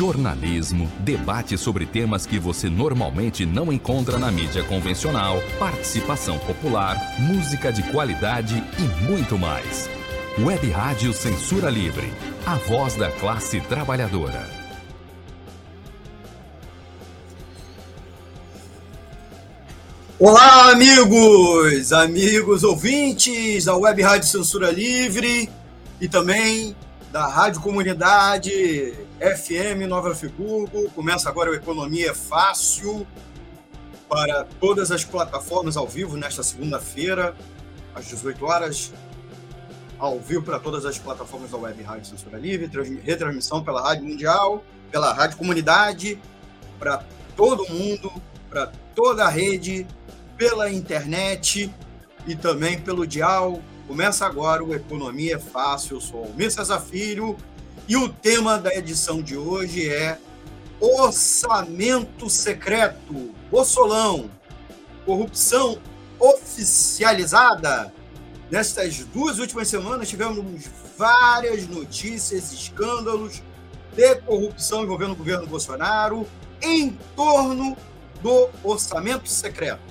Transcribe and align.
jornalismo, 0.00 0.90
debate 1.00 1.58
sobre 1.58 1.84
temas 1.84 2.24
que 2.24 2.38
você 2.38 2.70
normalmente 2.70 3.44
não 3.44 3.70
encontra 3.70 4.18
na 4.18 4.32
mídia 4.32 4.64
convencional, 4.64 5.42
participação 5.58 6.38
popular, 6.38 6.96
música 7.18 7.70
de 7.70 7.82
qualidade 7.90 8.64
e 8.78 9.04
muito 9.04 9.36
mais. 9.38 9.90
Web 10.38 10.70
Rádio 10.70 11.12
Censura 11.12 11.68
Livre, 11.68 12.10
a 12.46 12.54
voz 12.54 12.96
da 12.96 13.10
classe 13.10 13.60
trabalhadora. 13.60 14.48
Olá, 20.18 20.70
amigos, 20.70 21.92
amigos 21.92 22.64
ouvintes 22.64 23.66
da 23.66 23.76
Web 23.76 24.00
Rádio 24.00 24.28
Censura 24.28 24.70
Livre 24.70 25.50
e 26.00 26.08
também 26.08 26.74
da 27.12 27.26
Rádio 27.26 27.60
Comunidade 27.60 29.09
FM 29.20 29.86
Nova 29.86 30.14
Friburgo. 30.14 30.90
Começa 30.92 31.28
agora 31.28 31.50
o 31.50 31.54
Economia 31.54 32.14
Fácil 32.14 33.06
para 34.08 34.44
todas 34.58 34.90
as 34.90 35.04
plataformas 35.04 35.76
ao 35.76 35.86
vivo 35.86 36.16
nesta 36.16 36.42
segunda-feira, 36.42 37.36
às 37.94 38.06
18 38.06 38.42
horas, 38.46 38.92
ao 39.98 40.18
vivo 40.18 40.42
para 40.42 40.58
todas 40.58 40.86
as 40.86 40.98
plataformas 40.98 41.50
da 41.50 41.58
Web 41.58 41.82
Rádio 41.82 42.06
Censura 42.06 42.38
Livre, 42.38 42.70
retransmissão 43.04 43.62
pela 43.62 43.82
Rádio 43.82 44.06
Mundial, 44.06 44.64
pela 44.90 45.12
Rádio 45.12 45.36
Comunidade, 45.36 46.18
para 46.78 47.04
todo 47.36 47.68
mundo, 47.68 48.10
para 48.48 48.72
toda 48.94 49.26
a 49.26 49.28
rede, 49.28 49.86
pela 50.38 50.72
internet 50.72 51.70
e 52.26 52.34
também 52.34 52.80
pelo 52.80 53.06
dial 53.06 53.60
Começa 53.90 54.24
agora 54.24 54.62
o 54.62 54.72
Economia 54.72 55.36
Fácil. 55.36 55.96
Eu 55.96 56.00
sou 56.00 56.22
Almir 56.22 56.48
César 56.48 56.78
Filho 56.78 57.36
e 57.90 57.96
o 57.96 58.08
tema 58.08 58.56
da 58.56 58.72
edição 58.72 59.20
de 59.20 59.36
hoje 59.36 59.90
é 59.92 60.16
Orçamento 60.78 62.30
Secreto, 62.30 63.34
Bolsolão, 63.50 64.30
corrupção 65.04 65.76
oficializada. 66.16 67.92
Nestas 68.48 69.00
duas 69.06 69.40
últimas 69.40 69.66
semanas 69.66 70.08
tivemos 70.08 70.70
várias 70.96 71.66
notícias, 71.66 72.52
escândalos 72.52 73.42
de 73.96 74.14
corrupção 74.20 74.84
envolvendo 74.84 75.14
o 75.14 75.16
governo 75.16 75.48
Bolsonaro 75.48 76.24
em 76.62 76.96
torno 77.16 77.76
do 78.22 78.50
orçamento 78.62 79.28
secreto. 79.28 79.82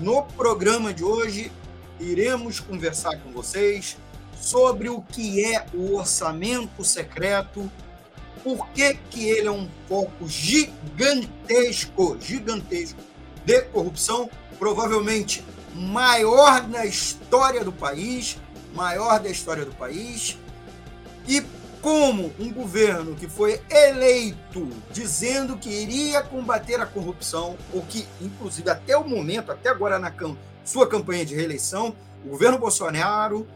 No 0.00 0.22
programa 0.22 0.94
de 0.94 1.04
hoje, 1.04 1.52
iremos 2.00 2.58
conversar 2.58 3.18
com 3.18 3.32
vocês 3.32 3.98
sobre 4.40 4.88
o 4.88 5.00
que 5.00 5.44
é 5.44 5.66
o 5.74 5.96
orçamento 5.96 6.84
secreto, 6.84 7.70
por 8.44 8.68
que, 8.68 8.94
que 9.10 9.28
ele 9.28 9.48
é 9.48 9.50
um 9.50 9.68
foco 9.88 10.28
gigantesco, 10.28 12.16
gigantesco 12.20 13.00
de 13.44 13.62
corrupção, 13.62 14.30
provavelmente 14.58 15.44
maior 15.74 16.68
na 16.68 16.84
história 16.84 17.64
do 17.64 17.72
país, 17.72 18.38
maior 18.74 19.18
da 19.20 19.28
história 19.28 19.64
do 19.64 19.72
país, 19.72 20.38
e 21.26 21.42
como 21.82 22.32
um 22.38 22.52
governo 22.52 23.14
que 23.14 23.28
foi 23.28 23.60
eleito 23.70 24.68
dizendo 24.90 25.56
que 25.56 25.68
iria 25.68 26.22
combater 26.22 26.80
a 26.80 26.86
corrupção, 26.86 27.56
ou 27.72 27.82
que, 27.82 28.06
inclusive, 28.20 28.68
até 28.70 28.96
o 28.96 29.08
momento, 29.08 29.52
até 29.52 29.68
agora 29.68 29.98
na 29.98 30.12
sua 30.64 30.86
campanha 30.88 31.24
de 31.24 31.34
reeleição, 31.34 31.94
o 32.24 32.30
governo 32.30 32.58
Bolsonaro, 32.58 33.46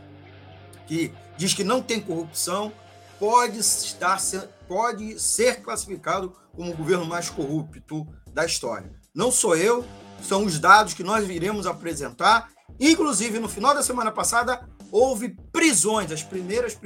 que 0.91 1.13
diz 1.37 1.55
que 1.55 1.63
não 1.63 1.81
tem 1.81 2.01
corrupção, 2.01 2.73
pode, 3.17 3.61
estar, 3.61 4.21
pode 4.67 5.21
ser 5.21 5.63
classificado 5.63 6.35
como 6.53 6.73
o 6.73 6.77
governo 6.77 7.07
mais 7.07 7.31
corrupto 7.31 8.05
da 8.33 8.45
história. 8.45 8.91
Não 9.15 9.31
sou 9.31 9.57
eu, 9.57 9.85
são 10.21 10.45
os 10.45 10.59
dados 10.59 10.93
que 10.93 11.05
nós 11.05 11.31
iremos 11.31 11.65
apresentar. 11.65 12.51
Inclusive, 12.81 13.39
no 13.39 13.49
final 13.49 13.73
da 13.73 13.85
semana 13.85 14.11
passada, 14.11 14.69
houve 14.91 15.29
prisões, 15.53 16.11
as 16.11 16.25
primeiras 16.25 16.77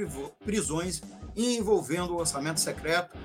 prisões 0.45 1.01
envolvendo 1.35 2.13
o 2.13 2.19
orçamento 2.19 2.59
secreto, 2.59 3.17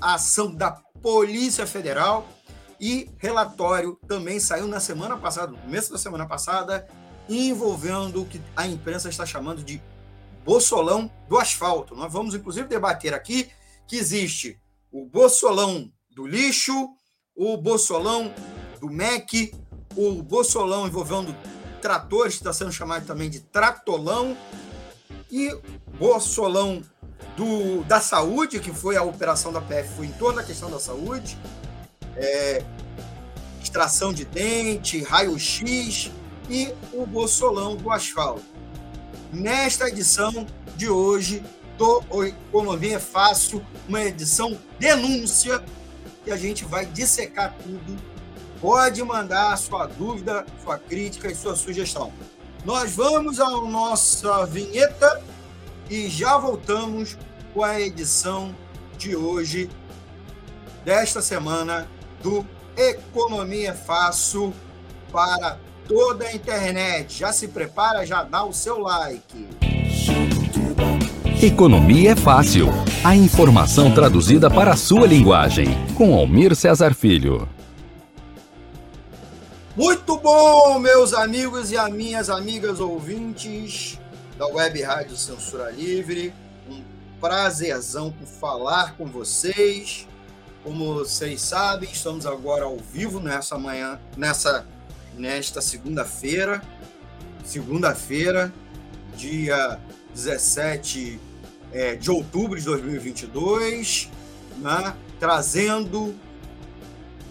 a 0.00 0.14
ação 0.14 0.50
da 0.50 0.70
Polícia 1.02 1.66
Federal 1.66 2.26
e 2.80 3.10
relatório 3.18 3.98
também 4.08 4.40
saiu 4.40 4.66
na 4.66 4.80
semana 4.80 5.18
passada, 5.18 5.52
no 5.52 5.58
começo 5.58 5.92
da 5.92 5.98
semana 5.98 6.26
passada, 6.26 6.88
envolvendo 7.28 8.22
o 8.22 8.26
que 8.26 8.40
a 8.56 8.66
imprensa 8.66 9.10
está 9.10 9.26
chamando 9.26 9.62
de 9.62 9.80
Bolsolão 10.44 11.10
do 11.28 11.38
asfalto. 11.38 11.94
Nós 11.94 12.12
vamos, 12.12 12.34
inclusive, 12.34 12.68
debater 12.68 13.14
aqui 13.14 13.50
que 13.86 13.96
existe 13.96 14.60
o 14.90 15.06
Bolsolão 15.06 15.90
do 16.10 16.26
lixo, 16.26 16.90
o 17.34 17.56
Bolsolão 17.56 18.32
do 18.80 18.88
MEC, 18.90 19.54
o 19.96 20.22
Bolsolão 20.22 20.86
envolvendo 20.86 21.34
tratores, 21.80 22.34
que 22.34 22.40
está 22.40 22.52
sendo 22.52 22.72
chamado 22.72 23.06
também 23.06 23.28
de 23.28 23.40
Tratolão, 23.40 24.36
e 25.30 25.50
Bolsolão 25.98 26.82
do, 27.36 27.82
da 27.84 28.00
saúde, 28.00 28.60
que 28.60 28.72
foi 28.72 28.96
a 28.96 29.02
operação 29.02 29.52
da 29.52 29.60
PF, 29.60 29.96
foi 29.96 30.06
em 30.06 30.12
torno 30.12 30.36
da 30.36 30.44
questão 30.44 30.70
da 30.70 30.78
saúde, 30.78 31.38
é, 32.16 32.62
extração 33.62 34.12
de 34.12 34.24
dente, 34.24 35.02
raio-x 35.02 36.10
e 36.50 36.74
o 36.92 37.06
Bolsolão 37.06 37.76
do 37.76 37.90
asfalto. 37.90 38.51
Nesta 39.32 39.88
edição 39.88 40.46
de 40.76 40.90
hoje 40.90 41.42
do 41.78 42.02
Economia 42.22 42.96
é 42.96 42.98
Fácil, 42.98 43.64
uma 43.88 44.02
edição 44.02 44.58
denúncia, 44.78 45.64
que 46.22 46.30
a 46.30 46.36
gente 46.36 46.66
vai 46.66 46.84
dissecar 46.84 47.56
tudo. 47.62 47.96
Pode 48.60 49.02
mandar 49.02 49.56
sua 49.56 49.86
dúvida, 49.86 50.44
sua 50.62 50.78
crítica 50.78 51.30
e 51.30 51.34
sua 51.34 51.56
sugestão. 51.56 52.12
Nós 52.62 52.94
vamos 52.94 53.40
à 53.40 53.48
nossa 53.48 54.44
vinheta 54.44 55.22
e 55.88 56.10
já 56.10 56.36
voltamos 56.36 57.16
com 57.54 57.64
a 57.64 57.80
edição 57.80 58.54
de 58.98 59.16
hoje, 59.16 59.70
desta 60.84 61.22
semana, 61.22 61.88
do 62.22 62.46
Economia 62.76 63.72
Fácil 63.72 64.52
para 65.10 65.58
toda 65.88 66.26
a 66.26 66.34
internet. 66.34 67.18
Já 67.18 67.32
se 67.32 67.48
prepara, 67.48 68.06
já 68.06 68.22
dá 68.22 68.44
o 68.44 68.52
seu 68.52 68.78
like. 68.78 69.48
Economia 71.42 72.12
é 72.12 72.16
fácil. 72.16 72.68
A 73.04 73.16
informação 73.16 73.92
traduzida 73.92 74.48
para 74.48 74.72
a 74.72 74.76
sua 74.76 75.06
linguagem. 75.06 75.66
Com 75.96 76.14
Almir 76.14 76.54
Cesar 76.54 76.94
Filho. 76.94 77.48
Muito 79.76 80.18
bom, 80.18 80.78
meus 80.78 81.12
amigos 81.14 81.72
e 81.72 81.78
as 81.78 81.90
minhas 81.90 82.28
amigas 82.28 82.78
ouvintes 82.78 83.98
da 84.38 84.46
Web 84.46 84.82
Rádio 84.82 85.16
Censura 85.16 85.70
Livre. 85.70 86.32
Um 86.70 86.82
prazerzão 87.20 88.12
por 88.12 88.26
falar 88.26 88.96
com 88.96 89.06
vocês. 89.06 90.06
Como 90.62 90.94
vocês 90.94 91.40
sabem, 91.40 91.88
estamos 91.90 92.24
agora 92.24 92.66
ao 92.66 92.76
vivo 92.76 93.18
nessa 93.18 93.58
manhã, 93.58 93.98
nessa 94.16 94.64
nesta 95.16 95.60
segunda-feira, 95.60 96.62
segunda-feira, 97.44 98.52
dia 99.16 99.78
17 100.14 101.20
é, 101.72 101.94
de 101.94 102.10
outubro 102.10 102.58
de 102.58 102.64
2022, 102.64 104.10
né, 104.58 104.94
trazendo 105.18 106.14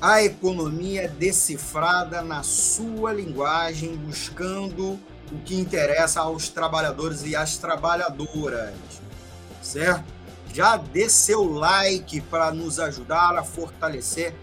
a 0.01 0.23
economia 0.23 1.07
decifrada 1.07 2.23
na 2.23 2.41
sua 2.41 3.13
linguagem, 3.13 3.95
buscando 3.95 4.99
o 5.31 5.37
que 5.45 5.55
interessa 5.55 6.21
aos 6.21 6.49
trabalhadores 6.49 7.23
e 7.23 7.35
às 7.35 7.57
trabalhadoras, 7.57 8.73
certo? 9.61 10.03
Já 10.53 10.75
dê 10.75 11.07
seu 11.07 11.43
like 11.43 12.19
para 12.21 12.51
nos 12.51 12.79
ajudar 12.79 13.37
a 13.37 13.43
fortalecer 13.43 14.35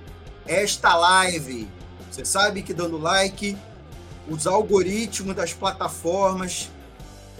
esta 0.47 0.95
live. 0.97 1.69
Você 2.19 2.25
sabe 2.25 2.63
que 2.63 2.75
dando 2.75 2.99
like, 2.99 3.57
os 4.29 4.45
algoritmos 4.49 5.37
das 5.37 5.53
plataformas 5.53 6.69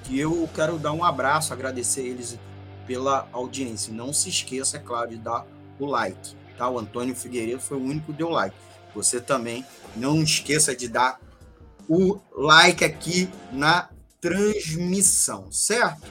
que 0.03 0.19
eu 0.19 0.47
quero 0.53 0.77
dar 0.77 0.91
um 0.91 1.03
abraço, 1.03 1.51
agradecer 1.51 2.01
eles 2.01 2.37
pela 2.85 3.27
audiência. 3.33 3.91
Não 3.91 4.13
se 4.13 4.29
esqueça, 4.29 4.77
é 4.77 4.79
claro, 4.79 5.09
de 5.09 5.17
dar 5.17 5.47
o 5.79 5.85
like. 5.87 6.35
Tá? 6.59 6.69
O 6.69 6.77
Antônio 6.77 7.15
Figueiredo 7.15 7.59
foi 7.59 7.77
o 7.77 7.83
único 7.83 8.11
que 8.11 8.19
deu 8.19 8.29
like. 8.29 8.55
Você 8.93 9.19
também 9.19 9.65
não 9.95 10.21
esqueça 10.21 10.75
de 10.75 10.87
dar 10.87 11.19
o 11.89 12.19
like 12.37 12.85
aqui 12.85 13.31
na 13.51 13.89
transmissão, 14.19 15.51
certo? 15.51 16.07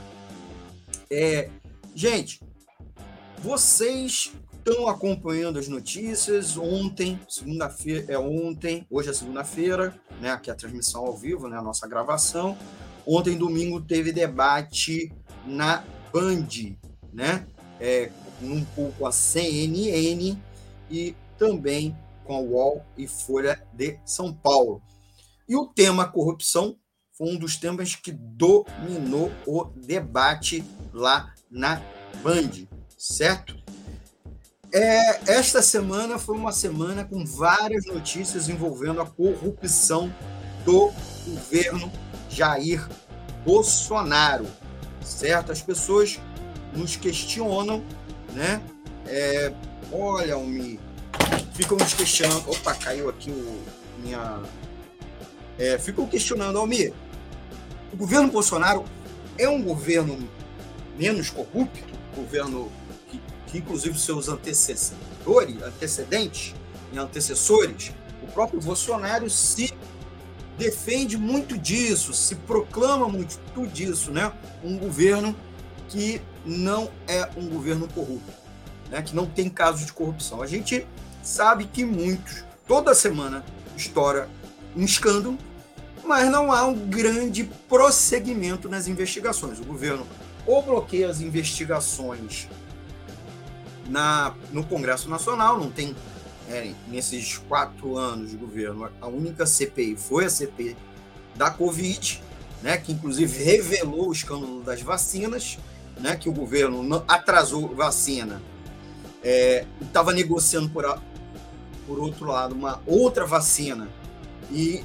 É, 1.08 1.48
gente, 1.94 2.40
vocês 3.38 4.32
estão 4.60 4.86
acompanhando 4.88 5.58
as 5.58 5.68
notícias. 5.68 6.56
Ontem, 6.56 7.18
segunda-feira, 7.28 8.04
é 8.08 8.18
ontem, 8.18 8.86
hoje 8.90 9.08
é 9.08 9.12
segunda-feira, 9.12 9.98
né? 10.20 10.30
Aqui 10.30 10.50
é 10.50 10.52
a 10.52 10.56
transmissão 10.56 11.06
ao 11.06 11.16
vivo, 11.16 11.48
né? 11.48 11.56
A 11.56 11.62
nossa 11.62 11.88
gravação. 11.88 12.56
Ontem, 13.06 13.36
domingo, 13.36 13.80
teve 13.80 14.12
debate 14.12 15.12
na 15.46 15.82
Band, 16.12 16.76
né? 17.12 17.46
É, 17.80 18.10
um 18.42 18.64
pouco 18.64 19.06
a 19.06 19.12
CNN 19.12 20.38
e 20.90 21.14
também 21.38 21.96
com 22.24 22.34
a 22.36 22.40
UOL 22.40 22.84
e 22.96 23.08
Folha 23.08 23.66
de 23.72 23.98
São 24.04 24.32
Paulo. 24.32 24.82
E 25.48 25.56
o 25.56 25.66
tema 25.66 26.06
corrupção 26.06 26.76
foi 27.16 27.32
um 27.32 27.38
dos 27.38 27.56
temas 27.56 27.96
que 27.96 28.12
dominou 28.12 29.32
o 29.46 29.64
debate 29.64 30.62
lá 30.92 31.34
na 31.50 31.82
Band, 32.22 32.66
certo? 32.96 33.60
É, 34.72 35.32
esta 35.32 35.60
semana 35.60 36.18
foi 36.18 36.36
uma 36.36 36.52
semana 36.52 37.04
com 37.04 37.24
várias 37.24 37.86
notícias 37.86 38.48
envolvendo 38.48 39.00
a 39.00 39.06
corrupção 39.06 40.14
do 40.64 40.92
governo 41.26 41.90
Jair 42.28 42.88
Bolsonaro, 43.44 44.46
certo? 45.02 45.50
As 45.50 45.60
pessoas 45.60 46.20
nos 46.72 46.94
questionam, 46.94 47.82
né? 48.32 48.62
É, 49.06 49.52
olha, 49.90 50.36
me 50.38 50.78
ficam 51.52 51.76
nos 51.76 51.92
questionando. 51.92 52.48
Opa, 52.48 52.74
caiu 52.74 53.08
aqui 53.08 53.30
o 53.30 53.60
minha. 53.98 54.40
É, 55.58 55.78
ficam 55.78 56.06
questionando, 56.06 56.58
Almir, 56.58 56.92
o 57.92 57.96
governo 57.96 58.30
Bolsonaro 58.30 58.84
é 59.36 59.48
um 59.48 59.62
governo 59.62 60.16
menos 60.96 61.28
corrupto, 61.28 61.84
governo 62.14 62.70
que 63.50 63.58
inclusive 63.58 63.98
seus 63.98 64.28
antecessores, 64.28 65.62
antecedentes 65.62 66.54
e 66.92 66.98
antecessores, 66.98 67.92
o 68.22 68.26
próprio 68.28 68.60
Bolsonaro 68.60 69.28
se 69.28 69.72
defende 70.56 71.16
muito 71.16 71.58
disso, 71.58 72.12
se 72.12 72.34
proclama 72.34 73.08
muito 73.08 73.66
disso, 73.66 74.12
né? 74.12 74.32
Um 74.62 74.78
governo 74.78 75.34
que 75.88 76.20
não 76.44 76.90
é 77.08 77.28
um 77.36 77.48
governo 77.48 77.88
corrupto, 77.88 78.32
né? 78.90 79.02
Que 79.02 79.14
não 79.16 79.26
tem 79.26 79.48
casos 79.48 79.86
de 79.86 79.92
corrupção. 79.92 80.42
A 80.42 80.46
gente 80.46 80.86
sabe 81.22 81.64
que 81.64 81.84
muitos, 81.84 82.44
toda 82.66 82.94
semana, 82.94 83.44
estoura 83.76 84.28
um 84.76 84.84
escândalo, 84.84 85.36
mas 86.04 86.30
não 86.30 86.52
há 86.52 86.64
um 86.64 86.74
grande 86.74 87.44
prosseguimento 87.68 88.68
nas 88.68 88.86
investigações. 88.86 89.58
O 89.58 89.64
governo 89.64 90.06
ou 90.46 90.62
bloqueia 90.62 91.08
as 91.08 91.20
investigações 91.20 92.48
na, 93.90 94.34
no 94.52 94.64
Congresso 94.64 95.10
Nacional, 95.10 95.58
não 95.58 95.70
tem, 95.70 95.94
é, 96.48 96.72
nesses 96.88 97.36
quatro 97.36 97.96
anos 97.96 98.30
de 98.30 98.36
governo, 98.36 98.88
a 99.00 99.06
única 99.08 99.44
CPI 99.44 99.96
foi 99.96 100.24
a 100.24 100.30
CPI 100.30 100.76
da 101.34 101.50
Covid, 101.50 102.22
né, 102.62 102.76
que 102.76 102.92
inclusive 102.92 103.42
revelou 103.42 104.08
o 104.08 104.12
escândalo 104.12 104.62
das 104.62 104.80
vacinas, 104.80 105.58
né, 105.98 106.16
que 106.16 106.28
o 106.28 106.32
governo 106.32 107.04
atrasou 107.08 107.74
vacina, 107.74 108.40
estava 109.80 110.12
é, 110.12 110.14
negociando 110.14 110.70
por, 110.70 110.84
por 111.86 111.98
outro 111.98 112.26
lado 112.26 112.54
uma 112.54 112.80
outra 112.86 113.26
vacina 113.26 113.88
e 114.50 114.82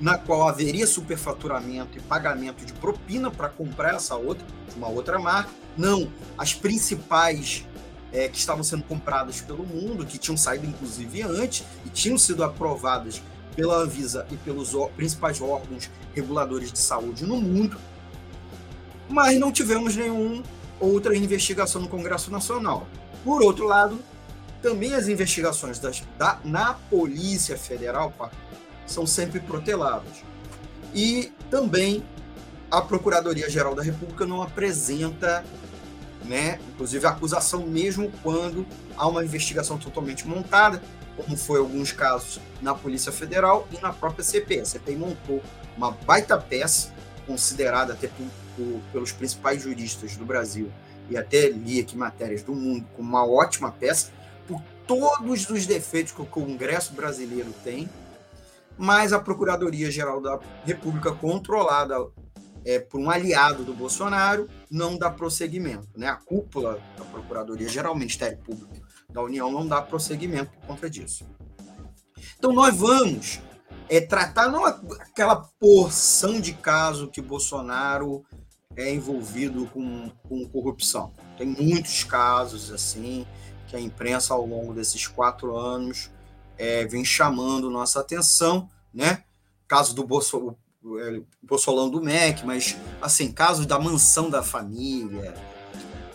na 0.00 0.16
qual 0.16 0.48
haveria 0.48 0.86
superfaturamento 0.86 1.98
e 1.98 2.00
pagamento 2.00 2.64
de 2.64 2.72
propina 2.72 3.30
para 3.30 3.50
comprar 3.50 3.94
essa 3.94 4.16
outra, 4.16 4.46
de 4.68 4.74
uma 4.76 4.88
outra 4.88 5.18
marca. 5.18 5.50
Não, 5.76 6.10
as 6.38 6.54
principais 6.54 7.66
é, 8.12 8.28
que 8.28 8.38
estavam 8.38 8.64
sendo 8.64 8.82
compradas 8.84 9.40
pelo 9.40 9.64
mundo, 9.64 10.04
que 10.04 10.18
tinham 10.18 10.36
saído 10.36 10.66
inclusive 10.66 11.22
antes 11.22 11.64
e 11.84 11.90
tinham 11.90 12.18
sido 12.18 12.42
aprovadas 12.42 13.22
pela 13.54 13.76
Anvisa 13.76 14.26
e 14.30 14.36
pelos 14.36 14.72
principais 14.96 15.40
órgãos 15.40 15.90
reguladores 16.14 16.72
de 16.72 16.78
saúde 16.78 17.24
no 17.24 17.40
mundo, 17.40 17.76
mas 19.08 19.38
não 19.38 19.52
tivemos 19.52 19.96
nenhuma 19.96 20.42
outra 20.78 21.16
investigação 21.16 21.82
no 21.82 21.88
Congresso 21.88 22.30
Nacional. 22.30 22.86
Por 23.24 23.42
outro 23.42 23.66
lado, 23.66 23.98
também 24.62 24.94
as 24.94 25.08
investigações 25.08 25.78
das, 25.78 26.02
da, 26.18 26.38
na 26.44 26.74
Polícia 26.74 27.56
Federal 27.56 28.12
são 28.86 29.06
sempre 29.06 29.40
proteladas. 29.40 30.22
E 30.94 31.32
também 31.50 32.02
a 32.70 32.80
Procuradoria-Geral 32.80 33.74
da 33.74 33.82
República 33.82 34.26
não 34.26 34.42
apresenta, 34.42 35.44
né, 36.24 36.58
inclusive 36.72 37.06
a 37.06 37.10
acusação 37.10 37.66
mesmo 37.66 38.10
quando 38.22 38.66
há 38.96 39.06
uma 39.06 39.24
investigação 39.24 39.78
totalmente 39.78 40.26
montada, 40.26 40.82
como 41.16 41.36
foi 41.36 41.58
alguns 41.58 41.92
casos 41.92 42.40
na 42.62 42.74
Polícia 42.74 43.12
Federal 43.12 43.66
e 43.72 43.80
na 43.80 43.92
própria 43.92 44.24
CPI. 44.24 44.60
A 44.60 44.64
CPI 44.64 44.96
montou 44.96 45.42
uma 45.76 45.90
baita 45.90 46.38
peça, 46.38 46.92
considerada 47.26 47.92
até 47.92 48.08
por, 48.08 48.26
por, 48.56 48.80
pelos 48.92 49.12
principais 49.12 49.62
juristas 49.62 50.16
do 50.16 50.24
Brasil, 50.24 50.70
e 51.08 51.16
até 51.16 51.48
li 51.48 51.80
aqui 51.80 51.96
matérias 51.96 52.42
do 52.42 52.54
mundo, 52.54 52.86
como 52.96 53.08
uma 53.08 53.26
ótima 53.26 53.70
peça, 53.70 54.10
por 54.46 54.62
todos 54.86 55.48
os 55.48 55.66
defeitos 55.66 56.12
que 56.12 56.22
o 56.22 56.26
Congresso 56.26 56.94
brasileiro 56.94 57.52
tem, 57.64 57.88
mas 58.78 59.12
a 59.12 59.18
Procuradoria-Geral 59.18 60.20
da 60.20 60.38
República, 60.64 61.12
controlada 61.12 62.06
é, 62.64 62.78
por 62.78 63.00
um 63.00 63.10
aliado 63.10 63.64
do 63.64 63.74
Bolsonaro, 63.74 64.48
não 64.70 64.96
dá 64.96 65.10
prosseguimento. 65.10 65.88
Né? 65.96 66.08
A 66.08 66.16
cúpula 66.16 66.80
da 66.96 67.04
Procuradoria-Geral, 67.04 67.94
Ministério 67.94 68.38
Público 68.38 68.74
da 69.08 69.22
União, 69.22 69.50
não 69.50 69.66
dá 69.66 69.80
prosseguimento 69.80 70.52
por 70.52 70.66
conta 70.66 70.88
disso. 70.88 71.26
Então, 72.38 72.52
nós 72.52 72.76
vamos 72.76 73.40
é, 73.88 74.00
tratar 74.00 74.48
não 74.48 74.64
aquela 74.64 75.36
porção 75.36 76.40
de 76.40 76.52
caso 76.52 77.08
que 77.08 77.20
Bolsonaro 77.20 78.24
é 78.76 78.92
envolvido 78.92 79.66
com, 79.66 80.10
com 80.28 80.48
corrupção. 80.48 81.12
Tem 81.36 81.46
muitos 81.46 82.04
casos 82.04 82.70
assim 82.70 83.26
que 83.66 83.76
a 83.76 83.80
imprensa 83.80 84.34
ao 84.34 84.46
longo 84.46 84.72
desses 84.72 85.06
quatro 85.06 85.56
anos 85.56 86.10
é, 86.56 86.84
vem 86.84 87.04
chamando 87.04 87.70
nossa 87.70 88.00
atenção, 88.00 88.68
né? 88.92 89.24
Caso 89.66 89.94
do 89.94 90.04
Bolso, 90.04 90.56
é, 90.98 91.20
Bolsolão 91.42 91.90
do 91.90 92.02
MEC, 92.02 92.44
mas 92.44 92.76
assim, 93.00 93.30
casos 93.30 93.66
da 93.66 93.78
mansão 93.78 94.30
da 94.30 94.42
família, 94.42 95.34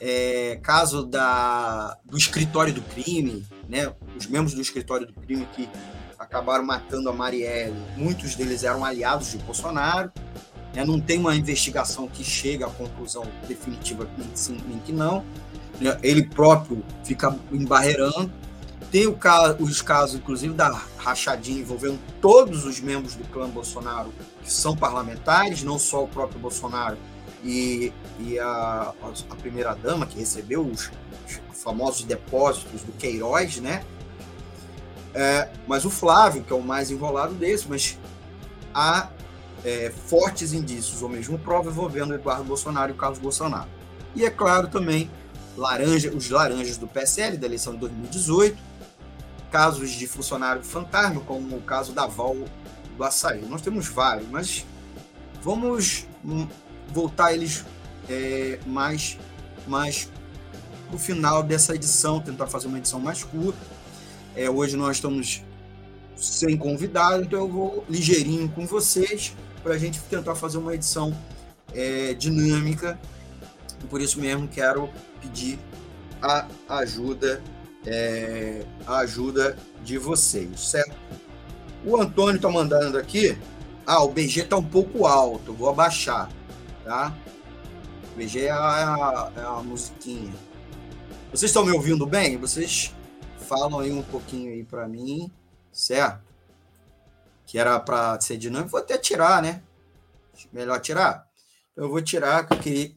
é, 0.01 0.60
caso 0.62 1.05
da, 1.05 1.98
do 2.03 2.17
escritório 2.17 2.74
do 2.74 2.81
crime, 2.81 3.45
né? 3.69 3.93
Os 4.17 4.27
membros 4.27 4.53
do 4.53 4.62
escritório 4.62 5.07
do 5.07 5.13
crime 5.13 5.48
que 5.53 5.69
acabaram 6.17 6.65
matando 6.65 7.10
a 7.10 7.13
Marielle, 7.13 7.75
muitos 7.95 8.36
deles 8.36 8.63
eram 8.63 8.84
aliados 8.84 9.31
de 9.31 9.38
Bolsonaro. 9.39 10.12
Né? 10.74 10.84
Não 10.84 11.00
tem 11.00 11.19
uma 11.19 11.36
investigação 11.36 12.07
que 12.07 12.24
chega 12.24 12.65
à 12.65 12.69
conclusão 12.69 13.24
definitiva 13.48 14.07
nem 14.17 14.27
que 14.27 14.39
sim, 14.39 14.57
nem 14.67 14.79
que 14.79 14.91
não. 14.91 15.24
Né? 15.79 15.98
Ele 16.03 16.24
próprio 16.24 16.84
fica 17.03 17.38
embarreirando. 17.51 18.31
Tem 18.92 19.08
os 19.08 19.82
casos, 19.82 20.15
inclusive, 20.15 20.54
da 20.54 20.70
rachadinha 20.98 21.60
envolvendo 21.60 22.00
todos 22.22 22.65
os 22.65 22.80
membros 22.80 23.15
do 23.15 23.24
clã 23.25 23.50
Bolsonaro 23.50 24.13
que 24.42 24.51
são 24.51 24.75
parlamentares, 24.75 25.63
não 25.63 25.77
só 25.77 26.04
o 26.04 26.08
próprio 26.08 26.39
Bolsonaro 26.39 26.98
e, 27.44 27.92
e 28.20 28.39
a, 28.39 28.94
a 29.30 29.36
primeira-dama, 29.36 30.06
que 30.06 30.18
recebeu 30.18 30.65
os, 30.65 30.92
os 31.51 31.62
famosos 31.63 32.04
depósitos 32.04 32.82
do 32.82 32.92
Queiroz, 32.94 33.58
né? 33.58 33.84
É, 35.13 35.50
mas 35.68 35.86
o 35.86 35.89
Flávio, 35.89 36.44
que 36.44 36.51
é 36.51 36.56
o 36.56 36.62
mais 36.62 36.92
enrolado 36.92 37.34
desse, 37.34 37.68
mas 37.70 37.98
há 38.74 39.10
é, 39.63 39.89
fortes 39.89 40.54
indícios, 40.54 41.01
ou 41.01 41.10
mesmo 41.10 41.39
prova 41.39 41.70
envolvendo 41.70 42.13
Eduardo 42.13 42.44
Bolsonaro 42.44 42.92
e 42.92 42.96
Carlos 42.96 43.20
Bolsonaro. 43.20 43.70
E 44.15 44.25
é 44.25 44.30
claro 44.30 44.68
também 44.68 45.10
laranja, 45.58 46.12
os 46.12 46.30
laranjas 46.30 46.77
do 46.77 46.88
PSL 46.88 47.38
da 47.38 47.48
eleição 47.48 47.74
de 47.74 47.80
2018, 47.80 48.58
casos 49.55 49.91
de 49.91 50.05
funcionário 50.05 50.62
fantasma, 50.62 51.21
como 51.21 51.55
o 51.55 51.62
caso 51.62 51.93
da 51.93 52.05
Val 52.05 52.35
do 52.97 53.03
Açaí. 53.05 53.41
Nós 53.45 53.62
temos 53.62 53.88
vários, 53.88 54.27
mas 54.29 54.65
vamos 55.41 56.05
voltar 56.89 57.33
eles 57.33 57.63
é, 58.09 58.59
mais, 58.65 59.17
mais 59.65 60.12
o 60.91 60.97
final 60.97 61.41
dessa 61.41 61.74
edição, 61.74 62.19
tentar 62.19 62.47
fazer 62.47 62.67
uma 62.67 62.77
edição 62.77 63.00
mais 63.00 63.24
curta 63.24 63.57
é, 64.35 64.50
hoje 64.50 64.75
nós 64.75 64.97
estamos 64.97 65.41
sem 66.17 66.57
convidado, 66.57 67.24
então 67.24 67.39
eu 67.39 67.47
vou 67.47 67.85
ligeirinho 67.89 68.50
com 68.50 68.67
vocês 68.67 69.33
para 69.63 69.75
a 69.75 69.77
gente 69.77 70.00
tentar 70.01 70.35
fazer 70.35 70.57
uma 70.57 70.75
edição 70.75 71.17
é, 71.74 72.13
dinâmica. 72.13 73.00
E 73.81 73.88
por 73.88 74.01
isso 74.01 74.19
mesmo 74.19 74.47
quero 74.47 74.89
pedir 75.21 75.57
a 76.21 76.45
ajuda, 76.67 77.41
é, 77.86 78.65
a 78.86 78.98
ajuda 79.00 79.58
de 79.84 79.98
vocês, 79.98 80.60
certo? 80.60 80.96
O 81.86 81.96
Antônio 81.98 82.38
está 82.38 82.50
mandando 82.50 82.98
aqui. 82.98 83.38
Ah, 83.86 84.04
o 84.04 84.10
BG 84.10 84.42
está 84.42 84.58
um 84.58 84.68
pouco 84.68 85.06
alto, 85.06 85.54
vou 85.54 85.70
abaixar, 85.70 86.32
tá? 86.84 87.15
O 88.12 88.18
BG 88.18 88.46
é 88.46 88.51
a, 88.51 89.32
é 89.36 89.42
a 89.42 89.62
musiquinha. 89.63 90.34
Vocês 91.32 91.51
estão 91.51 91.65
me 91.65 91.72
ouvindo 91.72 92.06
bem? 92.08 92.38
Vocês 92.38 92.94
falam 93.38 93.80
aí 93.80 93.92
um 93.92 94.01
pouquinho 94.01 94.51
aí 94.51 94.63
para 94.63 94.88
mim, 94.88 95.32
certo? 95.72 96.24
Que 97.46 97.60
era 97.60 97.80
para 97.80 98.20
ser 98.20 98.38
dinâmico, 98.38 98.72
vou 98.72 98.80
até 98.80 98.98
tirar, 98.98 99.42
né? 99.42 99.62
Melhor 100.51 100.80
tirar. 100.80 101.27
Então, 101.72 101.86
eu 101.86 101.92
vou 101.92 102.01
tirar, 102.01 102.48
que 102.48 102.54
eu 102.54 102.60
queria 102.60 102.96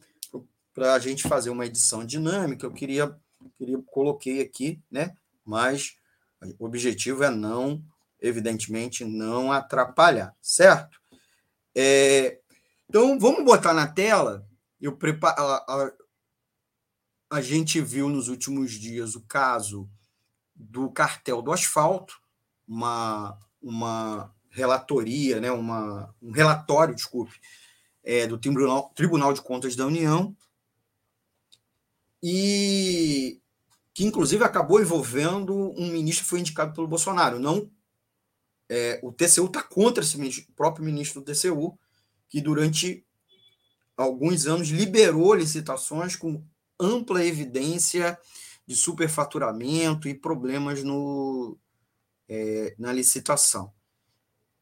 para 0.73 0.93
a 0.93 0.99
gente 0.99 1.27
fazer 1.27 1.49
uma 1.49 1.65
edição 1.65 2.05
dinâmica, 2.05 2.65
eu 2.65 2.71
queria, 2.71 3.13
queria 3.57 3.81
coloquei 3.87 4.41
aqui, 4.41 4.81
né? 4.89 5.15
Mas 5.45 5.95
o 6.57 6.65
objetivo 6.65 7.23
é 7.23 7.29
não, 7.29 7.83
evidentemente, 8.19 9.03
não 9.03 9.51
atrapalhar, 9.51 10.35
certo? 10.41 10.99
É, 11.75 12.39
então, 12.87 13.19
vamos 13.19 13.43
botar 13.43 13.73
na 13.73 13.87
tela. 13.87 14.47
Eu 14.81 14.95
preparo, 14.95 15.41
a, 15.41 15.55
a, 15.57 15.91
a 17.37 17.41
gente 17.41 17.79
viu 17.81 18.09
nos 18.09 18.27
últimos 18.27 18.71
dias 18.71 19.15
o 19.15 19.21
caso 19.21 19.89
do 20.55 20.89
cartel 20.89 21.41
do 21.41 21.51
asfalto, 21.51 22.19
uma, 22.67 23.37
uma 23.61 24.33
relatoria, 24.49 25.39
né, 25.39 25.51
uma, 25.51 26.13
um 26.21 26.31
relatório, 26.31 26.95
desculpe, 26.95 27.39
é, 28.03 28.27
do 28.27 28.37
Tribunal, 28.37 28.91
Tribunal 28.95 29.33
de 29.33 29.41
Contas 29.41 29.75
da 29.75 29.85
União, 29.85 30.35
e 32.21 33.41
que 33.93 34.05
inclusive 34.05 34.43
acabou 34.43 34.81
envolvendo 34.81 35.73
um 35.77 35.91
ministro 35.91 36.23
que 36.23 36.29
foi 36.29 36.39
indicado 36.39 36.73
pelo 36.73 36.87
Bolsonaro. 36.87 37.39
Não, 37.39 37.69
é, 38.69 38.99
o 39.03 39.11
TCU 39.11 39.45
está 39.45 39.63
contra 39.63 40.03
esse 40.03 40.17
ministro, 40.17 40.53
próprio 40.55 40.85
ministro 40.85 41.21
do 41.21 41.31
TCU, 41.31 41.77
que 42.27 42.39
durante 42.39 43.05
alguns 43.97 44.45
anos 44.45 44.69
liberou 44.69 45.33
licitações 45.33 46.15
com 46.15 46.43
ampla 46.79 47.25
evidência 47.25 48.17
de 48.65 48.75
superfaturamento 48.75 50.07
e 50.07 50.13
problemas 50.13 50.83
no, 50.83 51.57
é, 52.29 52.75
na 52.77 52.93
licitação. 52.93 53.73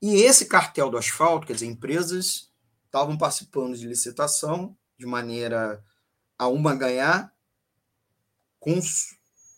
E 0.02 0.16
esse 0.16 0.46
cartel 0.46 0.90
do 0.90 0.98
asfalto, 0.98 1.46
quer 1.46 1.54
dizer, 1.54 1.66
empresas 1.66 2.52
estavam 2.86 3.18
participando 3.18 3.76
de 3.76 3.86
licitação 3.86 4.76
de 4.98 5.06
maneira 5.06 5.84
a 6.40 6.48
uma 6.48 6.74
ganhar 6.74 7.32
com, 8.60 8.80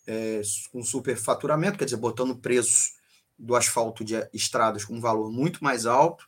é, 0.07 0.41
com 0.71 0.83
superfaturamento, 0.83 1.77
quer 1.77 1.85
dizer, 1.85 1.97
botando 1.97 2.37
preços 2.37 2.93
do 3.37 3.55
asfalto 3.55 4.03
de 4.03 4.15
estradas 4.33 4.83
com 4.83 4.95
um 4.95 5.01
valor 5.01 5.31
muito 5.31 5.63
mais 5.63 5.85
alto, 5.85 6.27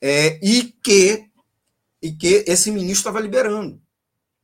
é, 0.00 0.40
e 0.44 0.64
que 0.82 1.30
e 2.02 2.10
que 2.10 2.44
esse 2.48 2.68
ministro 2.72 2.98
estava 2.98 3.20
liberando, 3.20 3.80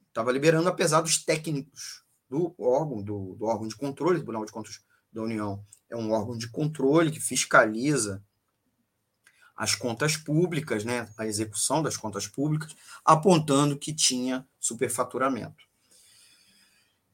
estava 0.06 0.30
liberando 0.30 0.68
apesar 0.68 1.00
dos 1.00 1.18
técnicos 1.24 2.04
do 2.30 2.54
órgão, 2.56 3.02
do, 3.02 3.34
do 3.34 3.46
órgão 3.46 3.66
de 3.66 3.74
controle, 3.74 4.14
do 4.14 4.20
Tribunal 4.20 4.44
de 4.44 4.52
Contas 4.52 4.80
da 5.12 5.22
União. 5.22 5.64
É 5.90 5.96
um 5.96 6.12
órgão 6.12 6.38
de 6.38 6.48
controle 6.48 7.10
que 7.10 7.18
fiscaliza 7.18 8.22
as 9.56 9.74
contas 9.74 10.16
públicas, 10.16 10.84
né, 10.84 11.12
a 11.18 11.26
execução 11.26 11.82
das 11.82 11.96
contas 11.96 12.28
públicas, 12.28 12.76
apontando 13.04 13.76
que 13.76 13.92
tinha 13.92 14.46
superfaturamento. 14.60 15.67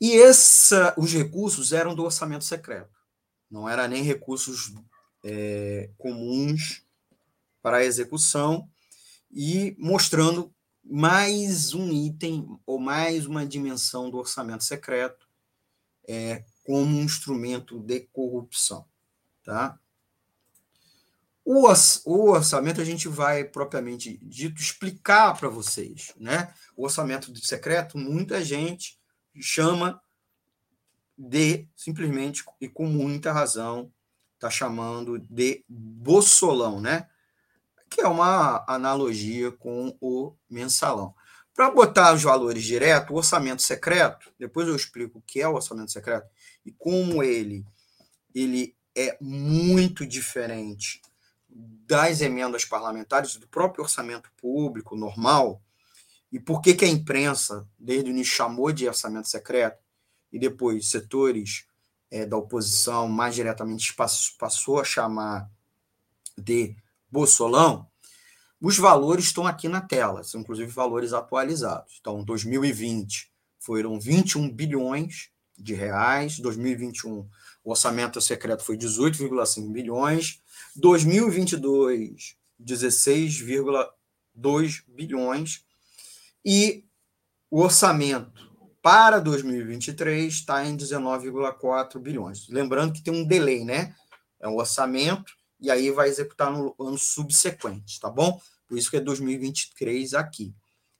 E 0.05 0.21
essa, 0.21 0.93
os 0.99 1.15
recursos 1.15 1.73
eram 1.73 1.95
do 1.95 2.05
orçamento 2.05 2.45
secreto, 2.45 3.01
não 3.51 3.67
eram 3.67 3.89
nem 3.89 4.03
recursos 4.03 4.75
é, 5.25 5.89
comuns 5.97 6.83
para 7.63 7.79
a 7.79 7.85
execução 7.87 8.69
e 9.31 9.75
mostrando 9.79 10.55
mais 10.85 11.73
um 11.73 11.91
item 11.91 12.47
ou 12.67 12.79
mais 12.79 13.25
uma 13.25 13.47
dimensão 13.47 14.11
do 14.11 14.19
orçamento 14.19 14.63
secreto 14.63 15.27
é, 16.07 16.45
como 16.67 16.99
um 16.99 17.03
instrumento 17.03 17.81
de 17.81 18.01
corrupção. 18.01 18.87
Tá? 19.43 19.81
O, 21.43 21.67
o 22.05 22.31
orçamento 22.31 22.79
a 22.79 22.85
gente 22.85 23.09
vai 23.09 23.43
propriamente 23.43 24.19
dito 24.19 24.61
explicar 24.61 25.35
para 25.35 25.49
vocês. 25.49 26.13
Né? 26.19 26.53
O 26.77 26.85
orçamento 26.85 27.35
secreto, 27.43 27.97
muita 27.97 28.45
gente 28.45 29.03
chama 29.43 30.01
de 31.17 31.69
simplesmente 31.77 32.45
e 32.61 32.69
com 32.69 32.87
muita 32.87 33.33
razão 33.33 33.93
está 34.35 34.51
chamando 34.51 35.19
de 35.19 35.65
bolsolão, 35.69 36.81
né? 36.81 37.09
Que 37.89 38.01
é 38.01 38.09
uma 38.09 38.65
analogia 38.67 39.53
com 39.53 39.97
o 40.01 40.35
mensalão. 40.51 41.15
Para 41.55 41.71
botar 41.71 42.13
os 42.13 42.23
valores 42.23 42.65
direto, 42.65 43.13
o 43.13 43.17
orçamento 43.17 43.63
secreto, 43.63 44.33
depois 44.39 44.67
eu 44.67 44.75
explico 44.75 45.19
o 45.19 45.23
que 45.23 45.41
é 45.41 45.49
o 45.49 45.55
orçamento 45.55 45.93
secreto 45.93 46.29
e 46.65 46.73
como 46.73 47.23
ele 47.23 47.65
ele 48.35 48.77
é 48.97 49.17
muito 49.21 50.05
diferente 50.05 51.01
das 51.49 52.21
emendas 52.21 52.65
parlamentares 52.65 53.37
do 53.37 53.47
próprio 53.47 53.85
orçamento 53.85 54.31
público 54.37 54.97
normal. 54.97 55.63
E 56.35 56.41
por 56.41 56.61
que, 56.61 56.75
que 56.75 56.85
a 56.85 56.89
imprensa, 56.89 57.67
desde 57.79 58.11
o 58.11 58.13
início, 58.13 58.35
chamou 58.35 58.73
de 58.73 58.87
orçamento 58.87 59.29
secreto? 59.29 59.85
e 60.35 60.39
depois 60.39 60.89
setores 60.89 61.65
é, 62.11 62.27
da 62.27 62.37
oposição 62.37 63.09
mais 63.09 63.35
diretamente 63.37 63.95
passou 64.37 64.81
a 64.81 64.85
chamar 64.85 65.49
de 66.37 66.77
Bolsolão, 67.09 67.89
os 68.61 68.77
valores 68.77 69.27
estão 69.27 69.47
aqui 69.47 69.69
na 69.69 69.81
tela, 69.81 70.25
são 70.25 70.41
inclusive 70.41 70.73
valores 70.73 71.13
atualizados. 71.13 71.99
Então, 72.01 72.25
2020 72.25 73.31
foram 73.61 74.01
21 74.01 74.51
bilhões 74.51 75.31
de 75.57 75.73
reais, 75.73 76.41
2021 76.41 77.29
o 77.63 77.71
orçamento 77.71 78.21
secreto 78.21 78.65
foi 78.65 78.77
18,5 78.77 79.71
bilhões, 79.71 80.43
2022 80.75 82.37
16,2 82.61 84.83
bilhões 84.89 85.65
e 86.45 86.85
o 87.51 87.61
orçamento 87.61 88.53
para 88.83 89.19
2023 89.19 90.33
está 90.33 90.65
em 90.67 90.77
19,4 90.77 91.99
bilhões. 91.99 92.49
Lembrando 92.49 92.93
que 92.93 93.03
tem 93.03 93.15
um 93.15 93.25
delay, 93.25 93.65
né? 93.65 93.95
É 94.39 94.47
um 94.47 94.57
orçamento 94.57 95.33
e 95.59 95.71
aí 95.71 95.91
vai 95.91 96.09
executar 96.09 96.53
no 96.53 96.75
ano 96.79 96.99
subsequente, 96.99 97.99
tá 97.99 98.11
bom? 98.11 98.39
Por 98.69 98.77
isso 98.77 98.91
que 98.91 98.99
é 98.99 99.01
2023 99.01 100.15
aqui, 100.15 100.55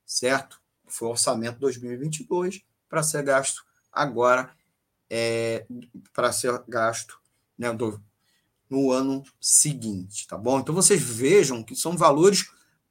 certo? 0.07 0.61
Foi 0.87 1.09
orçamento 1.09 1.59
2022 1.59 2.63
para 2.89 3.03
ser 3.03 3.23
gasto 3.23 3.63
agora, 3.93 4.51
é, 5.11 5.67
para 6.13 6.33
ser 6.33 6.63
gasto 6.67 7.19
né, 7.59 7.73
do, 7.73 8.03
no 8.71 8.91
ano 8.93 9.23
seguinte, 9.41 10.27
tá 10.27 10.39
bom? 10.39 10.61
Então 10.61 10.75
vocês 10.75 11.03
vejam 11.03 11.63
que 11.63 11.77
são 11.77 11.97
valores 11.97 12.51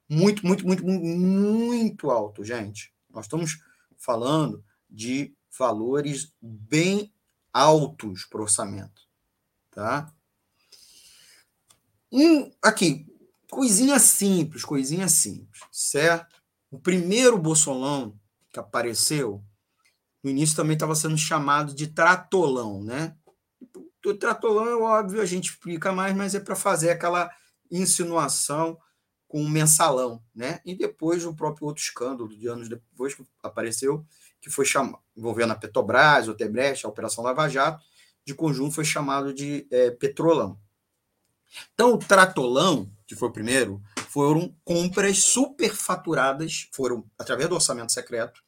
muito, 0.10 0.45
muito, 0.45 0.65
muito, 0.65 0.86
muito 0.86 2.12
altos, 2.12 2.48
gente. 2.48 2.93
Nós 3.10 3.25
estamos 3.25 3.60
falando 3.98 4.63
de 4.89 5.34
valores 5.58 6.34
bem 6.41 7.13
altos 7.51 8.25
para 8.25 8.39
o 8.39 8.43
orçamento. 8.43 9.01
Tá? 9.71 10.12
Um, 12.12 12.51
aqui, 12.62 13.08
coisinha 13.49 13.99
simples, 13.99 14.63
coisinha 14.63 15.08
simples, 15.08 15.62
certo? 15.71 16.41
O 16.69 16.80
primeiro 16.80 17.38
Bolsolão 17.38 18.19
que 18.51 18.60
apareceu, 18.60 19.43
no 20.23 20.30
início 20.30 20.56
também 20.56 20.75
estava 20.75 20.93
sendo 20.95 21.17
chamado 21.17 21.73
de 21.73 21.88
tratolão, 21.88 22.84
né? 22.84 23.15
O 24.06 24.13
tratolão 24.13 24.67
é 24.67 24.75
óbvio, 24.75 25.21
a 25.21 25.25
gente 25.25 25.49
explica 25.49 25.91
mais, 25.91 26.15
mas 26.15 26.36
é 26.36 26.39
para 26.39 26.56
fazer 26.56 26.91
aquela 26.91 27.32
insinuação 27.71 28.78
com 29.34 29.41
o 29.41 29.50
mensalão, 29.50 30.22
né? 30.36 30.62
E 30.63 30.76
depois 30.76 31.26
o 31.26 31.34
próprio 31.34 31.65
outro 31.65 31.82
escândalo, 31.82 32.30
de 32.30 32.48
anos 32.48 32.69
depois 32.69 33.15
que 33.15 33.26
apareceu, 33.41 34.06
que 34.39 34.48
foi 34.48 34.63
chamado, 34.63 35.00
envolvendo 35.17 35.54
a 35.54 35.56
Petrobras, 35.56 36.28
o 36.28 36.36
Tebrecht, 36.36 36.86
a 36.86 36.89
Operação 36.89 37.24
Lava 37.24 37.50
Jato, 37.50 37.84
de 38.24 38.36
conjunto 38.36 38.76
foi 38.76 38.86
chamado 38.86 39.34
de 39.34 39.65
é, 39.72 39.89
Petrolão. 39.89 40.60
Então, 41.74 41.96
o 41.96 41.98
Tratolão, 41.98 42.91
que 43.08 43.15
foi 43.15 43.28
o 43.28 43.34
primeiro, 43.34 43.82
foram 44.08 44.56
compras 44.63 45.24
superfaturadas, 45.24 46.69
foram 46.72 47.04
através 47.17 47.50
do 47.50 47.56
orçamento 47.56 47.91
secreto, 47.91 48.43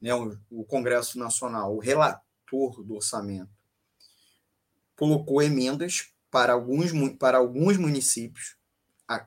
né, 0.00 0.12
o, 0.12 0.36
o 0.50 0.64
Congresso 0.64 1.16
Nacional, 1.16 1.76
o 1.76 1.78
relator 1.78 2.82
do 2.82 2.96
orçamento, 2.96 3.52
colocou 4.96 5.40
emendas 5.40 6.08
para 6.28 6.54
alguns, 6.54 6.90
para 7.20 7.38
alguns 7.38 7.76
municípios, 7.76 8.56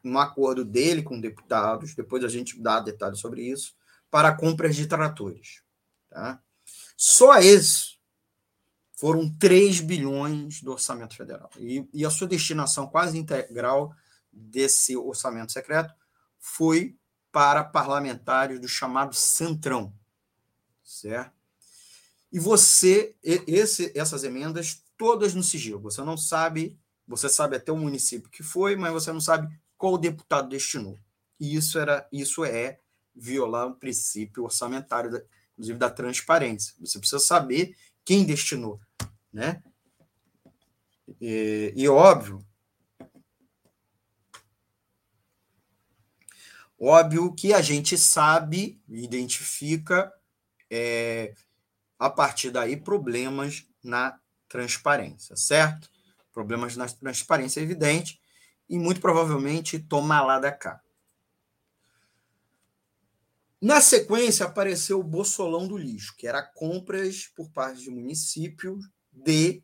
no 0.03 0.19
acordo 0.19 0.65
dele 0.65 1.03
com 1.03 1.19
deputados, 1.19 1.93
depois 1.95 2.23
a 2.23 2.27
gente 2.27 2.59
dá 2.59 2.79
detalhes 2.79 3.19
sobre 3.19 3.43
isso, 3.43 3.75
para 4.09 4.35
compras 4.35 4.75
de 4.75 4.87
tratores. 4.87 5.61
Tá? 6.09 6.41
Só 6.95 7.37
esse 7.37 7.95
foram 8.93 9.29
3 9.37 9.81
bilhões 9.81 10.61
do 10.61 10.71
orçamento 10.71 11.15
federal. 11.15 11.49
E, 11.57 11.87
e 11.93 12.05
a 12.05 12.09
sua 12.09 12.27
destinação 12.27 12.87
quase 12.87 13.17
integral 13.17 13.93
desse 14.31 14.95
orçamento 14.95 15.51
secreto 15.51 15.93
foi 16.39 16.97
para 17.31 17.63
parlamentares 17.63 18.59
do 18.59 18.67
chamado 18.67 19.13
Centrão. 19.13 19.93
Certo? 20.83 21.35
E 22.31 22.39
você, 22.39 23.15
esse, 23.23 23.91
essas 23.95 24.23
emendas, 24.23 24.83
todas 24.97 25.33
no 25.33 25.43
sigilo. 25.43 25.79
Você 25.81 26.01
não 26.01 26.17
sabe, 26.17 26.79
você 27.07 27.29
sabe 27.29 27.57
até 27.57 27.71
o 27.71 27.77
município 27.77 28.29
que 28.29 28.43
foi, 28.43 28.75
mas 28.75 28.93
você 28.93 29.11
não 29.11 29.21
sabe 29.21 29.47
qual 29.77 29.97
deputado 29.97 30.49
destinou. 30.49 30.97
E 31.39 31.55
isso, 31.55 31.77
era, 31.77 32.07
isso 32.11 32.45
é 32.45 32.79
violar 33.15 33.67
um 33.67 33.73
princípio 33.73 34.43
orçamentário 34.43 35.21
inclusive 35.53 35.79
da 35.79 35.89
transparência. 35.89 36.75
Você 36.79 36.99
precisa 36.99 37.19
saber 37.19 37.75
quem 38.03 38.25
destinou, 38.25 38.79
né? 39.31 39.63
E, 41.21 41.73
e 41.75 41.87
óbvio, 41.87 42.45
óbvio 46.79 47.33
que 47.33 47.53
a 47.53 47.61
gente 47.61 47.97
sabe, 47.97 48.81
identifica 48.87 50.11
é, 50.69 51.33
a 51.97 52.09
partir 52.09 52.51
daí 52.51 52.75
problemas 52.75 53.65
na 53.83 54.19
transparência, 54.49 55.35
certo? 55.37 55.89
Problemas 56.33 56.75
na 56.75 56.87
transparência 56.87 57.61
evidente 57.61 58.19
e 58.69 58.77
muito 58.79 58.99
provavelmente 58.99 59.79
toma 59.79 60.21
lá 60.21 60.39
da 60.39 60.51
cá. 60.51 60.81
Na 63.61 63.81
sequência, 63.81 64.45
apareceu 64.45 64.99
o 64.99 65.03
Bolsolão 65.03 65.67
do 65.67 65.77
Lixo, 65.77 66.15
que 66.17 66.27
era 66.27 66.43
compras 66.43 67.27
por 67.35 67.49
parte 67.51 67.81
de 67.81 67.89
municípios 67.89 68.85
de 69.11 69.63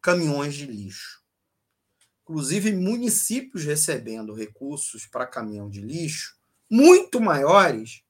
caminhões 0.00 0.54
de 0.54 0.66
lixo. 0.66 1.22
Inclusive, 2.22 2.72
municípios 2.72 3.64
recebendo 3.64 4.32
recursos 4.32 5.06
para 5.06 5.26
caminhão 5.26 5.68
de 5.68 5.80
lixo 5.80 6.36
muito 6.70 7.20
maiores, 7.20 8.02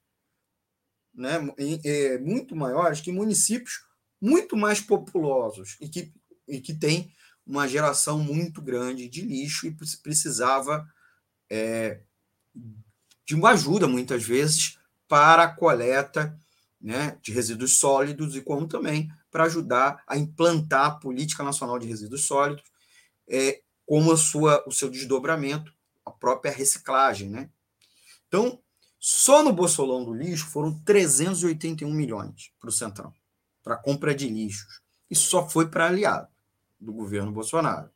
né, 1.13 1.39
muito 2.21 2.55
maiores 2.55 3.01
que 3.01 3.11
municípios 3.11 3.85
muito 4.21 4.57
mais 4.57 4.81
populosos 4.81 5.77
e 5.81 5.89
que, 5.89 6.13
e 6.47 6.61
que 6.61 6.73
têm 6.73 7.13
uma 7.47 7.67
geração 7.67 8.19
muito 8.19 8.63
grande 8.63 9.09
de 9.09 9.21
lixo 9.21 9.67
e 9.67 9.77
precisava 10.03 10.89
é, 11.51 12.01
de 13.27 13.35
uma 13.35 13.51
ajuda, 13.51 13.87
muitas 13.87 14.23
vezes, 14.23 14.79
para 15.09 15.45
a 15.45 15.55
coleta 15.55 16.39
né, 16.81 17.19
de 17.23 17.33
resíduos 17.33 17.79
sólidos 17.79 18.35
e 18.37 18.41
como 18.41 18.67
também 18.67 19.13
para 19.31 19.45
ajudar 19.45 20.03
a 20.07 20.17
implantar 20.17 20.87
a 20.87 20.91
política 20.91 21.43
nacional 21.43 21.79
de 21.79 21.87
resíduos 21.87 22.25
sólidos, 22.25 22.65
é, 23.29 23.63
como 23.87 24.17
sua, 24.17 24.63
o 24.67 24.73
seu 24.73 24.91
desdobramento, 24.91 25.73
a 26.05 26.11
própria 26.11 26.53
reciclagem. 26.53 27.29
Né? 27.29 27.51
Então, 28.29 28.61
só 28.99 29.43
no 29.43 29.53
Bolsolão 29.53 30.05
do 30.05 30.15
lixo 30.15 30.47
foram 30.47 30.79
381 30.85 31.93
milhões 31.93 32.53
para 32.61 32.69
o 32.69 32.73
Centrão, 32.73 33.13
para 33.63 33.77
compra 33.77 34.15
de 34.15 34.29
lixos. 34.29 34.81
E 35.11 35.17
só 35.17 35.49
foi 35.49 35.69
para 35.69 35.87
aliado 35.87 36.32
do 36.83 36.93
governo 36.93 37.33
Bolsonaro. 37.33 37.91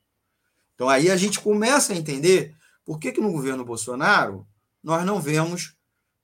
Então 0.74 0.88
aí 0.88 1.10
a 1.10 1.16
gente 1.16 1.40
começa 1.40 1.92
a 1.92 1.96
entender 1.96 2.54
por 2.84 2.98
que, 2.98 3.12
que 3.12 3.20
no 3.20 3.32
governo 3.32 3.64
Bolsonaro 3.64 4.46
nós 4.82 5.04
não 5.04 5.20
vemos 5.20 5.74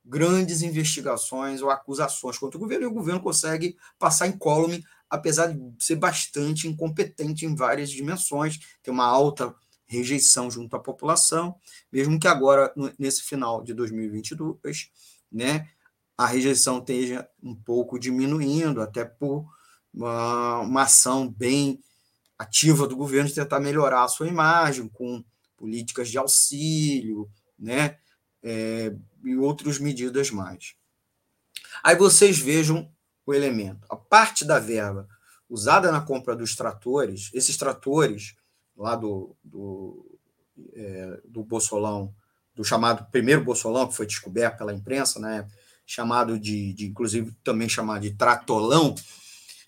grandes 0.05 0.63
investigações 0.63 1.63
ou 1.63 1.71
acusações 1.71 2.39
contra 2.39 2.57
o 2.57 2.61
governo, 2.61 2.85
e 2.85 2.87
o 2.87 2.93
governo 2.93 3.21
consegue 3.21 3.77
passar 3.99 4.27
incólume, 4.27 4.85
apesar 5.09 5.49
de 5.49 5.85
ser 5.85 5.97
bastante 5.97 6.67
incompetente 6.67 7.47
em 7.47 7.55
várias 7.55 7.91
dimensões, 7.91 8.59
ter 8.83 8.91
uma 8.91 9.05
alta 9.05 9.55
rejeição 9.87 10.51
junto 10.51 10.75
à 10.75 10.81
população, 10.81 11.55
mesmo 11.91 12.19
que 12.19 12.27
agora, 12.27 12.73
nesse 12.99 13.23
final 13.23 13.63
de 13.63 13.75
2022, 13.75 14.91
né, 15.31 15.69
a 16.17 16.27
rejeição 16.27 16.79
esteja 16.79 17.29
um 17.43 17.55
pouco 17.55 17.99
diminuindo, 17.99 18.81
até 18.81 19.05
por 19.05 19.47
uma, 19.93 20.61
uma 20.61 20.83
ação 20.83 21.29
bem 21.29 21.83
ativa 22.43 22.87
do 22.87 22.97
governo 22.97 23.29
de 23.29 23.35
tentar 23.35 23.61
melhorar 23.61 24.05
a 24.05 24.09
sua 24.09 24.29
imagem 24.29 24.89
com 24.89 25.25
políticas 25.57 26.09
de 26.09 26.19
auxílio, 26.19 27.31
né, 27.59 27.99
é, 28.43 28.95
e 29.25 29.37
outras 29.37 29.79
medidas 29.79 30.31
mais. 30.31 30.75
Aí 31.83 31.97
vocês 31.97 32.39
vejam 32.39 32.91
o 33.25 33.33
elemento. 33.33 33.87
A 33.89 33.97
parte 33.97 34.45
da 34.45 34.59
verba 34.59 35.09
usada 35.49 35.93
na 35.93 36.01
compra 36.01 36.35
dos 36.35 36.57
tratores, 36.57 37.31
esses 37.33 37.57
tratores 37.57 38.35
lá 38.77 38.97
do, 38.97 39.37
do, 39.45 40.19
é, 40.75 41.21
do 41.25 41.45
Bolsolão, 41.45 42.15
do 42.55 42.65
chamado 42.65 43.09
primeiro 43.11 43.45
Bolsolão, 43.45 43.87
que 43.87 43.95
foi 43.95 44.07
descoberto 44.07 44.59
pela 44.59 44.75
imprensa, 44.75 45.21
né, 45.21 45.47
chamado 45.87 46.39
de, 46.39 46.73
de 46.73 46.87
inclusive 46.87 47.33
também 47.45 47.69
chamado 47.69 48.03
de 48.03 48.15
tratolão, 48.15 48.95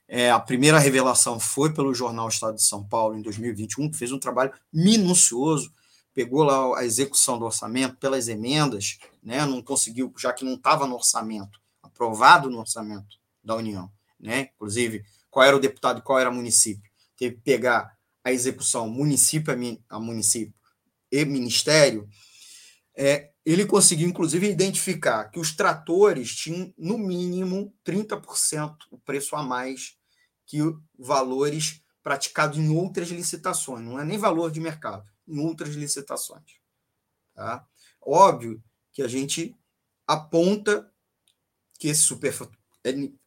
é, 0.07 0.31
a 0.31 0.39
primeira 0.39 0.79
revelação 0.79 1.41
foi 1.41 1.73
pelo 1.73 1.95
jornal 1.95 2.29
Estado 2.29 2.57
de 2.57 2.63
São 2.63 2.87
Paulo 2.87 3.17
em 3.17 3.23
2021, 3.23 3.91
que 3.91 3.97
fez 3.97 4.13
um 4.13 4.19
trabalho 4.19 4.53
minucioso, 4.73 5.73
pegou 6.13 6.45
lá 6.45 6.79
a 6.79 6.85
execução 6.85 7.39
do 7.39 7.45
orçamento 7.45 7.97
pelas 7.97 8.29
emendas, 8.29 8.99
né, 9.23 9.45
não 9.47 9.63
conseguiu, 9.63 10.13
já 10.17 10.33
que 10.33 10.45
não 10.45 10.55
estava 10.55 10.87
no 10.87 10.95
orçamento, 10.95 11.61
aprovado 11.83 12.51
no 12.51 12.61
orçamento 12.61 13.19
da 13.43 13.57
União, 13.57 13.91
né, 14.21 14.51
inclusive 14.55 15.05
qual 15.31 15.45
era 15.45 15.57
o 15.57 15.61
deputado 15.61 15.99
e 15.99 16.03
qual 16.03 16.19
era 16.19 16.31
o 16.31 16.35
município. 16.35 16.89
Teve 17.17 17.37
que 17.37 17.41
pegar 17.41 17.97
a 18.23 18.33
execução 18.33 18.89
município 18.89 19.53
a 19.89 20.01
município 20.01 20.55
e 21.11 21.25
ministério, 21.25 22.09
é, 22.97 23.33
ele 23.45 23.67
conseguiu, 23.67 24.09
inclusive, 24.09 24.49
identificar 24.49 25.25
que 25.31 25.39
os 25.39 25.55
tratores 25.55 26.35
tinham, 26.35 26.73
no 26.79 26.97
mínimo, 26.97 27.75
30% 27.85 28.77
o 28.91 28.99
preço 28.99 29.37
a 29.37 29.43
mais 29.43 29.97
que 30.47 30.59
valores 30.99 31.83
praticados 32.03 32.59
em 32.59 32.69
outras 32.77 33.09
licitações. 33.09 33.85
Não 33.85 33.99
é 33.99 34.05
nem 34.05 34.19
valor 34.19 34.51
de 34.51 34.61
mercado, 34.61 35.05
em 35.27 35.39
outras 35.41 35.75
licitações. 35.75 36.61
Tá? 37.35 37.67
Óbvio 38.01 38.63
que 38.93 39.03
a 39.03 39.09
gente 39.09 39.57
aponta 40.07 40.91
que 41.79 41.89
esse 41.89 42.03
superfaturamento 42.03 43.19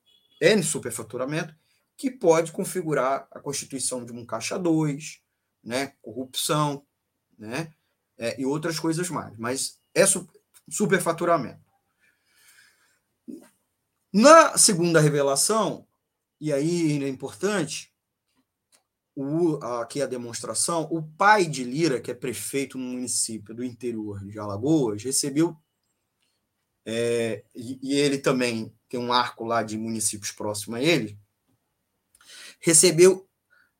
é, 0.41 0.53
é 0.53 0.61
superfaturamento 0.61 1.55
que 1.97 2.11
pode 2.11 2.51
configurar 2.51 3.27
a 3.31 3.39
constituição 3.39 4.05
de 4.05 4.13
um 4.13 4.23
caixa 4.23 4.57
2, 4.57 5.19
né, 5.63 5.93
corrupção, 6.01 6.85
né, 7.37 7.73
é, 8.17 8.39
e 8.39 8.45
outras 8.45 8.79
coisas 8.79 9.09
mais. 9.09 9.37
Mas 9.37 9.79
é 9.93 10.03
superfaturamento. 10.69 11.65
Na 14.11 14.57
segunda 14.57 14.99
revelação, 14.99 15.87
e 16.39 16.51
aí 16.51 17.03
é 17.03 17.07
importante, 17.07 17.93
o, 19.15 19.57
aqui 19.81 20.01
a 20.01 20.05
demonstração, 20.05 20.87
o 20.91 21.01
pai 21.01 21.45
de 21.45 21.63
Lira, 21.63 21.99
que 21.99 22.11
é 22.11 22.13
prefeito 22.13 22.77
no 22.77 22.85
município 22.85 23.53
do 23.53 23.63
interior 23.63 24.23
de 24.25 24.39
Alagoas, 24.39 25.03
recebeu, 25.03 25.57
é, 26.85 27.43
e, 27.53 27.79
e 27.81 27.95
ele 27.95 28.17
também 28.19 28.73
tem 28.87 28.99
um 28.99 29.11
arco 29.11 29.43
lá 29.43 29.63
de 29.63 29.77
municípios 29.77 30.31
próximo 30.31 30.75
a 30.75 30.81
ele, 30.81 31.19
recebeu, 32.59 33.27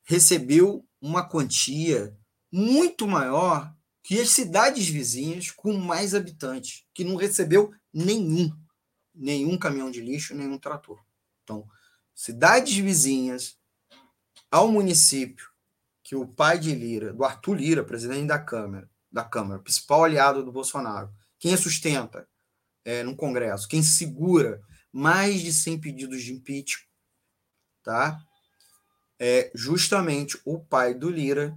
recebeu 0.04 0.86
uma 1.00 1.26
quantia 1.26 2.16
muito 2.50 3.06
maior 3.06 3.72
que 4.08 4.18
as 4.18 4.30
cidades 4.30 4.88
vizinhas 4.88 5.50
com 5.50 5.74
mais 5.74 6.14
habitantes, 6.14 6.86
que 6.94 7.04
não 7.04 7.14
recebeu 7.14 7.74
nenhum, 7.92 8.50
nenhum 9.14 9.58
caminhão 9.58 9.90
de 9.90 10.00
lixo, 10.00 10.34
nenhum 10.34 10.58
trator. 10.58 10.98
Então, 11.44 11.68
cidades 12.14 12.74
vizinhas 12.74 13.58
ao 14.50 14.72
município 14.72 15.50
que 16.02 16.16
o 16.16 16.26
pai 16.26 16.58
de 16.58 16.74
Lira, 16.74 17.12
do 17.12 17.22
Arthur 17.22 17.56
Lira, 17.56 17.84
presidente 17.84 18.28
da 18.28 18.38
Câmara, 18.38 18.90
da 19.12 19.22
Câmara, 19.22 19.60
principal 19.60 20.04
aliado 20.04 20.42
do 20.42 20.50
Bolsonaro, 20.50 21.12
quem 21.38 21.54
sustenta 21.54 22.26
é, 22.86 23.02
no 23.02 23.14
Congresso, 23.14 23.68
quem 23.68 23.82
segura 23.82 24.62
mais 24.90 25.42
de 25.42 25.52
100 25.52 25.82
pedidos 25.82 26.22
de 26.22 26.32
impeachment, 26.32 26.88
tá? 27.82 28.18
é 29.18 29.50
justamente 29.54 30.40
o 30.46 30.58
pai 30.58 30.94
do 30.94 31.10
Lira 31.10 31.54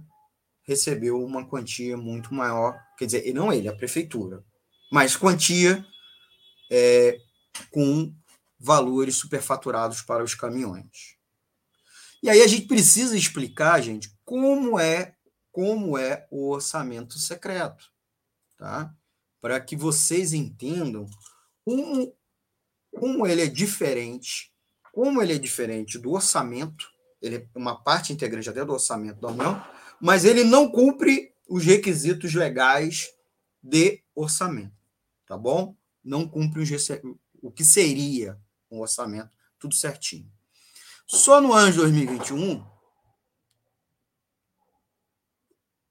recebeu 0.62 1.22
uma 1.22 1.46
quantia 1.46 1.96
muito 1.96 2.32
maior, 2.32 2.78
quer 2.96 3.06
dizer, 3.06 3.32
não 3.32 3.52
ele, 3.52 3.68
a 3.68 3.76
prefeitura, 3.76 4.44
mas 4.90 5.16
quantia 5.16 5.84
é, 6.70 7.18
com 7.70 8.14
valores 8.58 9.16
superfaturados 9.16 10.02
para 10.02 10.22
os 10.22 10.34
caminhões. 10.34 11.16
E 12.22 12.30
aí 12.30 12.40
a 12.40 12.46
gente 12.46 12.66
precisa 12.66 13.16
explicar, 13.16 13.80
gente, 13.80 14.16
como 14.24 14.78
é 14.78 15.14
como 15.50 15.98
é 15.98 16.26
o 16.30 16.48
orçamento 16.48 17.18
secreto, 17.18 17.92
tá? 18.56 18.94
Para 19.38 19.60
que 19.60 19.76
vocês 19.76 20.32
entendam 20.32 21.06
como, 21.62 22.16
como 22.90 23.26
ele 23.26 23.42
é 23.42 23.46
diferente, 23.46 24.50
como 24.94 25.20
ele 25.20 25.34
é 25.34 25.38
diferente 25.38 25.98
do 25.98 26.12
orçamento 26.12 26.92
ele 27.22 27.36
é 27.36 27.46
uma 27.54 27.80
parte 27.80 28.12
integrante 28.12 28.50
até 28.50 28.64
do 28.64 28.72
orçamento 28.72 29.20
da 29.20 29.28
União, 29.28 29.64
mas 30.02 30.24
ele 30.24 30.42
não 30.42 30.68
cumpre 30.68 31.32
os 31.48 31.64
requisitos 31.64 32.34
legais 32.34 33.14
de 33.62 34.02
orçamento, 34.16 34.74
tá 35.24 35.38
bom? 35.38 35.76
Não 36.02 36.28
cumpre 36.28 36.60
o 37.40 37.52
que 37.52 37.64
seria 37.64 38.36
um 38.68 38.80
orçamento, 38.80 39.30
tudo 39.60 39.76
certinho. 39.76 40.28
Só 41.06 41.40
no 41.40 41.52
ano 41.52 41.70
de 41.70 41.76
2021 41.76 42.66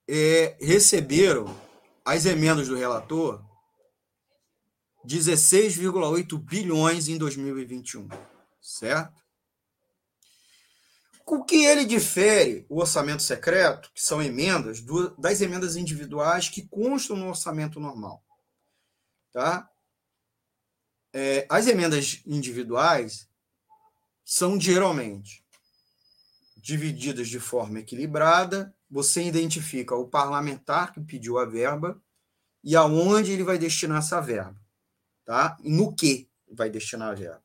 é, 0.10 0.58
receberam 0.60 1.46
as 2.04 2.26
emendas 2.26 2.68
do 2.68 2.76
relator 2.76 3.42
16,8 5.08 6.38
bilhões 6.38 7.08
em 7.08 7.18
2021, 7.18 8.10
certo? 8.60 9.21
O 11.34 11.46
que 11.46 11.64
ele 11.64 11.86
difere 11.86 12.66
o 12.68 12.82
orçamento 12.82 13.24
secreto, 13.24 13.90
que 13.94 14.02
são 14.02 14.22
emendas, 14.22 14.82
do, 14.82 15.16
das 15.16 15.40
emendas 15.40 15.78
individuais 15.78 16.50
que 16.50 16.68
constam 16.68 17.16
no 17.16 17.30
orçamento 17.30 17.80
normal. 17.80 18.22
Tá? 19.32 19.72
É, 21.14 21.48
as 21.50 21.68
emendas 21.68 22.22
individuais 22.28 23.30
são 24.26 24.60
geralmente 24.60 25.42
divididas 26.58 27.30
de 27.30 27.40
forma 27.40 27.80
equilibrada. 27.80 28.76
Você 28.90 29.24
identifica 29.24 29.96
o 29.96 30.10
parlamentar 30.10 30.92
que 30.92 31.00
pediu 31.00 31.40
a 31.40 31.46
verba 31.46 31.98
e 32.62 32.76
aonde 32.76 33.32
ele 33.32 33.46
vai 33.46 33.58
destinar 33.58 34.00
essa 34.00 34.20
verba, 34.20 34.60
tá? 35.24 35.56
E 35.64 35.72
no 35.72 35.96
que 35.96 36.30
vai 36.52 36.70
destinar 36.70 37.12
a 37.12 37.16
verba. 37.16 37.44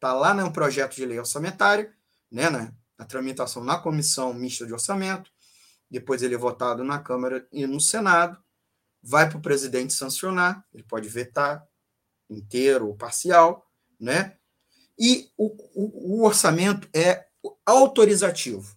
Tá 0.00 0.14
lá 0.14 0.32
no 0.32 0.50
projeto 0.50 0.96
de 0.96 1.04
lei 1.04 1.18
orçamentária, 1.18 1.94
né, 2.32 2.48
né? 2.48 2.74
A 2.98 3.04
tramitação 3.04 3.62
na 3.62 3.78
comissão 3.78 4.32
mista 4.32 4.66
de 4.66 4.72
orçamento, 4.72 5.30
depois 5.90 6.22
ele 6.22 6.34
é 6.34 6.38
votado 6.38 6.82
na 6.82 6.98
Câmara 6.98 7.46
e 7.52 7.66
no 7.66 7.80
Senado, 7.80 8.42
vai 9.02 9.28
para 9.28 9.38
o 9.38 9.42
presidente 9.42 9.92
sancionar, 9.92 10.66
ele 10.72 10.82
pode 10.82 11.08
vetar 11.08 11.66
inteiro 12.28 12.88
ou 12.88 12.96
parcial, 12.96 13.70
né? 14.00 14.36
E 14.98 15.30
o, 15.36 15.46
o, 15.74 16.20
o 16.20 16.24
orçamento 16.24 16.88
é 16.94 17.26
autorizativo. 17.64 18.76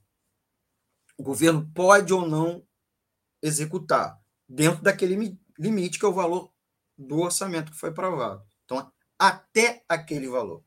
O 1.17 1.23
governo 1.23 1.69
pode 1.73 2.13
ou 2.13 2.27
não 2.27 2.65
executar 3.41 4.19
dentro 4.47 4.83
daquele 4.83 5.39
limite 5.57 5.97
que 5.97 6.05
é 6.05 6.07
o 6.07 6.13
valor 6.13 6.53
do 6.97 7.19
orçamento 7.19 7.71
que 7.71 7.77
foi 7.77 7.89
aprovado. 7.89 8.45
Então, 8.65 8.91
até 9.17 9.83
aquele 9.87 10.27
valor, 10.27 10.63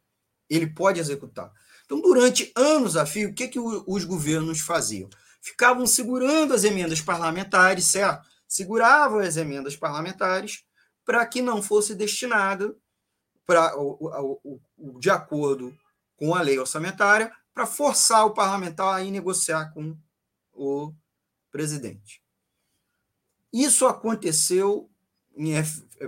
ele 0.48 0.66
pode 0.66 0.98
executar. 0.98 1.52
Então, 1.92 2.00
durante 2.00 2.50
anos 2.56 2.96
a 2.96 3.04
fio, 3.04 3.28
o 3.28 3.34
que, 3.34 3.46
que 3.46 3.60
os 3.60 4.04
governos 4.04 4.60
faziam? 4.60 5.10
Ficavam 5.42 5.86
segurando 5.86 6.54
as 6.54 6.64
emendas 6.64 7.02
parlamentares, 7.02 7.84
certo? 7.84 8.26
Seguravam 8.48 9.18
as 9.18 9.36
emendas 9.36 9.76
parlamentares 9.76 10.64
para 11.04 11.26
que 11.26 11.42
não 11.42 11.62
fosse 11.62 11.94
destinada 11.94 12.74
de 14.98 15.10
acordo 15.10 15.76
com 16.16 16.34
a 16.34 16.40
lei 16.40 16.58
orçamentária 16.58 17.30
para 17.52 17.66
forçar 17.66 18.24
o 18.24 18.32
parlamentar 18.32 18.94
a 18.94 19.02
ir 19.02 19.10
negociar 19.10 19.74
com 19.74 19.94
o 20.54 20.94
presidente. 21.50 22.22
Isso 23.52 23.86
aconteceu 23.86 24.90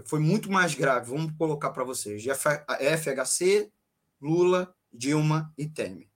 foi 0.06 0.18
muito 0.18 0.50
mais 0.50 0.74
grave. 0.74 1.10
Vamos 1.10 1.36
colocar 1.36 1.72
para 1.72 1.84
vocês: 1.84 2.24
FHC, 2.24 3.70
Lula 4.18 4.74
Dilma 4.94 5.52
e 5.58 5.66
Temer. 5.66 6.08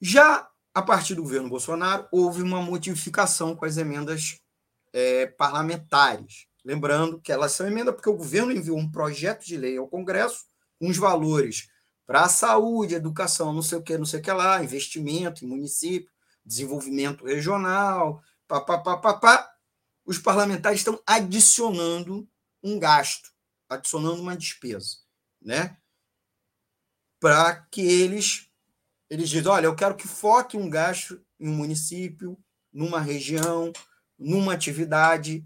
Já 0.00 0.50
a 0.72 0.82
partir 0.82 1.14
do 1.14 1.22
governo 1.22 1.48
Bolsonaro, 1.48 2.08
houve 2.10 2.42
uma 2.42 2.62
modificação 2.62 3.56
com 3.56 3.64
as 3.64 3.76
emendas 3.76 4.40
é, 4.92 5.26
parlamentares. 5.26 6.46
Lembrando 6.64 7.20
que 7.20 7.32
elas 7.32 7.52
são 7.52 7.66
emendas 7.66 7.94
porque 7.94 8.08
o 8.08 8.16
governo 8.16 8.52
enviou 8.52 8.78
um 8.78 8.90
projeto 8.90 9.44
de 9.44 9.56
lei 9.56 9.76
ao 9.76 9.88
Congresso 9.88 10.44
com 10.78 10.88
os 10.88 10.96
valores 10.96 11.68
para 12.06 12.22
a 12.22 12.28
saúde, 12.28 12.94
educação, 12.94 13.52
não 13.52 13.62
sei 13.62 13.78
o 13.78 13.82
que, 13.82 13.96
não 13.96 14.04
sei 14.04 14.20
o 14.20 14.22
que 14.22 14.32
lá, 14.32 14.62
investimento 14.62 15.44
em 15.44 15.48
município, 15.48 16.10
desenvolvimento 16.44 17.24
regional, 17.24 18.22
papapá. 18.46 19.48
Os 20.04 20.18
parlamentares 20.18 20.80
estão 20.80 21.00
adicionando 21.06 22.28
um 22.62 22.78
gasto, 22.78 23.30
adicionando 23.68 24.20
uma 24.20 24.36
despesa, 24.36 24.96
né? 25.40 25.76
Para 27.20 27.54
que 27.70 27.82
eles 27.82 28.50
eles 29.10 29.28
dizem, 29.28 29.50
olha, 29.50 29.66
eu 29.66 29.74
quero 29.74 29.96
que 29.96 30.06
foque 30.06 30.56
um 30.56 30.70
gasto 30.70 31.20
em 31.38 31.48
um 31.48 31.54
município, 31.54 32.38
numa 32.72 33.00
região, 33.00 33.72
numa 34.16 34.52
atividade 34.52 35.44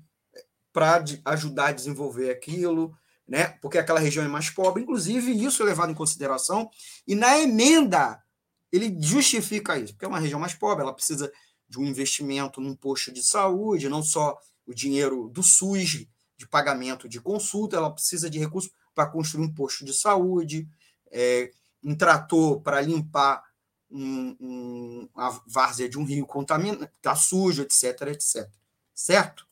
para 0.70 1.02
ajudar 1.24 1.68
a 1.68 1.72
desenvolver 1.72 2.30
aquilo, 2.30 2.94
né? 3.26 3.48
Porque 3.62 3.78
aquela 3.78 4.00
região 4.00 4.24
é 4.24 4.28
mais 4.28 4.50
pobre, 4.50 4.82
inclusive 4.82 5.32
isso 5.32 5.62
é 5.62 5.66
levado 5.66 5.90
em 5.90 5.94
consideração 5.94 6.68
e 7.06 7.14
na 7.14 7.38
emenda 7.38 8.22
ele 8.70 8.94
justifica 9.00 9.78
isso, 9.78 9.94
porque 9.94 10.04
é 10.04 10.08
uma 10.08 10.18
região 10.18 10.40
mais 10.40 10.52
pobre, 10.52 10.82
ela 10.82 10.92
precisa 10.92 11.32
de 11.68 11.78
um 11.78 11.84
investimento 11.84 12.60
num 12.60 12.74
posto 12.74 13.12
de 13.12 13.22
saúde, 13.22 13.88
não 13.88 14.02
só 14.02 14.36
o 14.66 14.74
dinheiro 14.74 15.28
do 15.28 15.42
SUS 15.42 16.06
de 16.36 16.48
pagamento 16.48 17.08
de 17.08 17.20
consulta, 17.20 17.76
ela 17.76 17.90
precisa 17.90 18.28
de 18.28 18.38
recursos 18.38 18.70
para 18.94 19.06
construir 19.06 19.44
um 19.44 19.54
posto 19.54 19.84
de 19.84 19.94
saúde, 19.94 20.68
é, 21.10 21.52
um 21.84 21.94
trator 21.94 22.60
para 22.62 22.80
limpar 22.80 23.44
um, 23.90 24.36
um, 24.40 25.08
a 25.14 25.40
várzea 25.46 25.88
de 25.88 25.98
um 25.98 26.04
rio 26.04 26.26
contaminado, 26.26 26.90
está 26.96 27.14
sujo, 27.14 27.62
etc, 27.62 28.00
etc. 28.08 28.50
Certo? 28.94 29.46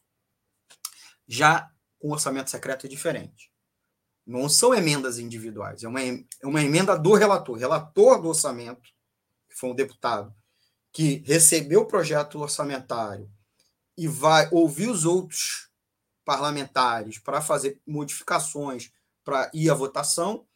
Já 1.29 1.71
com 1.99 2.11
orçamento 2.11 2.51
secreto 2.51 2.87
é 2.87 2.89
diferente. 2.89 3.53
Não 4.27 4.49
são 4.49 4.75
emendas 4.75 5.19
individuais, 5.19 5.85
é 5.85 5.89
uma, 5.89 6.01
é 6.01 6.25
uma 6.45 6.63
emenda 6.63 6.99
do 6.99 7.15
relator. 7.15 7.57
Relator 7.57 8.21
do 8.21 8.29
orçamento, 8.29 8.91
que 9.49 9.57
foi 9.57 9.71
um 9.71 9.75
deputado, 9.75 10.35
que 10.93 11.23
recebeu 11.27 11.83
o 11.83 11.87
projeto 11.87 12.39
orçamentário 12.41 13.31
e 13.97 14.07
vai 14.09 14.49
ouvir 14.51 14.89
os 14.89 15.05
outros 15.05 15.71
parlamentares 16.25 17.19
para 17.19 17.41
fazer 17.41 17.81
modificações 17.87 18.93
para 19.25 19.51
ir 19.55 19.71
à 19.71 19.75
votação, 19.75 20.47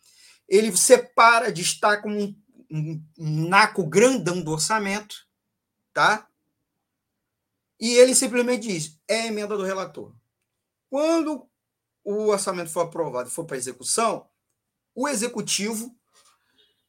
ele 0.48 0.76
separa, 0.76 1.52
destaca 1.52 2.08
um 2.08 2.34
um, 2.70 3.02
um 3.18 3.48
naco 3.48 3.86
grandão 3.86 4.42
do 4.42 4.52
orçamento, 4.52 5.26
tá? 5.92 6.28
E 7.78 7.94
ele 7.94 8.14
simplesmente 8.14 8.68
diz: 8.68 8.98
é 9.08 9.26
emenda 9.26 9.56
do 9.56 9.64
relator. 9.64 10.14
Quando 10.88 11.48
o 12.04 12.28
orçamento 12.28 12.70
for 12.70 12.80
aprovado 12.80 13.28
e 13.28 13.32
for 13.32 13.44
para 13.44 13.56
execução, 13.56 14.28
o 14.94 15.08
executivo 15.08 15.94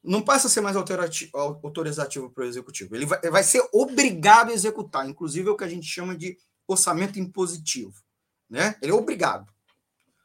não 0.04 0.22
passa 0.22 0.48
a 0.48 0.50
ser 0.50 0.62
mais 0.62 0.78
autorizativo 0.78 2.30
para 2.30 2.44
o 2.44 2.48
executivo. 2.48 2.96
Ele 2.96 3.06
vai, 3.06 3.20
vai, 3.20 3.44
ser 3.44 3.68
obrigado 3.74 4.50
a 4.50 4.54
executar, 4.54 5.10
inclusive 5.10 5.50
é 5.50 5.52
o 5.52 5.58
que 5.58 5.64
a 5.64 5.70
gente 5.70 5.86
chama 5.86 6.16
de 6.16 6.38
orçamento 6.68 7.20
impositivo. 7.20 8.02
Né? 8.50 8.78
Ele 8.82 8.92
é 8.92 8.96
obrigado. 8.96 9.52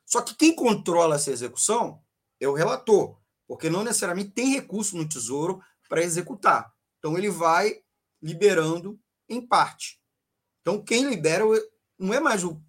Só 0.04 0.20
que 0.20 0.34
quem 0.36 0.54
controla 0.54 1.16
essa 1.16 1.32
execução 1.32 2.00
é 2.38 2.46
o 2.46 2.52
relator 2.52 3.21
porque 3.52 3.68
não 3.68 3.84
necessariamente 3.84 4.30
tem 4.30 4.54
recurso 4.54 4.96
no 4.96 5.06
Tesouro 5.06 5.60
para 5.86 6.02
executar. 6.02 6.72
Então, 6.98 7.18
ele 7.18 7.28
vai 7.28 7.82
liberando 8.22 8.98
em 9.28 9.46
parte. 9.46 10.00
Então, 10.62 10.82
quem 10.82 11.04
libera 11.04 11.44
não 11.98 12.14
é 12.14 12.18
mais 12.18 12.44
o, 12.44 12.62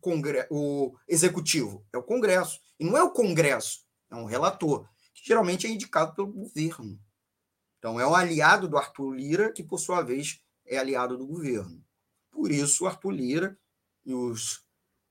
o 0.49 0.97
executivo, 1.07 1.87
é 1.93 1.97
o 1.97 2.03
Congresso. 2.03 2.59
E 2.77 2.83
não 2.83 2.97
é 2.97 3.01
o 3.01 3.11
Congresso, 3.11 3.85
é 4.11 4.15
um 4.17 4.25
relator, 4.25 4.85
que 5.13 5.25
geralmente 5.25 5.65
é 5.65 5.69
indicado 5.69 6.13
pelo 6.13 6.33
governo. 6.33 6.99
Então, 7.79 7.97
é 7.97 8.05
um 8.05 8.13
aliado 8.13 8.67
do 8.67 8.77
Arthur 8.77 9.13
Lira, 9.13 9.53
que, 9.53 9.63
por 9.63 9.79
sua 9.79 10.01
vez, 10.01 10.41
é 10.65 10.77
aliado 10.77 11.17
do 11.17 11.25
governo. 11.25 11.81
Por 12.29 12.51
isso, 12.51 12.83
o 12.83 12.87
Arthur 12.87 13.11
Lira 13.11 13.57
e 14.05 14.13
os 14.13 14.65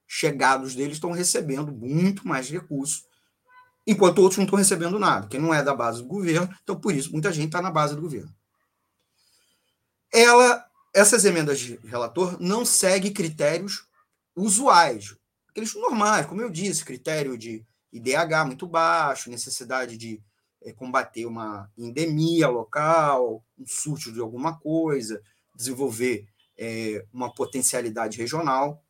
chegados 0.07 0.75
dele 0.75 0.93
estão 0.93 1.13
recebendo 1.13 1.73
muito 1.73 2.29
mais 2.29 2.51
recursos 2.51 3.11
enquanto 3.87 4.19
outros 4.19 4.39
não 4.39 4.45
estão 4.45 4.59
recebendo 4.59 4.99
nada, 4.99 5.27
que 5.27 5.39
não 5.39 5.53
é 5.53 5.63
da 5.63 5.75
base 5.75 6.03
do 6.03 6.09
governo, 6.09 6.49
então 6.63 6.79
por 6.79 6.95
isso 6.95 7.13
muita 7.13 7.33
gente 7.33 7.47
está 7.47 7.61
na 7.61 7.71
base 7.71 7.95
do 7.95 8.03
governo. 8.03 8.33
Ela, 10.13 10.65
essas 10.95 11.25
emendas 11.25 11.59
de 11.59 11.77
relator 11.85 12.37
não 12.41 12.65
seguem 12.65 13.13
critérios 13.13 13.87
usuais, 14.37 15.17
aqueles 15.49 15.75
normais, 15.75 16.27
como 16.27 16.41
eu 16.41 16.51
disse, 16.51 16.85
critério 16.85 17.37
de 17.37 17.65
IDH 17.93 18.47
muito 18.47 18.67
baixo, 18.67 19.31
necessidade 19.31 19.97
de 19.97 20.23
é, 20.63 20.73
combater 20.73 21.27
uma 21.27 21.71
endemia 21.77 22.49
local, 22.49 23.45
um 23.59 23.67
surto 23.67 24.11
de 24.11 24.21
alguma 24.21 24.59
coisa, 24.59 25.23
desenvolver 25.55 26.27
é, 26.57 27.05
uma 27.13 27.33
potencialidade 27.33 28.17
regional, 28.17 28.83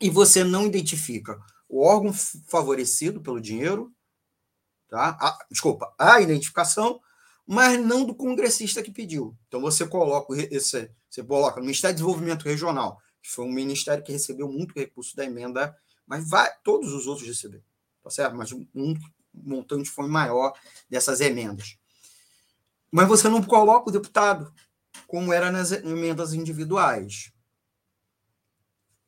e 0.00 0.10
você 0.10 0.42
não 0.42 0.66
identifica 0.66 1.40
o 1.68 1.80
órgão 1.80 2.12
favorecido 2.12 3.20
pelo 3.20 3.40
dinheiro, 3.40 3.93
tá? 4.94 5.18
A, 5.20 5.46
desculpa, 5.50 5.92
a 5.98 6.20
identificação, 6.20 7.00
mas 7.44 7.84
não 7.84 8.04
do 8.04 8.14
congressista 8.14 8.80
que 8.80 8.92
pediu. 8.92 9.36
Então 9.48 9.60
você 9.60 9.84
coloca 9.84 10.32
esse, 10.54 10.88
você 11.10 11.22
coloca 11.22 11.56
no 11.56 11.66
Ministério 11.66 11.96
de 11.96 12.00
Desenvolvimento 12.00 12.44
Regional, 12.44 13.00
que 13.20 13.28
foi 13.28 13.44
um 13.44 13.52
ministério 13.52 14.04
que 14.04 14.12
recebeu 14.12 14.48
muito 14.48 14.78
recurso 14.78 15.16
da 15.16 15.24
emenda, 15.24 15.76
mas 16.06 16.28
vai, 16.28 16.48
todos 16.62 16.92
os 16.92 17.08
outros 17.08 17.26
receberam, 17.26 17.64
tá 18.04 18.10
certo? 18.10 18.36
Mas 18.36 18.52
um, 18.52 18.64
um 18.72 18.94
montante 19.34 19.90
foi 19.90 20.06
maior 20.06 20.52
dessas 20.88 21.20
emendas. 21.20 21.76
Mas 22.88 23.08
você 23.08 23.28
não 23.28 23.42
coloca 23.42 23.88
o 23.88 23.92
deputado, 23.92 24.52
como 25.08 25.32
era 25.32 25.50
nas 25.50 25.72
emendas 25.72 26.32
individuais. 26.32 27.32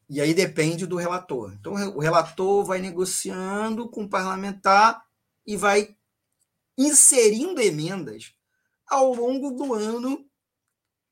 E 0.08 0.20
aí 0.20 0.34
depende 0.34 0.84
do 0.84 0.96
relator. 0.96 1.52
Então, 1.52 1.74
o 1.74 2.00
relator 2.00 2.64
vai 2.64 2.80
negociando 2.80 3.88
com 3.88 4.02
o 4.02 4.08
parlamentar 4.08 5.05
e 5.46 5.56
vai 5.56 5.96
inserindo 6.76 7.60
emendas 7.60 8.34
ao 8.86 9.14
longo 9.14 9.50
do 9.50 9.74
ano 9.74 10.28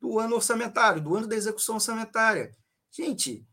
do 0.00 0.18
ano 0.18 0.34
orçamentário, 0.34 1.00
do 1.00 1.16
ano 1.16 1.26
da 1.26 1.34
execução 1.34 1.76
orçamentária. 1.76 2.54
Gente, 2.90 3.48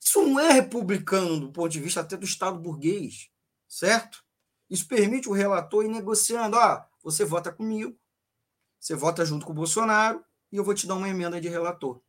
isso 0.00 0.26
não 0.26 0.40
é 0.40 0.50
republicano 0.50 1.38
do 1.38 1.52
ponto 1.52 1.68
de 1.68 1.80
vista 1.80 2.00
até 2.00 2.16
do 2.16 2.24
Estado 2.24 2.58
burguês, 2.58 3.30
certo? 3.68 4.24
Isso 4.70 4.88
permite 4.88 5.28
o 5.28 5.32
relator 5.32 5.84
ir 5.84 5.88
negociando. 5.88 6.56
Ah, 6.56 6.88
você 7.02 7.26
vota 7.26 7.52
comigo, 7.52 7.94
você 8.80 8.94
vota 8.94 9.24
junto 9.24 9.44
com 9.44 9.52
o 9.52 9.54
Bolsonaro 9.54 10.24
e 10.50 10.56
eu 10.56 10.64
vou 10.64 10.74
te 10.74 10.86
dar 10.86 10.94
uma 10.94 11.08
emenda 11.08 11.38
de 11.38 11.48
relator. 11.48 12.02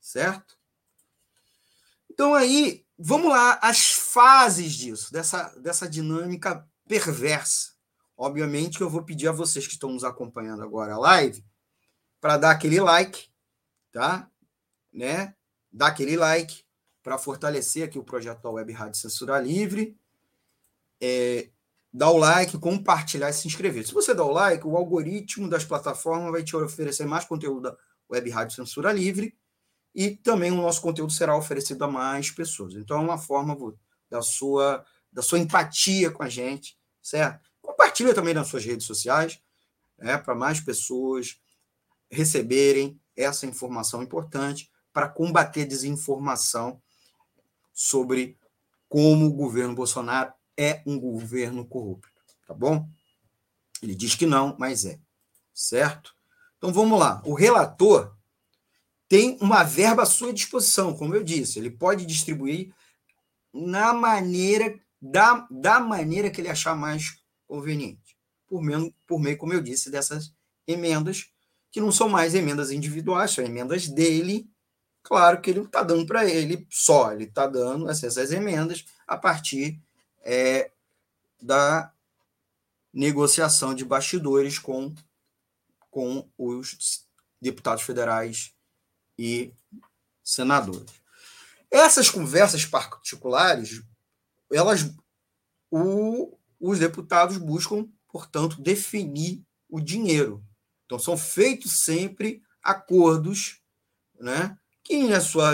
Certo? 0.00 0.58
Então 2.10 2.34
aí, 2.34 2.86
vamos 2.98 3.28
lá, 3.28 3.58
as 3.62 3.92
fases 3.92 4.72
disso, 4.72 5.12
dessa, 5.12 5.50
dessa 5.60 5.86
dinâmica 5.86 6.66
perversa. 6.86 7.72
Obviamente 8.16 8.78
que 8.78 8.82
eu 8.82 8.90
vou 8.90 9.02
pedir 9.02 9.28
a 9.28 9.32
vocês 9.32 9.66
que 9.66 9.74
estão 9.74 9.92
nos 9.92 10.04
acompanhando 10.04 10.62
agora 10.62 10.94
a 10.94 10.98
live 10.98 11.44
para 12.20 12.36
dar 12.36 12.50
aquele 12.50 12.80
like, 12.80 13.28
tá? 13.92 14.30
Né? 14.92 15.34
Dar 15.70 15.88
aquele 15.88 16.16
like 16.16 16.64
para 17.02 17.18
fortalecer 17.18 17.84
aqui 17.84 17.98
o 17.98 18.04
projeto 18.04 18.42
da 18.42 18.50
Web 18.50 18.72
Rádio 18.72 19.00
Censura 19.00 19.38
Livre. 19.38 19.96
É, 21.00 21.50
dar 21.92 22.10
o 22.10 22.18
like, 22.18 22.58
compartilhar 22.58 23.30
e 23.30 23.32
se 23.32 23.46
inscrever. 23.46 23.86
Se 23.86 23.94
você 23.94 24.14
dá 24.14 24.24
o 24.24 24.30
like, 24.30 24.66
o 24.66 24.76
algoritmo 24.76 25.48
das 25.48 25.64
plataformas 25.64 26.30
vai 26.30 26.42
te 26.42 26.56
oferecer 26.56 27.06
mais 27.06 27.24
conteúdo 27.24 27.62
da 27.62 27.76
Web 28.10 28.30
Rádio 28.30 28.56
Censura 28.56 28.92
Livre 28.92 29.36
e 29.94 30.14
também 30.14 30.52
o 30.52 30.56
nosso 30.56 30.82
conteúdo 30.82 31.12
será 31.12 31.36
oferecido 31.36 31.82
a 31.84 31.88
mais 31.88 32.30
pessoas. 32.30 32.74
Então 32.74 32.98
é 32.98 33.00
uma 33.00 33.18
forma 33.18 33.56
da 34.10 34.20
sua 34.20 34.84
da 35.16 35.22
sua 35.22 35.38
empatia 35.38 36.10
com 36.10 36.22
a 36.22 36.28
gente, 36.28 36.78
certo? 37.00 37.50
Compartilha 37.62 38.14
também 38.14 38.34
nas 38.34 38.48
suas 38.48 38.66
redes 38.66 38.86
sociais, 38.86 39.40
né, 39.96 40.18
para 40.18 40.34
mais 40.34 40.60
pessoas 40.60 41.40
receberem 42.10 43.00
essa 43.16 43.46
informação 43.46 44.02
importante 44.02 44.70
para 44.92 45.08
combater 45.08 45.64
desinformação 45.64 46.82
sobre 47.72 48.36
como 48.90 49.24
o 49.24 49.32
governo 49.32 49.74
Bolsonaro 49.74 50.34
é 50.54 50.82
um 50.84 51.00
governo 51.00 51.64
corrupto, 51.64 52.12
tá 52.46 52.52
bom? 52.52 52.86
Ele 53.82 53.94
diz 53.94 54.14
que 54.14 54.26
não, 54.26 54.54
mas 54.58 54.84
é, 54.84 55.00
certo? 55.54 56.14
Então 56.58 56.74
vamos 56.74 57.00
lá. 57.00 57.22
O 57.24 57.32
relator 57.32 58.14
tem 59.08 59.38
uma 59.40 59.62
verba 59.62 60.02
à 60.02 60.06
sua 60.06 60.30
disposição, 60.30 60.94
como 60.94 61.14
eu 61.14 61.24
disse, 61.24 61.58
ele 61.58 61.70
pode 61.70 62.04
distribuir 62.04 62.74
na 63.50 63.94
maneira 63.94 64.78
da, 65.00 65.46
da 65.50 65.80
maneira 65.80 66.30
que 66.30 66.40
ele 66.40 66.48
achar 66.48 66.74
mais 66.74 67.22
conveniente, 67.46 68.16
por 68.46 68.62
meio, 68.62 68.94
por 69.06 69.20
meio, 69.20 69.36
como 69.36 69.52
eu 69.52 69.60
disse, 69.60 69.90
dessas 69.90 70.32
emendas 70.66 71.30
que 71.70 71.80
não 71.80 71.92
são 71.92 72.08
mais 72.08 72.34
emendas 72.34 72.70
individuais, 72.70 73.32
são 73.32 73.44
emendas 73.44 73.86
dele. 73.88 74.48
Claro 75.02 75.40
que 75.40 75.50
ele 75.50 75.60
não 75.60 75.66
está 75.66 75.82
dando 75.82 76.06
para 76.06 76.24
ele 76.24 76.66
só, 76.70 77.12
ele 77.12 77.24
está 77.24 77.46
dando 77.46 77.88
essas 77.88 78.32
emendas 78.32 78.84
a 79.06 79.16
partir 79.16 79.80
é, 80.24 80.70
da 81.40 81.92
negociação 82.92 83.74
de 83.74 83.84
bastidores 83.84 84.58
com, 84.58 84.94
com 85.90 86.28
os 86.36 87.06
deputados 87.40 87.84
federais 87.84 88.54
e 89.18 89.52
senadores. 90.24 90.90
Essas 91.70 92.08
conversas 92.08 92.64
particulares, 92.64 93.82
elas, 94.52 94.94
o, 95.70 96.36
os 96.60 96.78
deputados 96.78 97.36
buscam, 97.38 97.88
portanto, 98.08 98.60
definir 98.60 99.44
o 99.68 99.80
dinheiro. 99.80 100.44
Então, 100.84 100.98
são 100.98 101.16
feitos 101.16 101.84
sempre 101.84 102.42
acordos 102.62 103.60
né, 104.18 104.56
que 104.82 105.06
na 105.08 105.20
sua, 105.20 105.52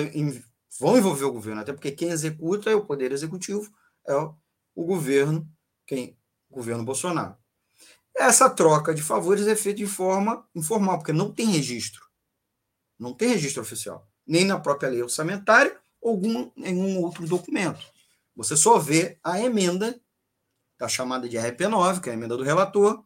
vão 0.79 0.97
envolver 0.97 1.25
o 1.25 1.33
governo, 1.33 1.61
até 1.61 1.73
porque 1.73 1.93
quem 1.93 2.11
executa 2.11 2.71
é 2.71 2.75
o 2.75 2.85
Poder 2.85 3.13
Executivo, 3.13 3.73
é 4.07 4.15
o, 4.15 4.35
o 4.75 4.85
governo, 4.85 5.49
quem 5.87 6.19
o 6.51 6.55
governo 6.55 6.85
Bolsonaro. 6.85 7.37
Essa 8.15 8.51
troca 8.51 8.95
de 8.95 9.03
favores 9.03 9.47
é 9.47 9.57
feita 9.57 9.79
de 9.79 9.87
forma 9.87 10.47
informal, 10.55 10.99
porque 10.99 11.13
não 11.13 11.33
tem 11.33 11.47
registro. 11.47 12.05
Não 12.99 13.15
tem 13.15 13.31
registro 13.31 13.63
oficial. 13.63 14.07
Nem 14.27 14.45
na 14.45 14.61
própria 14.61 14.91
lei 14.91 15.03
orçamentária 15.03 15.77
ou 16.01 16.13
algum, 16.13 16.51
em 16.57 16.77
um 16.77 17.01
outro 17.01 17.27
documento. 17.27 17.92
Você 18.35 18.57
só 18.57 18.79
vê 18.79 19.19
a 19.23 19.41
emenda, 19.41 20.01
da 20.79 20.89
chamada 20.89 21.29
de 21.29 21.37
RP9, 21.37 22.01
que 22.01 22.09
é 22.09 22.13
a 22.13 22.17
emenda 22.17 22.37
do 22.37 22.43
relator, 22.43 23.05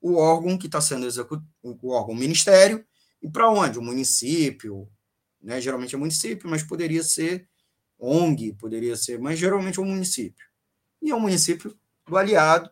o 0.00 0.16
órgão 0.16 0.56
que 0.56 0.66
está 0.66 0.80
sendo 0.80 1.06
executado, 1.06 1.46
o 1.62 1.90
órgão 1.90 2.14
o 2.14 2.18
ministério, 2.18 2.84
e 3.20 3.28
para 3.28 3.50
onde? 3.50 3.78
O 3.78 3.82
município, 3.82 4.88
né? 5.40 5.60
geralmente 5.60 5.94
é 5.94 5.98
município, 5.98 6.48
mas 6.48 6.62
poderia 6.62 7.02
ser 7.02 7.46
ONG, 7.98 8.54
poderia 8.54 8.96
ser, 8.96 9.18
mas 9.18 9.38
geralmente 9.38 9.78
é 9.78 9.82
o 9.82 9.84
município. 9.84 10.46
E 11.02 11.10
é 11.10 11.14
o 11.14 11.20
município 11.20 11.78
do 12.06 12.16
aliado, 12.16 12.70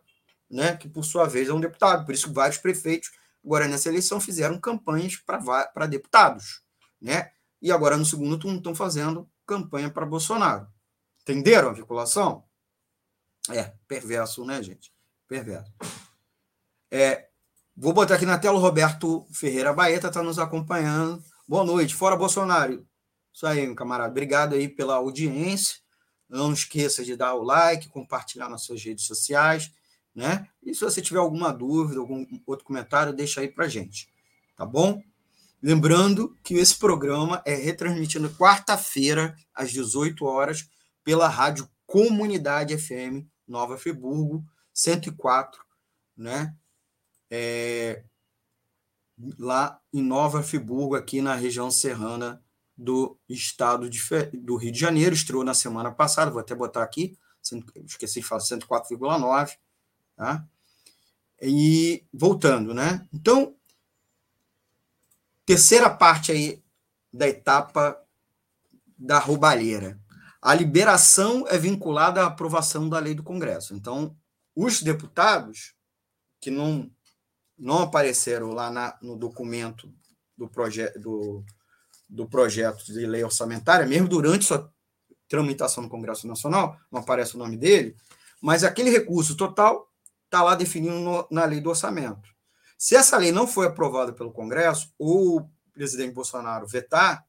né? 0.49 0.75
que 0.75 0.89
por 0.89 1.03
sua 1.03 1.27
vez 1.27 1.49
é 1.49 1.53
um 1.53 1.59
deputado. 1.59 2.05
Por 2.05 2.13
isso, 2.15 2.33
vários 2.33 2.57
prefeitos, 2.57 3.11
agora 3.45 3.67
nessa 3.67 3.89
eleição, 3.89 4.19
fizeram 4.19 4.59
campanhas 4.59 5.17
para 5.17 5.85
deputados. 5.85 6.63
Né? 6.99 7.31
E 7.61 7.71
agora, 7.71 7.95
no 7.95 8.05
segundo 8.05 8.39
turno, 8.39 8.57
estão 8.57 8.73
fazendo 8.73 9.29
campanha 9.45 9.89
para 9.89 10.05
Bolsonaro. 10.05 10.67
Entenderam 11.21 11.69
a 11.69 11.73
vinculação? 11.73 12.43
É, 13.49 13.73
perverso, 13.87 14.45
né, 14.45 14.61
gente? 14.61 14.91
Perverso. 15.27 15.71
É, 16.91 17.27
vou 17.75 17.93
botar 17.93 18.15
aqui 18.15 18.25
na 18.25 18.37
tela 18.37 18.57
o 18.57 18.61
Roberto 18.61 19.25
Ferreira 19.31 19.73
Baeta, 19.73 20.07
está 20.07 20.23
nos 20.23 20.39
acompanhando. 20.39 21.23
Boa 21.47 21.63
noite, 21.63 21.95
fora 21.95 22.15
Bolsonaro. 22.15 22.85
Isso 23.33 23.45
aí, 23.45 23.65
meu 23.65 23.75
camarada. 23.75 24.11
Obrigado 24.11 24.53
aí 24.53 24.67
pela 24.67 24.95
audiência. 24.95 25.77
Não 26.27 26.53
esqueça 26.53 27.03
de 27.03 27.15
dar 27.15 27.33
o 27.33 27.43
like, 27.43 27.89
compartilhar 27.89 28.49
nas 28.49 28.63
suas 28.63 28.83
redes 28.83 29.05
sociais, 29.05 29.71
né? 30.13 30.47
E 30.61 30.73
se 30.75 30.81
você 30.81 31.01
tiver 31.01 31.19
alguma 31.19 31.51
dúvida, 31.51 31.99
algum 31.99 32.25
outro 32.45 32.65
comentário, 32.65 33.13
deixa 33.13 33.41
aí 33.41 33.47
para 33.47 33.67
gente, 33.67 34.07
tá 34.55 34.65
bom? 34.65 35.01
Lembrando 35.61 36.37
que 36.43 36.53
esse 36.53 36.77
programa 36.77 37.41
é 37.45 37.55
retransmitido 37.55 38.29
quarta-feira, 38.29 39.35
às 39.53 39.71
18 39.71 40.23
horas, 40.23 40.69
pela 41.03 41.27
Rádio 41.27 41.69
Comunidade 41.85 42.77
FM 42.77 43.25
Nova 43.47 43.77
Friburgo, 43.77 44.45
104, 44.73 45.63
né? 46.15 46.55
É, 47.31 48.03
lá 49.37 49.81
em 49.91 50.01
Nova 50.01 50.43
Friburgo, 50.43 50.95
aqui 50.95 51.21
na 51.21 51.35
região 51.35 51.69
serrana 51.71 52.43
do 52.77 53.17
estado 53.27 53.89
de, 53.89 53.99
do 54.33 54.55
Rio 54.55 54.71
de 54.71 54.79
Janeiro. 54.79 55.13
Estreou 55.13 55.43
na 55.43 55.53
semana 55.53 55.91
passada, 55.91 56.31
vou 56.31 56.39
até 56.39 56.55
botar 56.55 56.83
aqui, 56.83 57.17
esqueci 57.85 58.21
de 58.21 58.25
falar, 58.25 58.41
104,9. 58.41 59.57
Tá? 60.15 60.47
E 61.41 62.05
voltando, 62.13 62.73
né? 62.73 63.07
Então, 63.13 63.55
terceira 65.45 65.89
parte 65.89 66.31
aí 66.31 66.63
da 67.11 67.27
etapa 67.27 68.01
da 68.97 69.17
roubalheira. 69.17 69.99
A 70.41 70.53
liberação 70.53 71.45
é 71.47 71.57
vinculada 71.57 72.23
à 72.23 72.27
aprovação 72.27 72.87
da 72.87 72.99
lei 72.99 73.13
do 73.13 73.23
Congresso. 73.23 73.73
Então, 73.73 74.15
os 74.55 74.81
deputados 74.81 75.73
que 76.39 76.49
não, 76.49 76.89
não 77.57 77.79
apareceram 77.79 78.51
lá 78.51 78.71
na, 78.71 78.97
no 79.01 79.17
documento 79.17 79.93
do, 80.37 80.47
proje 80.47 80.89
do, 80.97 81.43
do 82.07 82.27
projeto 82.27 82.85
de 82.85 83.05
lei 83.05 83.23
orçamentária, 83.23 83.85
mesmo 83.85 84.07
durante 84.07 84.45
sua 84.45 84.71
tramitação 85.27 85.83
no 85.83 85.89
Congresso 85.89 86.25
Nacional, 86.25 86.77
não 86.91 87.01
aparece 87.01 87.35
o 87.35 87.39
nome 87.39 87.57
dele, 87.57 87.95
mas 88.41 88.63
aquele 88.63 88.89
recurso 88.89 89.35
total 89.35 89.91
está 90.25 90.41
lá 90.41 90.55
definido 90.55 90.95
no, 90.95 91.27
na 91.29 91.43
lei 91.43 91.59
do 91.59 91.69
orçamento. 91.69 92.29
Se 92.77 92.95
essa 92.95 93.17
lei 93.17 93.31
não 93.31 93.45
foi 93.45 93.67
aprovada 93.67 94.13
pelo 94.13 94.31
Congresso, 94.31 94.93
ou 94.97 95.41
o 95.41 95.49
presidente 95.73 96.13
Bolsonaro 96.13 96.65
vetar, 96.65 97.25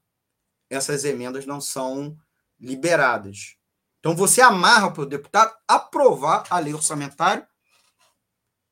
essas 0.68 1.04
emendas 1.04 1.44
não 1.44 1.60
são 1.60 2.16
liberadas. 2.60 3.56
Então, 3.98 4.14
você 4.14 4.40
amarra 4.40 4.90
para 4.90 5.02
o 5.02 5.06
deputado 5.06 5.54
aprovar 5.66 6.44
a 6.50 6.58
lei 6.58 6.74
orçamentária, 6.74 7.48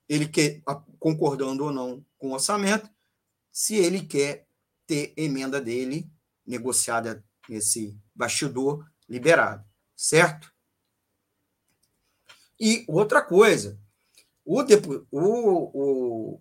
ele 0.08 0.26
quer, 0.26 0.62
concordando 0.98 1.64
ou 1.64 1.72
não 1.72 2.04
com 2.16 2.30
o 2.30 2.32
orçamento, 2.32 2.88
se 3.52 3.76
ele 3.76 4.02
quer 4.02 4.46
ter 4.86 5.12
emenda 5.16 5.60
dele 5.60 6.10
negociada 6.46 7.22
nesse 7.48 7.98
bastidor 8.14 8.90
liberado, 9.08 9.64
certo? 9.94 10.52
E 12.58 12.84
outra 12.88 13.22
coisa, 13.22 13.78
o, 14.44 14.62
o, 15.10 15.70
o, 15.72 16.40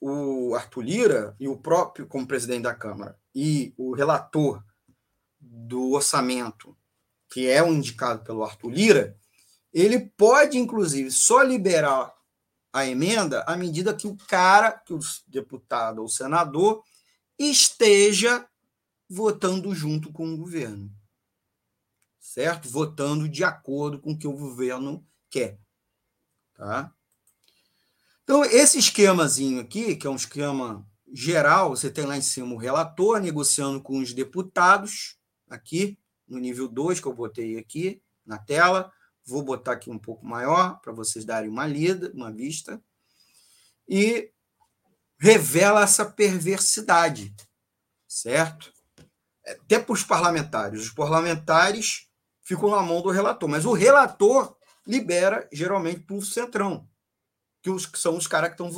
o 0.00 0.54
Arthur 0.54 0.82
Lira 0.82 1.36
e 1.38 1.48
o 1.48 1.56
próprio, 1.56 2.06
como 2.06 2.26
presidente 2.26 2.62
da 2.62 2.74
Câmara, 2.74 3.18
e 3.34 3.72
o 3.76 3.94
relator 3.94 4.64
do 5.58 5.92
orçamento, 5.92 6.76
que 7.30 7.48
é 7.48 7.62
o 7.62 7.72
indicado 7.72 8.22
pelo 8.22 8.44
Arthur 8.44 8.70
Lira, 8.70 9.18
ele 9.72 9.98
pode, 10.00 10.58
inclusive, 10.58 11.10
só 11.10 11.42
liberar 11.42 12.14
a 12.72 12.86
emenda 12.86 13.42
à 13.44 13.56
medida 13.56 13.94
que 13.94 14.06
o 14.06 14.16
cara, 14.28 14.72
que 14.72 14.92
o 14.92 14.98
deputado 15.26 16.02
ou 16.02 16.08
senador, 16.08 16.82
esteja 17.38 18.46
votando 19.08 19.74
junto 19.74 20.12
com 20.12 20.28
o 20.28 20.36
governo. 20.36 20.90
Certo? 22.20 22.68
Votando 22.68 23.28
de 23.28 23.42
acordo 23.42 23.98
com 23.98 24.12
o 24.12 24.18
que 24.18 24.28
o 24.28 24.36
governo 24.36 25.06
quer. 25.30 25.58
Tá? 26.54 26.92
Então, 28.22 28.44
esse 28.44 28.78
esquemazinho 28.78 29.60
aqui, 29.60 29.96
que 29.96 30.06
é 30.06 30.10
um 30.10 30.16
esquema 30.16 30.86
geral, 31.12 31.70
você 31.70 31.90
tem 31.90 32.04
lá 32.04 32.16
em 32.16 32.22
cima 32.22 32.54
o 32.54 32.58
relator 32.58 33.20
negociando 33.20 33.80
com 33.80 33.98
os 33.98 34.12
deputados, 34.12 35.16
aqui 35.48 35.98
no 36.26 36.38
nível 36.38 36.68
2, 36.68 37.00
que 37.00 37.06
eu 37.06 37.14
botei 37.14 37.58
aqui 37.58 38.02
na 38.24 38.38
tela. 38.38 38.92
Vou 39.24 39.42
botar 39.42 39.72
aqui 39.72 39.90
um 39.90 39.98
pouco 39.98 40.24
maior 40.24 40.80
para 40.80 40.92
vocês 40.92 41.24
darem 41.24 41.48
uma 41.48 41.66
lida, 41.66 42.10
uma 42.14 42.32
vista. 42.32 42.82
E 43.88 44.32
revela 45.18 45.82
essa 45.82 46.04
perversidade, 46.04 47.34
certo? 48.06 48.72
Até 49.44 49.78
para 49.78 49.92
os 49.92 50.02
parlamentares. 50.02 50.82
Os 50.82 50.90
parlamentares 50.90 52.08
ficam 52.42 52.70
na 52.70 52.82
mão 52.82 53.00
do 53.00 53.10
relator, 53.10 53.48
mas 53.48 53.64
o 53.64 53.72
relator 53.72 54.56
libera 54.86 55.48
geralmente 55.52 56.00
para 56.00 56.16
o 56.16 56.22
Centrão, 56.22 56.88
que, 57.62 57.70
os, 57.70 57.86
que 57.86 57.98
são 57.98 58.16
os 58.16 58.26
caras 58.26 58.54
que 58.54 58.62
estão 58.62 58.70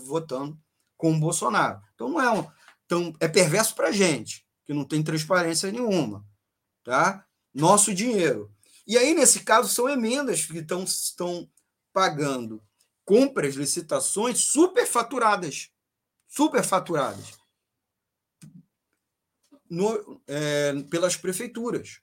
votando 0.00 0.58
com 0.96 1.12
o 1.12 1.20
Bolsonaro. 1.20 1.80
Então 1.94 2.08
não 2.08 2.20
é 2.20 2.30
um. 2.30 2.50
Então, 2.84 3.12
é 3.20 3.28
perverso 3.28 3.74
para 3.74 3.88
a 3.88 3.92
gente 3.92 4.47
que 4.68 4.74
não 4.74 4.84
tem 4.84 5.02
transparência 5.02 5.72
nenhuma, 5.72 6.22
tá? 6.84 7.26
Nosso 7.54 7.94
dinheiro. 7.94 8.54
E 8.86 8.98
aí, 8.98 9.14
nesse 9.14 9.40
caso, 9.40 9.66
são 9.66 9.88
emendas 9.88 10.44
que 10.44 10.58
estão, 10.58 10.84
estão 10.84 11.50
pagando 11.90 12.62
compras, 13.02 13.54
licitações 13.54 14.40
superfaturadas. 14.40 15.70
Superfaturadas. 16.28 17.38
No, 19.70 20.20
é, 20.26 20.74
pelas 20.90 21.16
prefeituras. 21.16 22.02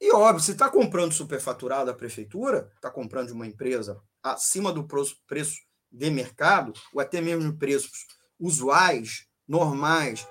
E 0.00 0.12
óbvio, 0.12 0.44
se 0.44 0.52
está 0.52 0.70
comprando 0.70 1.12
superfaturado 1.12 1.90
a 1.90 1.94
prefeitura, 1.94 2.70
está 2.76 2.92
comprando 2.92 3.26
de 3.26 3.32
uma 3.32 3.46
empresa 3.46 4.00
acima 4.22 4.72
do 4.72 4.86
preço 5.26 5.60
de 5.90 6.10
mercado, 6.10 6.72
ou 6.94 7.00
até 7.00 7.20
mesmo 7.20 7.58
preços 7.58 8.06
usuais, 8.38 9.26
normais, 9.48 10.24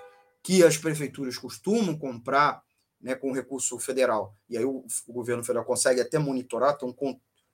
que 0.48 0.64
as 0.64 0.78
prefeituras 0.78 1.38
costumam 1.38 1.98
comprar 1.98 2.64
né, 3.02 3.14
com 3.16 3.34
recurso 3.34 3.78
federal, 3.80 4.34
e 4.50 4.58
aí 4.58 4.64
o, 4.64 4.86
o 5.06 5.12
governo 5.12 5.44
federal 5.44 5.66
consegue 5.66 6.00
até 6.00 6.18
monitorar, 6.18 6.78
tem 6.78 6.96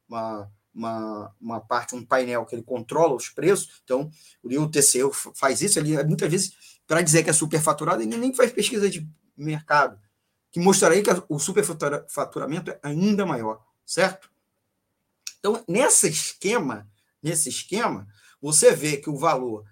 uma, 0.07 0.47
uma, 0.71 1.35
uma 1.41 1.59
parte, 1.59 1.95
um 1.95 2.05
painel 2.05 2.45
que 2.45 2.53
ele 2.53 2.61
controla 2.61 3.15
os 3.15 3.29
preços. 3.29 3.81
Então, 3.83 4.11
o 4.43 4.69
TCU 4.69 5.11
faz 5.33 5.63
isso, 5.63 5.79
ele 5.79 6.03
muitas 6.03 6.29
vezes, 6.29 6.53
para 6.85 7.01
dizer 7.01 7.23
que 7.23 7.31
é 7.31 7.33
superfaturado, 7.33 8.03
ele 8.03 8.15
nem 8.15 8.31
faz 8.31 8.51
pesquisa 8.51 8.87
de 8.87 9.09
mercado, 9.35 9.99
que 10.51 10.59
mostraria 10.59 11.01
que 11.01 11.09
o 11.27 11.39
superfaturamento 11.39 12.69
é 12.69 12.79
ainda 12.83 13.25
maior, 13.25 13.59
certo? 13.83 14.29
Então, 15.39 15.63
nesse 15.67 16.09
esquema, 16.09 16.87
nesse 17.23 17.49
esquema, 17.49 18.07
você 18.39 18.71
vê 18.71 18.97
que 18.97 19.09
o 19.09 19.17
valor, 19.17 19.65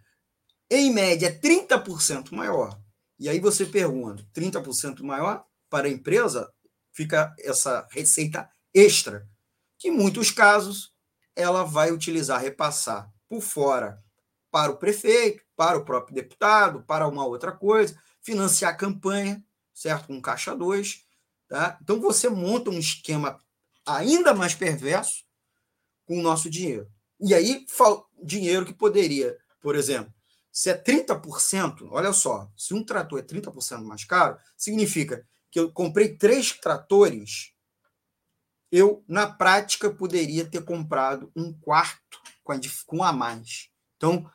em 0.72 0.92
média, 0.92 1.28
é 1.28 1.40
30% 1.40 2.32
maior. 2.32 2.81
E 3.22 3.30
aí 3.30 3.40
você 3.40 3.68
pergunta, 3.68 4.26
30% 4.34 5.04
maior 5.04 5.46
para 5.70 5.88
a 5.88 5.92
empresa, 5.92 6.52
fica 6.92 7.32
essa 7.38 7.88
receita 7.92 8.50
extra, 8.74 9.30
que 9.78 9.90
em 9.90 9.92
muitos 9.92 10.32
casos 10.32 10.92
ela 11.36 11.64
vai 11.64 11.92
utilizar, 11.92 12.42
repassar 12.42 13.14
por 13.30 13.42
fora 13.42 14.04
para 14.50 14.72
o 14.72 14.78
prefeito, 14.78 15.44
para 15.56 15.78
o 15.78 15.86
próprio 15.86 16.16
deputado, 16.16 16.82
para 16.82 17.08
uma 17.08 17.24
outra 17.24 17.52
coisa, 17.52 17.96
financiar 18.24 18.74
a 18.74 18.76
campanha, 18.78 19.46
certo? 19.72 20.08
Com 20.08 20.20
caixa 20.20 20.56
2. 20.56 21.04
Tá? 21.48 21.78
Então 21.80 22.02
você 22.02 22.28
monta 22.28 22.72
um 22.72 22.80
esquema 22.80 23.40
ainda 23.86 24.34
mais 24.34 24.56
perverso 24.56 25.24
com 26.06 26.18
o 26.18 26.24
nosso 26.24 26.50
dinheiro. 26.50 26.92
E 27.20 27.36
aí, 27.36 27.68
dinheiro 28.24 28.66
que 28.66 28.74
poderia, 28.74 29.38
por 29.62 29.76
exemplo, 29.76 30.12
se 30.52 30.70
é 30.70 30.78
30%, 30.78 31.88
olha 31.92 32.12
só, 32.12 32.52
se 32.58 32.74
um 32.74 32.84
trator 32.84 33.20
é 33.20 33.24
30% 33.24 33.84
mais 33.84 34.04
caro, 34.04 34.38
significa 34.58 35.26
que 35.50 35.60
eu 35.60 35.72
comprei 35.72 36.16
três 36.18 36.52
tratores 36.52 37.54
eu, 38.72 39.04
na 39.06 39.28
prática, 39.28 39.92
poderia 39.92 40.46
ter 40.46 40.64
comprado 40.64 41.30
um 41.36 41.52
quarto 41.52 42.22
com 42.42 42.54
a, 42.54 42.60
com 42.86 43.04
a 43.04 43.12
mais. 43.12 43.70
Então, 43.98 44.32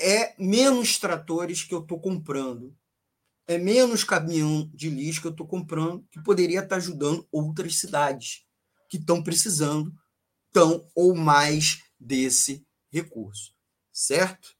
é 0.00 0.34
menos 0.40 0.98
tratores 0.98 1.64
que 1.64 1.74
eu 1.74 1.80
estou 1.80 2.00
comprando, 2.00 2.76
é 3.46 3.58
menos 3.58 4.04
caminhão 4.04 4.70
de 4.72 4.88
lixo 4.88 5.20
que 5.20 5.26
eu 5.26 5.32
estou 5.32 5.46
comprando, 5.46 6.06
que 6.10 6.22
poderia 6.22 6.60
estar 6.60 6.76
ajudando 6.76 7.26
outras 7.30 7.78
cidades 7.78 8.46
que 8.88 8.98
estão 8.98 9.22
precisando 9.22 9.92
tão 10.52 10.88
ou 10.94 11.14
mais 11.14 11.82
desse 11.98 12.64
recurso, 12.90 13.52
certo? 13.92 14.54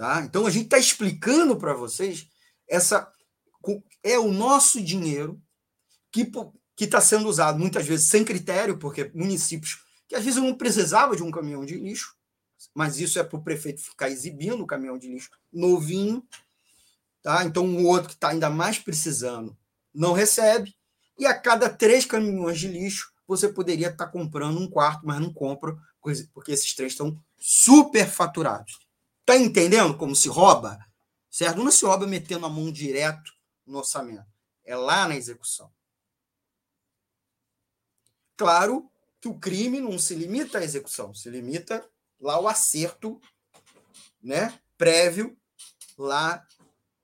Tá? 0.00 0.22
Então 0.22 0.46
a 0.46 0.50
gente 0.50 0.64
está 0.64 0.78
explicando 0.78 1.58
para 1.58 1.74
vocês 1.74 2.26
essa 2.66 3.12
é 4.02 4.18
o 4.18 4.32
nosso 4.32 4.82
dinheiro 4.82 5.38
que 6.10 6.24
que 6.74 6.84
está 6.84 7.02
sendo 7.02 7.28
usado 7.28 7.58
muitas 7.58 7.86
vezes 7.86 8.08
sem 8.08 8.24
critério, 8.24 8.78
porque 8.78 9.12
municípios 9.14 9.84
que 10.08 10.14
às 10.14 10.24
vezes 10.24 10.42
não 10.42 10.54
precisavam 10.54 11.14
de 11.14 11.22
um 11.22 11.30
caminhão 11.30 11.66
de 11.66 11.74
lixo, 11.74 12.16
mas 12.74 12.98
isso 12.98 13.18
é 13.18 13.22
para 13.22 13.38
o 13.38 13.44
prefeito 13.44 13.82
ficar 13.82 14.08
exibindo 14.08 14.62
o 14.62 14.66
caminhão 14.66 14.96
de 14.96 15.06
lixo 15.06 15.28
novinho, 15.52 16.26
tá? 17.20 17.44
Então 17.44 17.66
o 17.66 17.84
outro 17.84 18.08
que 18.08 18.14
está 18.14 18.30
ainda 18.30 18.48
mais 18.48 18.78
precisando 18.78 19.54
não 19.94 20.14
recebe, 20.14 20.74
e 21.18 21.26
a 21.26 21.38
cada 21.38 21.68
três 21.68 22.06
caminhões 22.06 22.58
de 22.58 22.68
lixo 22.68 23.12
você 23.28 23.50
poderia 23.50 23.88
estar 23.88 24.06
tá 24.06 24.10
comprando 24.10 24.58
um 24.58 24.66
quarto, 24.66 25.04
mas 25.04 25.20
não 25.20 25.30
compra, 25.30 25.76
porque 26.32 26.52
esses 26.52 26.74
três 26.74 26.92
estão 26.92 27.22
super 27.38 28.08
faturados. 29.30 29.30
Tá 29.30 29.36
entendendo 29.36 29.96
como 29.96 30.14
se 30.14 30.28
rouba? 30.28 30.84
Certo? 31.30 31.62
Não 31.62 31.70
se 31.70 31.84
rouba 31.84 32.06
metendo 32.06 32.46
a 32.46 32.48
mão 32.48 32.70
direto 32.72 33.32
no 33.64 33.78
orçamento. 33.78 34.26
É 34.64 34.74
lá 34.74 35.06
na 35.06 35.16
execução. 35.16 35.72
Claro 38.36 38.90
que 39.20 39.28
o 39.28 39.38
crime 39.38 39.80
não 39.80 39.98
se 39.98 40.14
limita 40.14 40.58
à 40.58 40.64
execução, 40.64 41.14
se 41.14 41.28
limita 41.28 41.88
lá 42.18 42.34
ao 42.34 42.48
acerto 42.48 43.20
né, 44.22 44.58
prévio 44.76 45.36
lá 45.96 46.46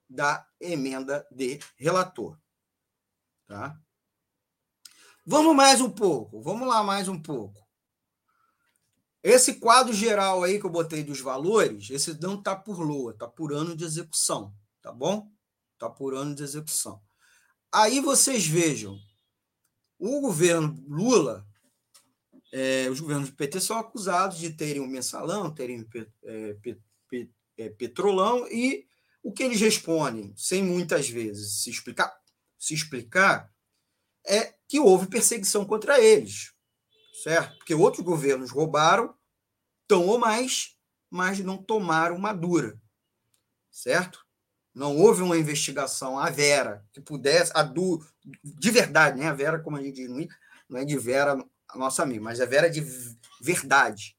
da 0.08 0.48
emenda 0.58 1.26
de 1.30 1.58
relator. 1.76 2.38
Tá? 3.46 3.78
Vamos 5.26 5.54
mais 5.54 5.80
um 5.80 5.90
pouco, 5.90 6.40
vamos 6.40 6.66
lá 6.66 6.82
mais 6.82 7.06
um 7.08 7.20
pouco. 7.20 7.65
Esse 9.28 9.54
quadro 9.54 9.92
geral 9.92 10.44
aí 10.44 10.60
que 10.60 10.66
eu 10.66 10.70
botei 10.70 11.02
dos 11.02 11.20
valores, 11.20 11.90
esse 11.90 12.16
não 12.20 12.38
está 12.38 12.54
por 12.54 12.78
lua, 12.78 13.10
está 13.10 13.26
por 13.26 13.52
ano 13.52 13.74
de 13.74 13.84
execução, 13.84 14.54
tá 14.80 14.92
bom? 14.92 15.28
Está 15.72 15.90
por 15.90 16.14
ano 16.14 16.32
de 16.32 16.44
execução. 16.44 17.02
Aí 17.72 17.98
vocês 17.98 18.46
vejam 18.46 18.96
o 19.98 20.20
governo 20.20 20.80
Lula, 20.86 21.44
é, 22.52 22.88
os 22.88 23.00
governos 23.00 23.28
do 23.30 23.34
PT 23.34 23.60
são 23.60 23.76
acusados 23.76 24.38
de 24.38 24.50
terem 24.50 24.80
um 24.80 24.86
mensalão, 24.86 25.52
terem 25.52 25.84
é, 26.22 26.54
pe, 26.62 26.80
pe, 27.08 27.28
é, 27.58 27.68
petrolão, 27.70 28.46
e 28.46 28.86
o 29.24 29.32
que 29.32 29.42
eles 29.42 29.60
respondem, 29.60 30.32
sem 30.36 30.62
muitas 30.62 31.08
vezes 31.08 31.64
se 31.64 31.70
explicar, 31.70 32.16
se 32.56 32.74
explicar, 32.74 33.52
é 34.24 34.54
que 34.68 34.78
houve 34.78 35.08
perseguição 35.08 35.64
contra 35.64 36.00
eles, 36.00 36.52
certo? 37.22 37.56
Porque 37.58 37.74
outros 37.74 38.04
governos 38.04 38.50
roubaram, 38.50 39.14
tão 39.88 40.06
ou 40.06 40.18
mais, 40.18 40.76
mas 41.10 41.38
não 41.40 41.56
tomaram 41.56 42.16
uma 42.16 42.32
dura, 42.32 42.78
certo? 43.70 44.24
Não 44.74 44.96
houve 44.96 45.22
uma 45.22 45.38
investigação 45.38 46.18
à 46.18 46.28
Vera 46.28 46.84
que 46.92 47.00
pudesse, 47.00 47.50
a 47.54 47.62
do, 47.62 48.04
de 48.44 48.70
verdade, 48.70 49.18
né? 49.18 49.28
A 49.28 49.32
Vera, 49.32 49.58
como 49.58 49.76
a 49.76 49.82
gente 49.82 49.94
diz, 49.94 50.10
não 50.68 50.78
é 50.78 50.84
de 50.84 50.98
Vera, 50.98 51.42
a 51.68 51.78
nossa 51.78 52.02
amiga, 52.02 52.22
mas 52.22 52.40
a 52.40 52.46
Vera 52.46 52.68
de 52.68 52.84
verdade. 53.40 54.16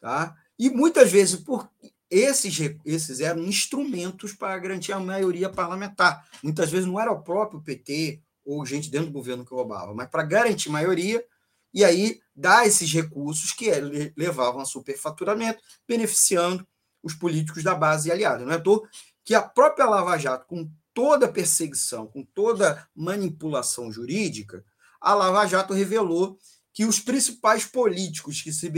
Tá? 0.00 0.34
E 0.58 0.70
muitas 0.70 1.12
vezes, 1.12 1.36
por 1.36 1.70
esses, 2.10 2.58
esses 2.84 3.20
eram 3.20 3.42
instrumentos 3.42 4.32
para 4.32 4.58
garantir 4.58 4.92
a 4.92 5.00
maioria 5.00 5.48
parlamentar. 5.48 6.26
Muitas 6.42 6.70
vezes 6.70 6.86
não 6.86 6.98
era 6.98 7.12
o 7.12 7.22
próprio 7.22 7.60
PT 7.60 8.22
ou 8.44 8.64
gente 8.66 8.90
dentro 8.90 9.06
do 9.06 9.12
governo 9.12 9.44
que 9.44 9.54
roubava, 9.54 9.94
mas 9.94 10.08
para 10.08 10.22
garantir 10.22 10.68
maioria 10.68 11.24
e 11.72 11.84
aí 11.84 12.20
dar 12.34 12.66
esses 12.66 12.92
recursos 12.92 13.52
que 13.52 13.70
levavam 14.16 14.60
a 14.60 14.64
superfaturamento, 14.64 15.62
beneficiando 15.86 16.66
os 17.02 17.14
políticos 17.14 17.62
da 17.62 17.74
base 17.74 18.10
aliada. 18.10 18.44
Não 18.44 18.52
é 18.52 18.58
à 18.58 18.86
que 19.24 19.34
a 19.34 19.42
própria 19.42 19.86
Lava 19.86 20.16
Jato, 20.18 20.46
com 20.46 20.70
toda 20.94 21.30
perseguição, 21.30 22.06
com 22.06 22.24
toda 22.24 22.86
manipulação 22.94 23.90
jurídica, 23.90 24.64
a 25.00 25.14
Lava 25.14 25.46
Jato 25.46 25.72
revelou 25.72 26.38
que 26.72 26.84
os 26.84 27.00
principais 27.00 27.64
políticos 27.64 28.40
que 28.40 28.52
se 28.52 28.70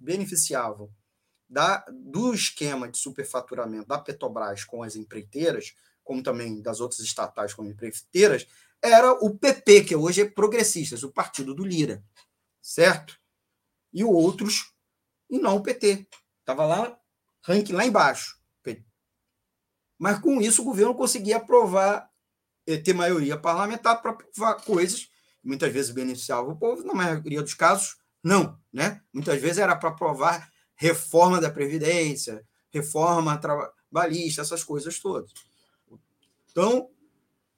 beneficiavam 0.00 0.90
da, 1.48 1.84
do 1.90 2.32
esquema 2.34 2.88
de 2.88 2.98
superfaturamento 2.98 3.86
da 3.86 3.98
Petrobras 3.98 4.64
com 4.64 4.82
as 4.82 4.96
empreiteiras, 4.96 5.74
como 6.02 6.22
também 6.22 6.60
das 6.60 6.80
outras 6.80 7.00
estatais 7.00 7.54
com 7.54 7.64
empreiteiras, 7.64 8.46
era 8.82 9.12
o 9.12 9.36
PP, 9.36 9.84
que 9.84 9.96
hoje 9.96 10.22
é 10.22 10.28
progressistas, 10.28 11.02
o 11.02 11.12
partido 11.12 11.54
do 11.54 11.64
Lira, 11.64 12.04
certo? 12.60 13.18
E 13.92 14.02
outros, 14.04 14.72
e 15.30 15.38
não 15.38 15.56
o 15.56 15.62
PT. 15.62 16.06
Estava 16.40 16.66
lá 16.66 16.98
ranking 17.44 17.72
lá 17.72 17.84
embaixo. 17.86 18.40
Mas 19.98 20.18
com 20.18 20.40
isso 20.40 20.62
o 20.62 20.64
governo 20.64 20.96
conseguia 20.96 21.36
aprovar, 21.36 22.10
eh, 22.66 22.76
ter 22.76 22.92
maioria 22.92 23.38
parlamentar 23.38 24.02
para 24.02 24.10
aprovar 24.10 24.56
coisas 24.56 25.08
muitas 25.42 25.72
vezes 25.72 25.90
beneficiavam 25.90 26.52
o 26.52 26.56
povo, 26.56 26.84
na 26.84 26.94
maioria 26.94 27.42
dos 27.42 27.54
casos, 27.54 27.96
não. 28.22 28.58
Né? 28.72 29.02
Muitas 29.12 29.40
vezes 29.40 29.58
era 29.58 29.76
para 29.76 29.90
aprovar 29.90 30.48
reforma 30.76 31.40
da 31.40 31.50
Previdência, 31.50 32.46
reforma 32.70 33.38
trabalhista, 33.38 34.42
essas 34.42 34.62
coisas 34.62 34.98
todas. 35.00 35.32
Então, 36.50 36.88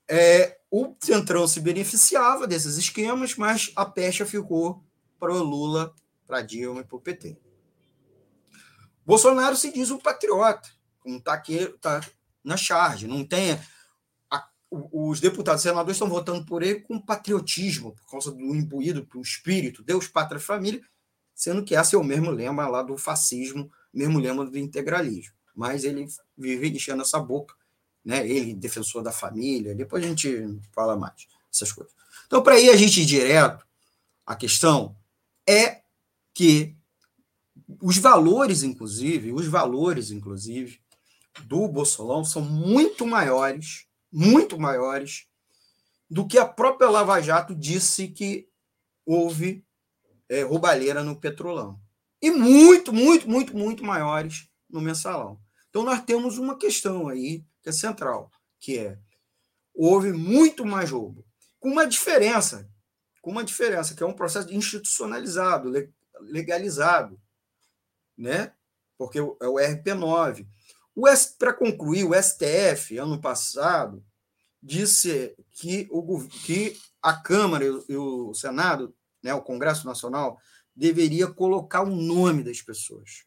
é, 0.09 0.59
o 0.71 0.95
Centrão 1.01 1.47
se 1.47 1.61
beneficiava 1.61 2.47
desses 2.47 2.77
esquemas, 2.77 3.37
mas 3.37 3.73
a 3.77 3.87
pecha 3.87 4.27
ficou 4.27 4.83
para 5.19 5.33
o 5.33 5.43
Lula, 5.43 5.95
para 6.27 6.43
Dilma 6.43 6.81
e 6.81 6.85
para 6.85 6.97
o 6.97 7.01
PT. 7.01 7.39
Bolsonaro 9.07 9.55
se 9.57 9.73
diz 9.73 9.91
um 9.91 9.99
patriota, 9.99 10.69
está 11.07 11.35
aqui, 11.35 11.69
tá 11.81 12.01
na 12.43 12.57
charge. 12.57 13.07
Não 13.07 13.25
tem. 13.25 13.59
A, 14.31 14.49
os 14.71 15.21
deputados 15.21 15.63
e 15.63 15.69
senadores 15.69 15.97
estão 15.97 16.09
votando 16.09 16.45
por 16.45 16.63
ele 16.63 16.81
com 16.81 17.01
patriotismo, 17.01 17.95
por 17.95 18.11
causa 18.11 18.31
do 18.31 18.55
imbuído 18.55 19.07
para 19.07 19.19
o 19.19 19.23
espírito, 19.23 19.83
Deus, 19.83 20.09
pátria, 20.09 20.41
família, 20.41 20.83
sendo 21.35 21.65
que 21.65 21.75
esse 21.75 21.95
é 21.95 21.99
o 21.99 22.05
mesmo 22.05 22.31
lema 22.31 22.67
lá 22.69 22.83
do 22.83 22.97
fascismo, 22.97 23.71
mesmo 23.93 24.19
lema 24.19 24.45
do 24.45 24.59
integralismo. 24.59 25.35
Mas 25.55 25.85
ele 25.85 26.07
vive 26.37 26.69
enchendo 26.69 27.03
essa 27.03 27.21
boca, 27.21 27.55
né? 28.05 28.27
Ele, 28.29 28.55
defensor 28.55 29.03
da 29.03 29.13
família, 29.13 29.75
depois 29.75 30.05
a 30.05 30.09
gente 30.09 30.61
fala 30.73 30.97
mais 30.97 31.27
essas 31.53 31.73
coisas. 31.73 31.93
Então, 32.27 32.43
para 32.43 32.59
ir 32.59 32.71
a 32.71 32.77
gente 32.77 33.01
ir 33.01 33.07
direto, 33.07 33.65
a 34.27 34.37
questão 34.37 34.97
é 35.49 35.83
que 36.35 36.77
os 37.81 37.99
valores, 37.99 38.63
inclusive, 38.63 39.33
os 39.33 39.47
valores, 39.47 40.11
inclusive, 40.11 40.81
do 41.45 41.67
Bolsonaro 41.69 42.25
são 42.25 42.43
muito 42.43 43.07
maiores, 43.07 43.87
muito 44.13 44.59
maiores, 44.59 45.27
do 46.09 46.27
que 46.27 46.39
a 46.39 46.47
própria 46.47 46.91
Lava 46.91 47.21
Jato 47.21 47.55
disse 47.55 48.09
que 48.09 48.49
houve, 49.05 49.65
é, 50.29 50.43
roubalheira 50.43 51.03
no 51.03 51.17
petrolão. 51.17 51.81
E 52.21 52.31
muito, 52.31 52.93
muito, 52.93 53.29
muito, 53.29 53.57
muito 53.57 53.85
maiores 53.85 54.49
no 54.69 54.81
mensalão. 54.81 55.39
Então, 55.69 55.83
nós 55.83 56.03
temos 56.05 56.39
uma 56.39 56.57
questão 56.57 57.09
aí 57.09 57.45
que 57.65 57.71
é 57.71 57.73
central, 57.73 58.31
que 58.61 58.79
é 58.79 58.99
houve 59.75 60.13
muito 60.13 60.65
mais 60.65 60.91
roubo, 60.91 61.27
com 61.59 61.71
uma 61.71 61.87
diferença, 61.87 62.71
com 63.21 63.31
uma 63.31 63.43
diferença, 63.43 63.95
que 63.95 64.03
é 64.03 64.07
um 64.07 64.13
processo 64.13 64.53
institucionalizado, 64.53 65.73
legalizado, 66.21 67.21
né? 68.17 68.53
Porque 68.97 69.19
é 69.19 69.23
o 69.23 69.55
RP9. 69.55 70.47
Para 71.39 71.53
concluir, 71.53 72.05
o 72.05 72.15
STF, 72.15 72.99
ano 72.99 73.21
passado, 73.21 74.05
disse 74.63 75.35
que, 75.51 75.89
o, 75.91 76.29
que 76.29 76.79
a 77.03 77.15
Câmara 77.15 77.65
e 77.65 77.97
o 77.97 78.33
Senado, 78.35 78.95
né, 79.23 79.35
o 79.35 79.43
Congresso 79.43 79.87
Nacional, 79.87 80.39
deveria 80.77 81.27
colocar 81.27 81.83
o 81.83 81.91
nome 81.91 82.45
das 82.45 82.61
pessoas, 82.61 83.25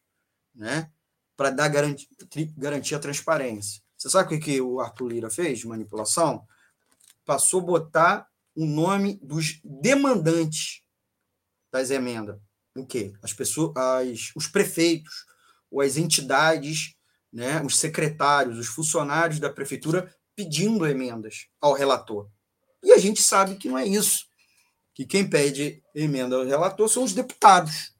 né? 0.54 0.90
Para 1.36 1.50
dar 1.50 1.68
garantia, 1.68 2.08
garantia 2.56 2.96
à 2.96 3.00
transparência. 3.00 3.82
Você 3.98 4.08
sabe 4.08 4.36
o 4.36 4.40
que 4.40 4.60
o 4.60 4.80
Arthur 4.80 5.08
Lira 5.08 5.28
fez 5.28 5.58
de 5.58 5.66
manipulação? 5.66 6.46
Passou 7.24 7.60
a 7.60 7.64
botar 7.64 8.28
o 8.54 8.64
nome 8.64 9.18
dos 9.22 9.60
demandantes 9.64 10.82
das 11.70 11.90
emendas. 11.90 12.38
O 12.76 12.86
quê? 12.86 13.12
As 13.20 13.32
pessoas, 13.32 13.76
as, 13.76 14.32
os 14.36 14.46
prefeitos, 14.46 15.26
ou 15.68 15.80
as 15.80 15.96
entidades, 15.96 16.94
né, 17.32 17.60
os 17.62 17.76
secretários, 17.76 18.56
os 18.56 18.68
funcionários 18.68 19.40
da 19.40 19.50
prefeitura 19.50 20.14
pedindo 20.34 20.86
emendas 20.86 21.48
ao 21.60 21.72
relator. 21.72 22.30
E 22.82 22.92
a 22.92 22.98
gente 22.98 23.20
sabe 23.20 23.56
que 23.56 23.68
não 23.68 23.76
é 23.76 23.84
isso. 23.84 24.26
Que 24.94 25.04
quem 25.04 25.28
pede 25.28 25.82
emenda 25.92 26.36
ao 26.36 26.44
relator 26.44 26.88
são 26.88 27.02
os 27.02 27.12
deputados. 27.12 27.92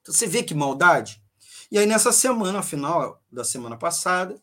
Então 0.00 0.14
você 0.14 0.26
vê 0.26 0.42
que 0.44 0.54
maldade. 0.54 1.22
E 1.70 1.78
aí, 1.78 1.86
nessa 1.86 2.12
semana, 2.12 2.62
final 2.62 3.22
da 3.30 3.44
semana 3.44 3.76
passada, 3.76 4.40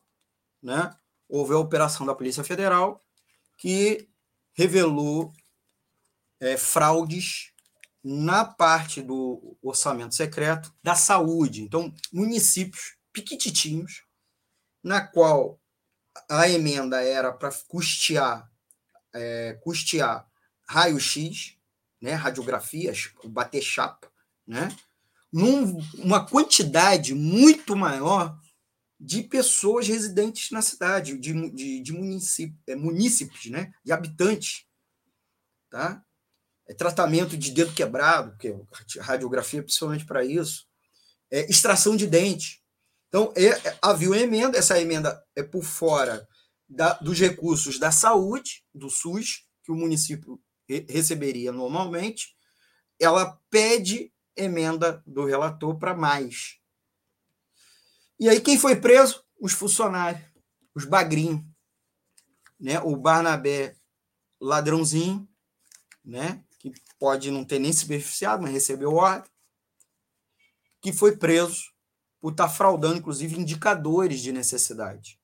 né, 0.61 0.95
houve 1.27 1.53
a 1.53 1.57
operação 1.57 2.05
da 2.05 2.15
Polícia 2.15 2.43
Federal 2.43 3.03
que 3.57 4.07
revelou 4.53 5.33
é, 6.39 6.57
fraudes 6.57 7.51
na 8.03 8.45
parte 8.45 9.01
do 9.01 9.57
orçamento 9.61 10.15
secreto 10.15 10.73
da 10.81 10.95
saúde. 10.95 11.61
Então, 11.61 11.93
municípios 12.11 12.95
piquititinhos, 13.11 14.03
na 14.83 15.01
qual 15.01 15.59
a 16.29 16.47
emenda 16.47 17.01
era 17.03 17.33
para 17.33 17.51
custear, 17.67 18.49
é, 19.13 19.53
custear 19.61 20.27
raio-x, 20.67 21.57
né, 22.01 22.13
radiografias, 22.13 23.11
bater 23.25 23.61
chapa, 23.61 24.11
né, 24.45 24.69
numa 25.31 26.25
quantidade 26.25 27.13
muito 27.13 27.75
maior 27.75 28.39
de 28.99 29.23
pessoas 29.23 29.87
residentes 29.87 30.49
na 30.51 30.61
cidade, 30.61 31.17
de, 31.17 31.51
de, 31.51 31.81
de 31.81 31.93
municípios, 31.93 33.45
é, 33.45 33.49
né? 33.49 33.71
de 33.83 33.91
habitantes. 33.91 34.65
Tá? 35.69 36.03
É 36.67 36.73
tratamento 36.73 37.37
de 37.37 37.51
dedo 37.51 37.73
quebrado, 37.73 38.31
porque 38.31 38.55
radiografia 38.99 39.59
é 39.59 39.63
principalmente 39.63 40.05
para 40.05 40.25
isso. 40.25 40.65
É 41.31 41.49
extração 41.49 41.95
de 41.95 42.07
dente. 42.07 42.63
Então, 43.07 43.31
é, 43.35 43.45
é, 43.45 43.77
havia 43.81 44.09
uma 44.09 44.17
emenda, 44.17 44.57
essa 44.57 44.79
emenda 44.79 45.23
é 45.35 45.43
por 45.43 45.63
fora 45.63 46.27
da, 46.67 46.93
dos 46.93 47.19
recursos 47.19 47.79
da 47.79 47.91
saúde, 47.91 48.63
do 48.73 48.89
SUS, 48.89 49.45
que 49.63 49.71
o 49.71 49.75
município 49.75 50.41
re, 50.67 50.85
receberia 50.89 51.51
normalmente. 51.51 52.35
Ela 52.99 53.39
pede 53.49 54.11
emenda 54.35 55.01
do 55.05 55.25
relator 55.25 55.77
para 55.77 55.95
mais. 55.95 56.57
E 58.19 58.27
aí, 58.27 58.41
quem 58.41 58.57
foi 58.57 58.75
preso? 58.75 59.23
Os 59.39 59.53
funcionários, 59.53 60.23
os 60.73 60.85
bagrinhos. 60.85 61.43
Né? 62.59 62.79
O 62.79 62.95
Barnabé 62.95 63.75
ladrãozinho, 64.39 65.27
né? 66.03 66.43
que 66.59 66.71
pode 66.99 67.29
não 67.29 67.45
ter 67.45 67.59
nem 67.59 67.71
se 67.71 67.85
beneficiado, 67.85 68.41
mas 68.41 68.51
recebeu 68.51 68.93
ordem, 68.93 69.29
que 70.81 70.91
foi 70.91 71.15
preso 71.15 71.71
por 72.19 72.31
estar 72.31 72.49
fraudando, 72.49 72.97
inclusive, 72.97 73.39
indicadores 73.39 74.21
de 74.21 74.31
necessidade. 74.31 75.19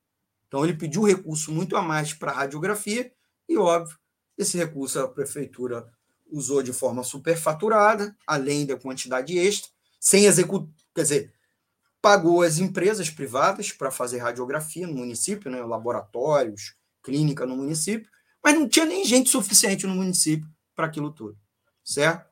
Então, 0.47 0.63
ele 0.63 0.75
pediu 0.75 1.03
recurso 1.03 1.51
muito 1.51 1.75
a 1.75 1.81
mais 1.81 2.13
para 2.13 2.31
radiografia 2.31 3.11
e, 3.49 3.57
óbvio, 3.57 3.97
esse 4.37 4.57
recurso 4.57 4.99
a 4.99 5.07
prefeitura 5.07 5.91
usou 6.31 6.61
de 6.63 6.73
forma 6.73 7.03
superfaturada, 7.03 8.15
além 8.25 8.65
da 8.65 8.77
quantidade 8.77 9.37
extra, 9.37 9.71
sem 9.99 10.25
executar, 10.25 10.69
quer 10.93 11.01
dizer, 11.03 11.33
pagou 12.03 12.41
as 12.41 12.57
empresas 12.57 13.09
privadas 13.09 13.71
para 13.71 13.89
fazer 13.89 14.17
radiografia 14.17 14.85
no 14.85 14.93
município, 14.93 15.49
né, 15.49 15.63
laboratórios, 15.63 16.75
clínica 17.01 17.45
no 17.45 17.55
município, 17.55 18.11
mas 18.43 18.55
não 18.55 18.67
tinha 18.67 18.85
nem 18.85 19.05
gente 19.05 19.29
suficiente 19.29 19.87
no 19.87 19.95
município 19.95 20.45
para 20.75 20.85
aquilo 20.85 21.13
tudo, 21.13 21.39
certo? 21.81 22.29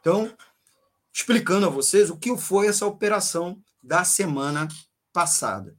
Então, 0.00 0.36
explicando 1.14 1.64
a 1.66 1.68
vocês 1.70 2.10
o 2.10 2.16
que 2.16 2.36
foi 2.36 2.66
essa 2.66 2.84
operação 2.84 3.62
da 3.80 4.02
semana 4.02 4.66
passada. 5.12 5.78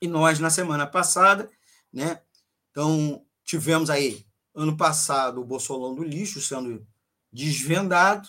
E 0.00 0.06
nós, 0.06 0.38
na 0.38 0.48
semana 0.48 0.86
passada, 0.86 1.50
né, 1.92 2.22
então, 2.70 3.26
tivemos 3.42 3.90
aí, 3.90 4.24
ano 4.54 4.76
passado, 4.76 5.40
o 5.40 5.44
Bolsolão 5.44 5.96
do 5.96 6.04
lixo 6.04 6.40
sendo 6.40 6.86
desvendado. 7.32 8.28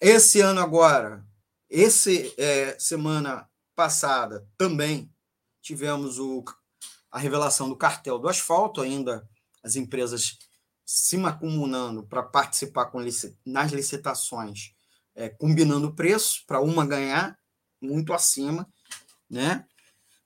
Esse 0.00 0.40
ano 0.40 0.60
agora, 0.60 1.24
esse 1.72 2.34
é, 2.36 2.78
semana 2.78 3.48
passada 3.74 4.46
também 4.58 5.10
tivemos 5.62 6.18
o, 6.18 6.44
a 7.10 7.18
revelação 7.18 7.66
do 7.66 7.76
cartel 7.76 8.18
do 8.18 8.28
asfalto, 8.28 8.82
ainda 8.82 9.26
as 9.64 9.74
empresas 9.74 10.36
se 10.84 11.16
macumunando 11.16 12.02
para 12.02 12.22
participar 12.22 12.86
com, 12.86 12.98
nas 13.46 13.72
licitações, 13.72 14.74
é, 15.14 15.30
combinando 15.30 15.94
preço 15.94 16.44
para 16.46 16.60
uma 16.60 16.84
ganhar 16.84 17.38
muito 17.80 18.12
acima, 18.12 18.68
né? 19.30 19.64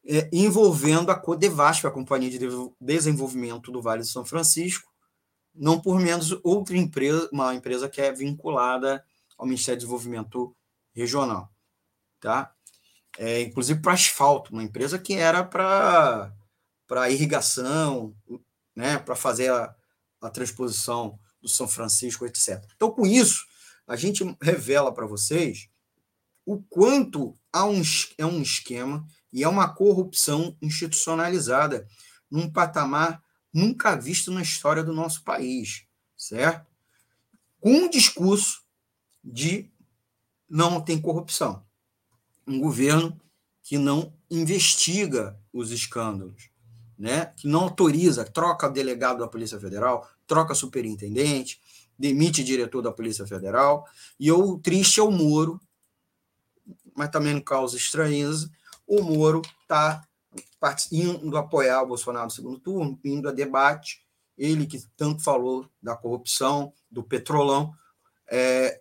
É, 0.04 0.28
envolvendo 0.32 1.10
a 1.10 1.18
Codevasp, 1.18 1.86
a 1.86 1.90
Companhia 1.92 2.30
de 2.30 2.40
Desenvolvimento 2.80 3.70
do 3.70 3.82
Vale 3.82 4.02
de 4.02 4.08
São 4.08 4.24
Francisco, 4.24 4.92
não 5.54 5.80
por 5.80 6.00
menos 6.00 6.32
outra 6.42 6.76
empresa, 6.76 7.28
uma 7.32 7.54
empresa 7.54 7.88
que 7.88 8.00
é 8.00 8.12
vinculada 8.12 9.04
ao 9.38 9.46
Ministério 9.46 9.78
do 9.78 9.82
Desenvolvimento 9.82 10.56
regional, 10.96 11.52
tá? 12.20 12.52
É, 13.18 13.42
inclusive 13.42 13.80
para 13.80 13.92
asfalto, 13.92 14.52
uma 14.52 14.62
empresa 14.62 14.98
que 14.98 15.14
era 15.14 15.44
para 15.44 16.32
para 16.86 17.10
irrigação, 17.10 18.14
né, 18.74 18.96
para 18.96 19.16
fazer 19.16 19.50
a, 19.50 19.74
a 20.22 20.30
transposição 20.30 21.18
do 21.42 21.48
São 21.48 21.66
Francisco, 21.66 22.24
etc. 22.24 22.64
Então, 22.76 22.92
com 22.92 23.04
isso, 23.04 23.44
a 23.88 23.96
gente 23.96 24.24
revela 24.40 24.94
para 24.94 25.04
vocês 25.04 25.68
o 26.44 26.62
quanto 26.62 27.36
há 27.52 27.64
um, 27.64 27.82
é 28.16 28.24
um 28.24 28.40
esquema 28.40 29.04
e 29.32 29.42
é 29.42 29.48
uma 29.48 29.68
corrupção 29.68 30.56
institucionalizada 30.62 31.88
num 32.30 32.48
patamar 32.48 33.20
nunca 33.52 33.96
visto 33.96 34.30
na 34.30 34.42
história 34.42 34.84
do 34.84 34.92
nosso 34.92 35.24
país, 35.24 35.86
certo? 36.16 36.70
Com 37.58 37.70
um 37.70 37.90
discurso 37.90 38.62
de 39.24 39.72
não 40.48 40.80
tem 40.80 41.00
corrupção. 41.00 41.64
Um 42.46 42.60
governo 42.60 43.20
que 43.62 43.76
não 43.76 44.12
investiga 44.30 45.38
os 45.52 45.70
escândalos, 45.72 46.50
né? 46.98 47.26
que 47.36 47.48
não 47.48 47.62
autoriza, 47.62 48.24
troca 48.24 48.68
delegado 48.68 49.18
da 49.18 49.28
Polícia 49.28 49.58
Federal, 49.58 50.08
troca 50.26 50.54
superintendente, 50.54 51.60
demite 51.98 52.44
diretor 52.44 52.82
da 52.82 52.92
Polícia 52.92 53.26
Federal. 53.26 53.86
E 54.18 54.30
o 54.30 54.58
triste 54.58 55.00
é 55.00 55.02
o 55.02 55.10
Moro, 55.10 55.60
mas 56.94 57.10
também 57.10 57.34
não 57.34 57.40
causa 57.40 57.76
estranheza, 57.76 58.50
o 58.86 59.02
Moro 59.02 59.42
está 59.62 60.06
indo 60.92 61.36
apoiar 61.36 61.82
o 61.82 61.88
Bolsonaro 61.88 62.26
no 62.26 62.30
segundo 62.30 62.58
turno, 62.58 62.98
indo 63.04 63.28
a 63.28 63.32
debate, 63.32 64.04
ele 64.36 64.66
que 64.66 64.82
tanto 64.96 65.22
falou 65.22 65.68
da 65.82 65.96
corrupção, 65.96 66.72
do 66.90 67.02
petrolão, 67.02 67.74
é, 68.28 68.80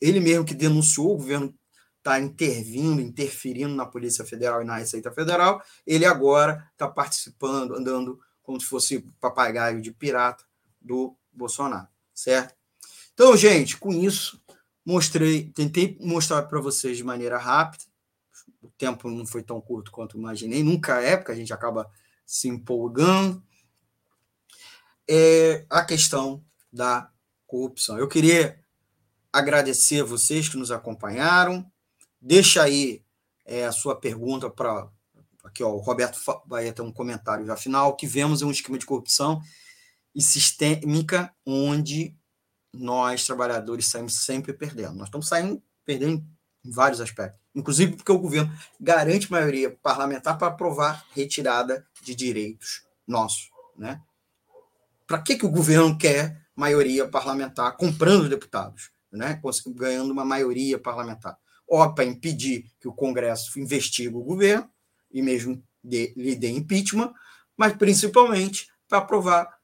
ele 0.00 0.20
mesmo 0.20 0.44
que 0.44 0.54
denunciou 0.54 1.14
o 1.14 1.16
governo 1.16 1.54
está 1.98 2.18
intervindo, 2.18 3.00
interferindo 3.00 3.74
na 3.74 3.86
Polícia 3.86 4.24
Federal 4.24 4.60
e 4.60 4.64
na 4.64 4.76
Receita 4.76 5.12
Federal, 5.12 5.62
ele 5.86 6.04
agora 6.04 6.68
está 6.72 6.88
participando, 6.88 7.76
andando 7.76 8.18
como 8.42 8.60
se 8.60 8.66
fosse 8.66 9.00
papagaio 9.20 9.80
de 9.80 9.92
pirata 9.92 10.44
do 10.80 11.16
Bolsonaro, 11.32 11.86
certo? 12.12 12.54
Então, 13.14 13.36
gente, 13.36 13.76
com 13.76 13.92
isso, 13.92 14.42
mostrei, 14.84 15.50
tentei 15.50 15.96
mostrar 16.00 16.42
para 16.42 16.60
vocês 16.60 16.96
de 16.96 17.04
maneira 17.04 17.38
rápida, 17.38 17.84
o 18.60 18.68
tempo 18.70 19.08
não 19.08 19.24
foi 19.24 19.42
tão 19.42 19.60
curto 19.60 19.92
quanto 19.92 20.18
imaginei, 20.18 20.62
nunca 20.64 21.00
é, 21.00 21.16
porque 21.16 21.32
a 21.32 21.36
gente 21.36 21.52
acaba 21.52 21.88
se 22.26 22.48
empolgando, 22.48 23.42
é 25.08 25.64
a 25.70 25.84
questão 25.84 26.44
da 26.72 27.10
corrupção. 27.46 27.98
Eu 27.98 28.08
queria 28.08 28.61
agradecer 29.32 30.02
a 30.02 30.04
vocês 30.04 30.48
que 30.48 30.56
nos 30.56 30.70
acompanharam. 30.70 31.70
Deixa 32.20 32.62
aí 32.62 33.02
é, 33.44 33.64
a 33.64 33.72
sua 33.72 33.96
pergunta 33.96 34.50
para. 34.50 34.88
Aqui, 35.44 35.62
ó, 35.62 35.70
o 35.70 35.78
Roberto 35.78 36.20
vai 36.46 36.70
ter 36.72 36.82
um 36.82 36.92
comentário 36.92 37.44
já 37.46 37.56
final. 37.56 37.96
que 37.96 38.06
vemos 38.06 38.42
um 38.42 38.50
esquema 38.50 38.78
de 38.78 38.86
corrupção 38.86 39.40
e 40.14 40.22
sistêmica 40.22 41.34
onde 41.44 42.16
nós, 42.72 43.26
trabalhadores, 43.26 43.86
saímos 43.86 44.24
sempre 44.24 44.52
perdendo. 44.52 44.94
Nós 44.94 45.08
estamos 45.08 45.26
saindo 45.26 45.62
perdendo 45.84 46.24
em 46.64 46.70
vários 46.70 47.00
aspectos, 47.00 47.40
inclusive 47.52 47.96
porque 47.96 48.12
o 48.12 48.18
governo 48.18 48.52
garante 48.80 49.30
maioria 49.30 49.76
parlamentar 49.82 50.38
para 50.38 50.46
aprovar 50.46 51.04
retirada 51.12 51.84
de 52.02 52.14
direitos 52.14 52.86
nossos. 53.06 53.50
Né? 53.76 54.00
Para 55.06 55.20
que, 55.20 55.36
que 55.36 55.44
o 55.44 55.50
governo 55.50 55.98
quer 55.98 56.40
maioria 56.54 57.08
parlamentar 57.08 57.76
comprando 57.76 58.28
deputados, 58.28 58.91
né? 59.12 59.40
ganhando 59.68 60.10
uma 60.10 60.24
maioria 60.24 60.78
parlamentar? 60.78 61.38
Ó, 61.68 61.88
para 61.90 62.04
impedir 62.04 62.70
que 62.80 62.88
o 62.88 62.92
Congresso 62.92 63.58
investigue 63.60 64.14
o 64.14 64.22
governo 64.22 64.68
e 65.10 65.22
mesmo 65.22 65.62
dê, 65.82 66.12
lhe 66.16 66.34
dê 66.34 66.50
impeachment, 66.50 67.12
mas 67.56 67.74
principalmente 67.74 68.68
para 68.88 68.98
aprovar 68.98 69.58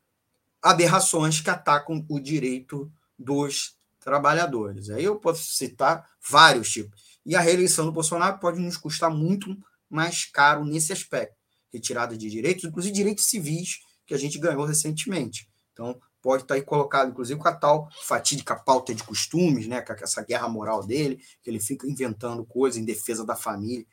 aberrações 0.63 1.41
que 1.41 1.51
atacam 1.51 2.05
o 2.09 2.21
direito 2.21 2.91
dos 3.19 3.77
trabalhadores. 4.01 4.91
Aí 4.91 5.05
eu 5.05 5.17
posso 5.17 5.53
citar 5.53 6.09
vários 6.21 6.71
tipos. 6.71 7.19
E 7.25 7.37
a 7.37 7.41
reeleição 7.41 7.85
do 7.85 7.93
Bolsonaro 7.93 8.39
pode 8.39 8.59
nos 8.59 8.77
custar 8.77 9.11
muito 9.11 9.57
mais 9.89 10.25
caro 10.25 10.65
nesse 10.65 10.93
aspecto. 10.93 11.37
Retirada 11.73 12.17
de 12.17 12.31
direitos, 12.31 12.65
inclusive 12.65 12.95
direitos 12.95 13.27
civis, 13.27 13.81
que 14.07 14.15
a 14.15 14.19
gente 14.19 14.39
ganhou 14.39 14.65
recentemente. 14.65 15.49
Então, 15.73 16.01
pode 16.29 16.43
estar 16.43 16.57
aí 16.57 16.63
colocado, 16.63 17.09
inclusive, 17.09 17.41
com 17.41 17.49
a 17.49 17.55
tal 17.55 17.89
fatídica 18.03 18.55
pauta 18.55 18.95
de 18.95 19.03
costumes, 19.03 19.67
né, 19.67 19.81
com 19.81 19.95
essa 19.95 20.23
guerra 20.23 20.47
moral 20.47 20.87
dele, 20.87 21.19
que 21.43 21.49
ele 21.49 21.59
fica 21.59 21.87
inventando 21.89 22.45
coisas 22.45 22.79
em 22.79 22.85
defesa 22.85 23.25
da 23.25 23.35
família. 23.35 23.87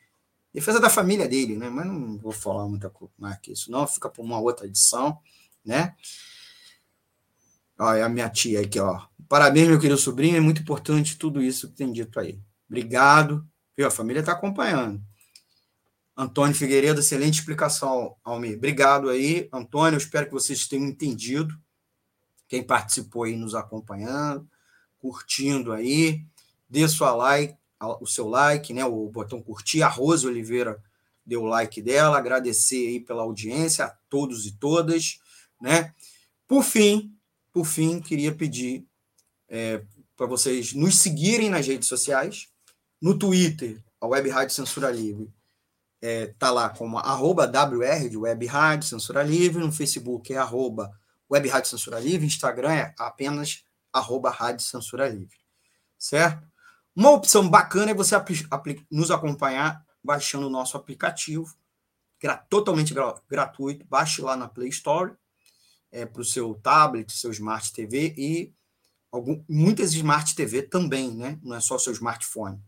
Defesa 0.52 0.78
da 0.78 0.90
família 0.90 1.26
dele, 1.26 1.56
né? 1.56 1.70
Mas 1.70 1.86
não 1.86 2.18
vou 2.18 2.32
falar 2.32 2.68
muita 2.68 2.90
coisa 2.90 3.14
mais 3.18 3.38
que 3.38 3.52
isso, 3.52 3.70
não, 3.70 3.86
fica 3.86 4.10
para 4.10 4.22
uma 4.22 4.38
outra 4.38 4.66
edição, 4.66 5.18
né? 5.64 5.94
Olha 7.78 8.04
a 8.04 8.08
minha 8.10 8.28
tia 8.28 8.60
aqui, 8.60 8.78
ó. 8.78 9.06
Parabéns, 9.26 9.68
meu 9.68 9.80
querido 9.80 9.98
sobrinho, 9.98 10.36
é 10.36 10.40
muito 10.40 10.60
importante 10.60 11.16
tudo 11.16 11.42
isso 11.42 11.68
que 11.68 11.74
tem 11.74 11.90
dito 11.90 12.20
aí. 12.20 12.38
Obrigado. 12.68 13.48
Viu? 13.74 13.86
A 13.86 13.90
família 13.90 14.20
está 14.20 14.32
acompanhando. 14.32 15.02
Antônio 16.14 16.54
Figueiredo, 16.54 17.00
excelente 17.00 17.38
explicação, 17.38 18.14
Almir. 18.22 18.58
Obrigado 18.58 19.08
aí, 19.08 19.48
Antônio. 19.50 19.96
Eu 19.96 20.02
espero 20.02 20.26
que 20.26 20.32
vocês 20.32 20.68
tenham 20.68 20.86
entendido. 20.86 21.54
Quem 22.48 22.62
participou 22.62 23.24
aí 23.24 23.36
nos 23.36 23.54
acompanhando, 23.54 24.48
curtindo 24.98 25.72
aí. 25.72 26.24
Dê 26.68 26.86
sua 26.88 27.14
like, 27.14 27.56
o 28.00 28.06
seu 28.06 28.28
like, 28.28 28.72
né? 28.72 28.84
O 28.84 29.08
botão 29.08 29.42
curtir. 29.42 29.82
A 29.82 29.88
Rose 29.88 30.26
Oliveira 30.26 30.82
deu 31.24 31.42
o 31.42 31.46
like 31.46 31.82
dela. 31.82 32.18
Agradecer 32.18 32.88
aí 32.88 33.00
pela 33.00 33.22
audiência 33.22 33.84
a 33.84 33.90
todos 34.08 34.46
e 34.46 34.52
todas, 34.52 35.18
né? 35.60 35.94
Por 36.46 36.62
fim, 36.62 37.12
por 37.52 37.64
fim, 37.64 38.00
queria 38.00 38.32
pedir 38.32 38.86
é, 39.48 39.82
para 40.16 40.26
vocês 40.26 40.72
nos 40.72 40.98
seguirem 40.98 41.50
nas 41.50 41.66
redes 41.66 41.88
sociais. 41.88 42.48
No 43.00 43.18
Twitter, 43.18 43.82
a 44.00 44.06
Web 44.06 44.28
Rádio 44.30 44.54
Censura 44.54 44.90
Livre 44.90 45.32
é, 46.00 46.26
tá 46.38 46.50
lá 46.50 46.68
como 46.68 46.98
arroba 46.98 47.46
WR 47.46 48.08
de 48.08 48.16
Web 48.16 48.46
Rádio 48.46 48.88
Censura 48.88 49.22
Livre. 49.22 49.62
No 49.62 49.72
Facebook 49.72 50.32
é 50.32 50.36
arroba 50.36 50.92
Web 51.30 51.48
Rádio 51.48 51.70
Censura 51.70 52.00
Livre. 52.00 52.26
Instagram 52.26 52.72
é 52.72 52.94
apenas 52.98 53.64
arroba 53.92 54.30
Rádio 54.30 54.64
Censura 54.64 55.08
Livre. 55.08 55.36
Certo? 55.98 56.46
Uma 56.94 57.10
opção 57.10 57.48
bacana 57.48 57.90
é 57.90 57.94
você 57.94 58.16
nos 58.90 59.10
acompanhar 59.10 59.84
baixando 60.02 60.46
o 60.46 60.50
nosso 60.50 60.76
aplicativo, 60.76 61.54
totalmente 62.48 62.94
gratuito. 63.28 63.84
Baixe 63.86 64.22
lá 64.22 64.36
na 64.36 64.48
Play 64.48 64.68
Store 64.70 65.14
é, 65.90 66.06
para 66.06 66.22
o 66.22 66.24
seu 66.24 66.54
tablet, 66.54 67.12
seu 67.12 67.30
Smart 67.32 67.72
TV 67.72 68.14
e 68.16 68.54
algum, 69.10 69.44
muitas 69.48 69.92
Smart 69.92 70.34
TV 70.34 70.62
também, 70.62 71.14
né? 71.14 71.38
Não 71.42 71.56
é 71.56 71.60
só 71.60 71.78
seu 71.78 71.92
smartphone, 71.92 72.62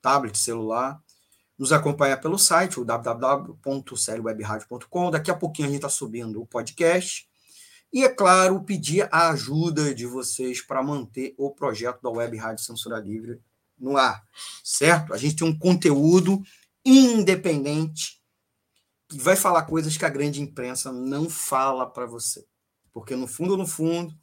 tablet, 0.00 0.36
celular. 0.36 1.00
Nos 1.56 1.72
acompanha 1.72 2.16
pelo 2.16 2.38
site, 2.38 2.80
o. 2.80 2.84
Daqui 5.10 5.30
a 5.30 5.36
pouquinho 5.36 5.68
a 5.68 5.70
gente 5.70 5.78
está 5.78 5.90
subindo 5.90 6.40
o 6.40 6.46
podcast. 6.46 7.29
E, 7.92 8.04
é 8.04 8.08
claro, 8.08 8.62
pedir 8.64 9.08
a 9.10 9.30
ajuda 9.30 9.94
de 9.94 10.06
vocês 10.06 10.64
para 10.64 10.82
manter 10.82 11.34
o 11.36 11.50
projeto 11.50 12.00
da 12.02 12.10
Web 12.10 12.36
Rádio 12.36 12.64
Censura 12.64 13.00
Livre 13.00 13.40
no 13.78 13.96
ar, 13.96 14.22
certo? 14.62 15.12
A 15.12 15.16
gente 15.16 15.36
tem 15.36 15.48
um 15.48 15.58
conteúdo 15.58 16.40
independente 16.84 18.20
que 19.08 19.18
vai 19.18 19.34
falar 19.34 19.64
coisas 19.64 19.96
que 19.96 20.04
a 20.04 20.10
grande 20.10 20.40
imprensa 20.40 20.92
não 20.92 21.28
fala 21.28 21.84
para 21.84 22.06
você. 22.06 22.46
Porque, 22.92 23.16
no 23.16 23.26
fundo, 23.26 23.56
no 23.56 23.66
fundo, 23.66 24.14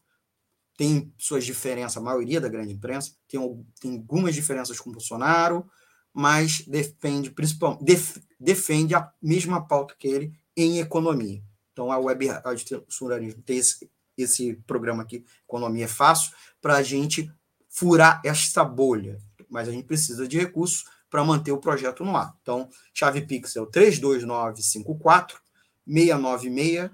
tem 0.78 1.14
suas 1.18 1.44
diferenças, 1.44 1.98
a 1.98 2.02
maioria 2.02 2.40
da 2.40 2.48
grande 2.48 2.72
imprensa 2.72 3.12
tem, 3.28 3.40
algumas 3.40 4.36
diferenças 4.36 4.80
com 4.80 4.90
o 4.90 4.94
Bolsonaro, 4.94 5.70
mas 6.14 6.62
defende, 6.62 7.32
principalmente, 7.32 7.84
def, 7.84 8.18
defende 8.40 8.96
a 8.96 9.12
mesma 9.22 9.68
pauta 9.68 9.96
que 9.98 10.08
ele 10.08 10.34
em 10.56 10.80
economia. 10.80 11.44
Então, 11.78 11.92
a 11.92 12.00
Web 12.00 12.26
Rádio 12.26 12.84
Suranismo 12.90 13.44
tem 13.44 13.60
esse, 13.60 13.88
esse 14.18 14.56
programa 14.66 15.04
aqui, 15.04 15.24
Economia 15.48 15.86
é 15.86 15.88
Fácil, 15.88 16.32
para 16.60 16.78
a 16.78 16.82
gente 16.82 17.32
furar 17.70 18.20
esta 18.26 18.66
bolha. 18.66 19.20
Mas 19.48 19.70
a 19.70 19.72
gente 19.72 19.86
precisa 19.86 20.28
de 20.28 20.40
recursos 20.40 20.86
para 21.08 21.24
manter 21.24 21.52
o 21.52 21.60
projeto 21.60 22.04
no 22.04 22.18
ar. 22.18 22.36
Então, 22.42 22.68
chave 22.92 23.22
Pixel 23.22 23.68
32954 23.68 25.40
696 25.88 26.90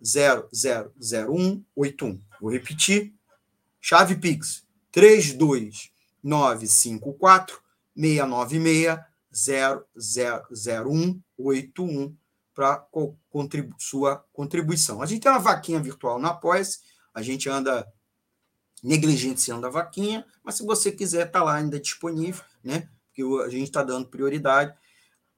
000181. 0.00 2.22
Vou 2.40 2.52
repetir. 2.52 3.12
Chave 3.80 4.14
Pix 4.14 4.64
32954 4.92 7.60
696 7.96 9.00
000181 9.32 12.16
para 12.58 12.84
contribu 13.30 13.76
sua 13.78 14.16
contribuição. 14.32 15.00
A 15.00 15.06
gente 15.06 15.22
tem 15.22 15.30
uma 15.30 15.38
vaquinha 15.38 15.78
virtual 15.78 16.18
na 16.18 16.34
Pós, 16.34 16.80
a 17.14 17.22
gente 17.22 17.48
anda 17.48 17.86
negligenciando 18.82 19.64
a 19.64 19.70
vaquinha, 19.70 20.26
mas 20.42 20.56
se 20.56 20.66
você 20.66 20.90
quiser, 20.90 21.28
está 21.28 21.40
lá 21.40 21.54
ainda 21.54 21.78
disponível, 21.78 22.42
né? 22.64 22.88
Porque 23.06 23.22
a 23.44 23.48
gente 23.48 23.68
está 23.68 23.84
dando 23.84 24.08
prioridade 24.08 24.74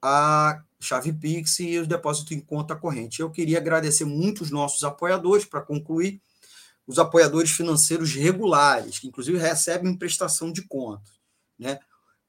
a 0.01 0.62
chave 0.81 1.12
Pix 1.12 1.61
e 1.61 1.77
os 1.77 1.87
depósitos 1.87 2.33
em 2.33 2.41
conta 2.41 2.75
corrente. 2.75 3.21
Eu 3.21 3.31
queria 3.31 3.59
agradecer 3.59 4.07
muito 4.07 4.41
os 4.41 4.51
nossos 4.51 4.83
apoiadores, 4.83 5.45
para 5.45 5.61
concluir, 5.61 6.23
os 6.87 6.99
apoiadores 6.99 7.51
financeiros 7.51 8.14
regulares, 8.14 8.99
que 8.99 9.09
inclusive 9.09 9.37
recebem 9.37 9.95
prestação 9.95 10.51
de 10.51 10.62
contas. 10.62 11.21
Né? 11.59 11.79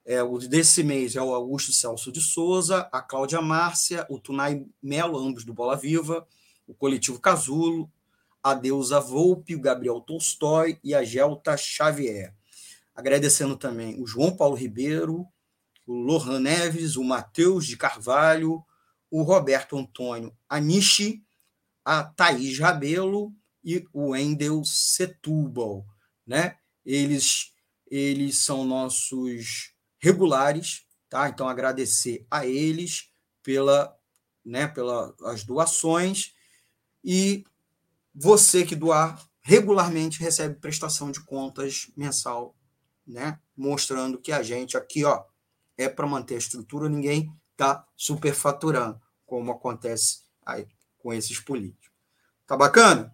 É, 0.04 0.22
o 0.24 0.38
desse 0.40 0.84
mês 0.84 1.16
é 1.16 1.22
o 1.22 1.34
Augusto 1.34 1.72
Celso 1.72 2.12
de 2.12 2.22
Souza, 2.22 2.90
a 2.92 3.02
Cláudia 3.02 3.42
Márcia, 3.42 4.06
o 4.10 4.20
Tunai 4.20 4.66
Melo, 4.82 5.18
ambos 5.20 5.46
do 5.46 5.54
Bola 5.54 5.78
Viva, 5.78 6.28
o 6.68 6.74
Coletivo 6.74 7.20
Casulo, 7.20 7.92
a 8.44 8.54
Deusa 8.56 9.00
Volpe, 9.00 9.56
o 9.56 9.62
Gabriel 9.62 10.02
Tolstói 10.02 10.80
e 10.84 10.96
a 10.96 11.04
Gelta 11.04 11.56
Xavier. 11.56 12.34
Agradecendo 12.96 13.56
também 13.56 14.02
o 14.02 14.08
João 14.08 14.36
Paulo 14.36 14.56
Ribeiro, 14.56 15.28
o 15.86 15.94
Lohan 15.94 16.40
Neves, 16.40 16.96
o 16.96 17.04
Matheus 17.04 17.68
de 17.68 17.78
Carvalho, 17.78 18.64
o 19.10 19.22
Roberto 19.22 19.78
Antônio 19.78 20.36
Anishi, 20.50 21.24
a 21.86 22.04
Thaís 22.04 22.58
Rabelo 22.58 23.34
e 23.64 23.86
o 23.94 24.10
Wendel 24.10 24.64
Setúbal. 24.64 25.86
Né? 26.26 26.58
Eles, 26.86 27.54
eles 27.90 28.40
são 28.40 28.66
nossos 28.66 29.74
regulares, 30.02 30.86
tá? 31.08 31.30
Então, 31.30 31.48
agradecer 31.48 32.26
a 32.30 32.46
eles 32.46 33.14
pela, 33.44 33.96
né, 34.44 34.68
pelas 34.68 35.44
doações 35.46 36.34
e 37.04 37.46
você 38.14 38.66
que 38.66 38.76
doar 38.76 39.24
regularmente 39.42 40.20
recebe 40.20 40.60
prestação 40.60 41.12
de 41.12 41.22
contas 41.22 41.92
mensal, 41.96 42.56
né? 43.06 43.40
Mostrando 43.56 44.20
que 44.20 44.32
a 44.32 44.44
gente 44.44 44.76
aqui, 44.76 45.06
ó, 45.06 45.24
é 45.78 45.88
para 45.88 46.08
manter 46.08 46.36
a 46.36 46.40
estrutura, 46.40 46.90
ninguém 46.90 47.34
está 47.52 47.88
superfaturando, 47.96 49.00
como 49.26 49.52
acontece 49.52 50.24
aí 50.46 50.68
com 50.98 51.14
esses 51.14 51.40
políticos. 51.40 51.90
Tá 52.46 52.58
bacana? 52.58 53.14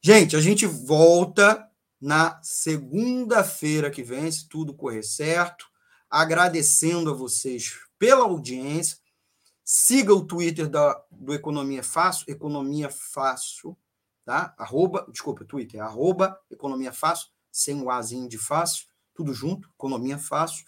Gente, 0.00 0.34
a 0.34 0.40
gente 0.40 0.66
volta 0.66 1.68
na 2.00 2.40
segunda-feira 2.42 3.90
que 3.90 4.02
vem, 4.02 4.30
se 4.32 4.48
tudo 4.48 4.74
correr 4.74 5.02
certo. 5.02 5.69
Agradecendo 6.10 7.10
a 7.10 7.14
vocês 7.14 7.78
pela 7.98 8.24
audiência. 8.24 8.98
Siga 9.64 10.12
o 10.12 10.24
Twitter 10.24 10.68
da, 10.68 11.00
do 11.10 11.32
Economia 11.32 11.82
Fácil, 11.82 12.24
Economia 12.28 12.90
Fácil, 12.90 13.78
tá? 14.24 14.52
Arroba, 14.58 15.06
desculpa, 15.10 15.44
Twitter, 15.44 15.80
arroba 15.80 16.36
Economia 16.50 16.92
Fácil, 16.92 17.28
sem 17.52 17.80
o 17.80 17.88
Azinho 17.88 18.28
de 18.28 18.36
fácil 18.36 18.90
tudo 19.20 19.34
junto, 19.34 19.68
economia 19.68 20.18
fácil. 20.18 20.64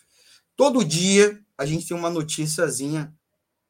Todo 0.55 0.85
dia 0.85 1.43
a 1.57 1.65
gente 1.65 1.89
tem 1.89 1.97
uma 1.97 2.11
noticiazinha, 2.11 3.15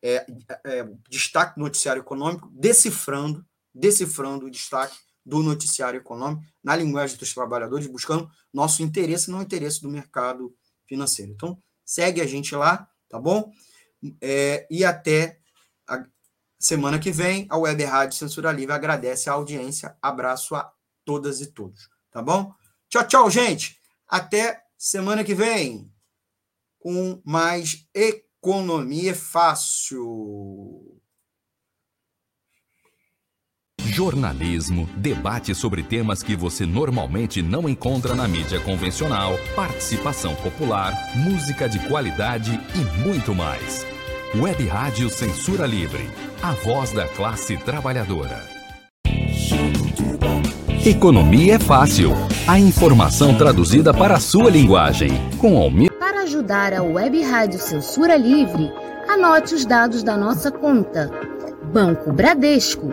é, 0.02 0.26
é, 0.64 0.88
destaque 1.08 1.54
do 1.54 1.62
noticiário 1.62 2.00
econômico, 2.00 2.50
decifrando, 2.52 3.46
decifrando 3.72 4.46
o 4.46 4.50
destaque 4.50 4.98
do 5.24 5.40
noticiário 5.40 5.98
econômico 5.98 6.42
na 6.62 6.74
linguagem 6.74 7.16
dos 7.16 7.32
trabalhadores, 7.32 7.86
buscando 7.86 8.28
nosso 8.52 8.82
interesse, 8.82 9.30
não 9.30 9.40
interesse 9.40 9.80
do 9.80 9.88
mercado 9.88 10.52
financeiro. 10.92 11.32
Então, 11.32 11.58
segue 11.82 12.20
a 12.20 12.26
gente 12.26 12.54
lá, 12.54 12.86
tá 13.08 13.18
bom? 13.18 13.50
É, 14.20 14.66
e 14.70 14.84
até 14.84 15.38
a 15.88 16.04
semana 16.58 16.98
que 16.98 17.10
vem, 17.10 17.46
a 17.48 17.56
Web 17.56 17.82
Rádio 17.84 18.18
Censura 18.18 18.52
Livre 18.52 18.74
agradece 18.74 19.30
a 19.30 19.32
audiência. 19.32 19.96
Abraço 20.02 20.54
a 20.54 20.70
todas 21.02 21.40
e 21.40 21.46
todos, 21.46 21.88
tá 22.10 22.20
bom? 22.20 22.52
Tchau, 22.90 23.06
tchau, 23.06 23.30
gente. 23.30 23.80
Até 24.06 24.62
semana 24.76 25.24
que 25.24 25.34
vem 25.34 25.90
com 26.78 27.22
mais 27.24 27.86
economia 27.94 29.14
fácil. 29.14 30.91
Jornalismo, 33.92 34.88
debate 34.96 35.54
sobre 35.54 35.82
temas 35.82 36.22
que 36.22 36.34
você 36.34 36.64
normalmente 36.64 37.42
não 37.42 37.68
encontra 37.68 38.14
na 38.14 38.26
mídia 38.26 38.58
convencional, 38.58 39.38
participação 39.54 40.34
popular, 40.36 40.94
música 41.14 41.68
de 41.68 41.78
qualidade 41.80 42.58
e 42.74 43.00
muito 43.06 43.34
mais. 43.34 43.86
Web 44.34 44.66
Rádio 44.66 45.10
Censura 45.10 45.66
Livre, 45.66 46.08
a 46.42 46.52
voz 46.52 46.90
da 46.92 47.06
classe 47.06 47.58
trabalhadora. 47.58 48.42
Economia 50.86 51.56
é 51.56 51.58
fácil. 51.58 52.12
A 52.48 52.58
informação 52.58 53.36
traduzida 53.36 53.92
para 53.92 54.14
a 54.14 54.20
sua 54.20 54.48
linguagem. 54.48 55.10
Com 55.36 55.58
Almir. 55.58 55.92
Para 55.98 56.22
ajudar 56.22 56.72
a 56.72 56.82
Web 56.82 57.22
Rádio 57.24 57.60
Censura 57.60 58.16
Livre, 58.16 58.72
anote 59.06 59.54
os 59.54 59.66
dados 59.66 60.02
da 60.02 60.16
nossa 60.16 60.50
conta. 60.50 61.10
Banco 61.72 62.12
Bradesco, 62.12 62.92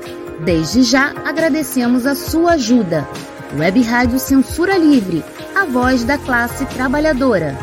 Desde 0.43 0.81
já 0.81 1.13
agradecemos 1.23 2.07
a 2.07 2.15
sua 2.15 2.53
ajuda. 2.53 3.07
Web 3.59 3.79
Rádio 3.83 4.17
Censura 4.17 4.75
Livre, 4.75 5.23
a 5.53 5.65
voz 5.65 6.03
da 6.03 6.17
classe 6.17 6.65
trabalhadora. 6.65 7.55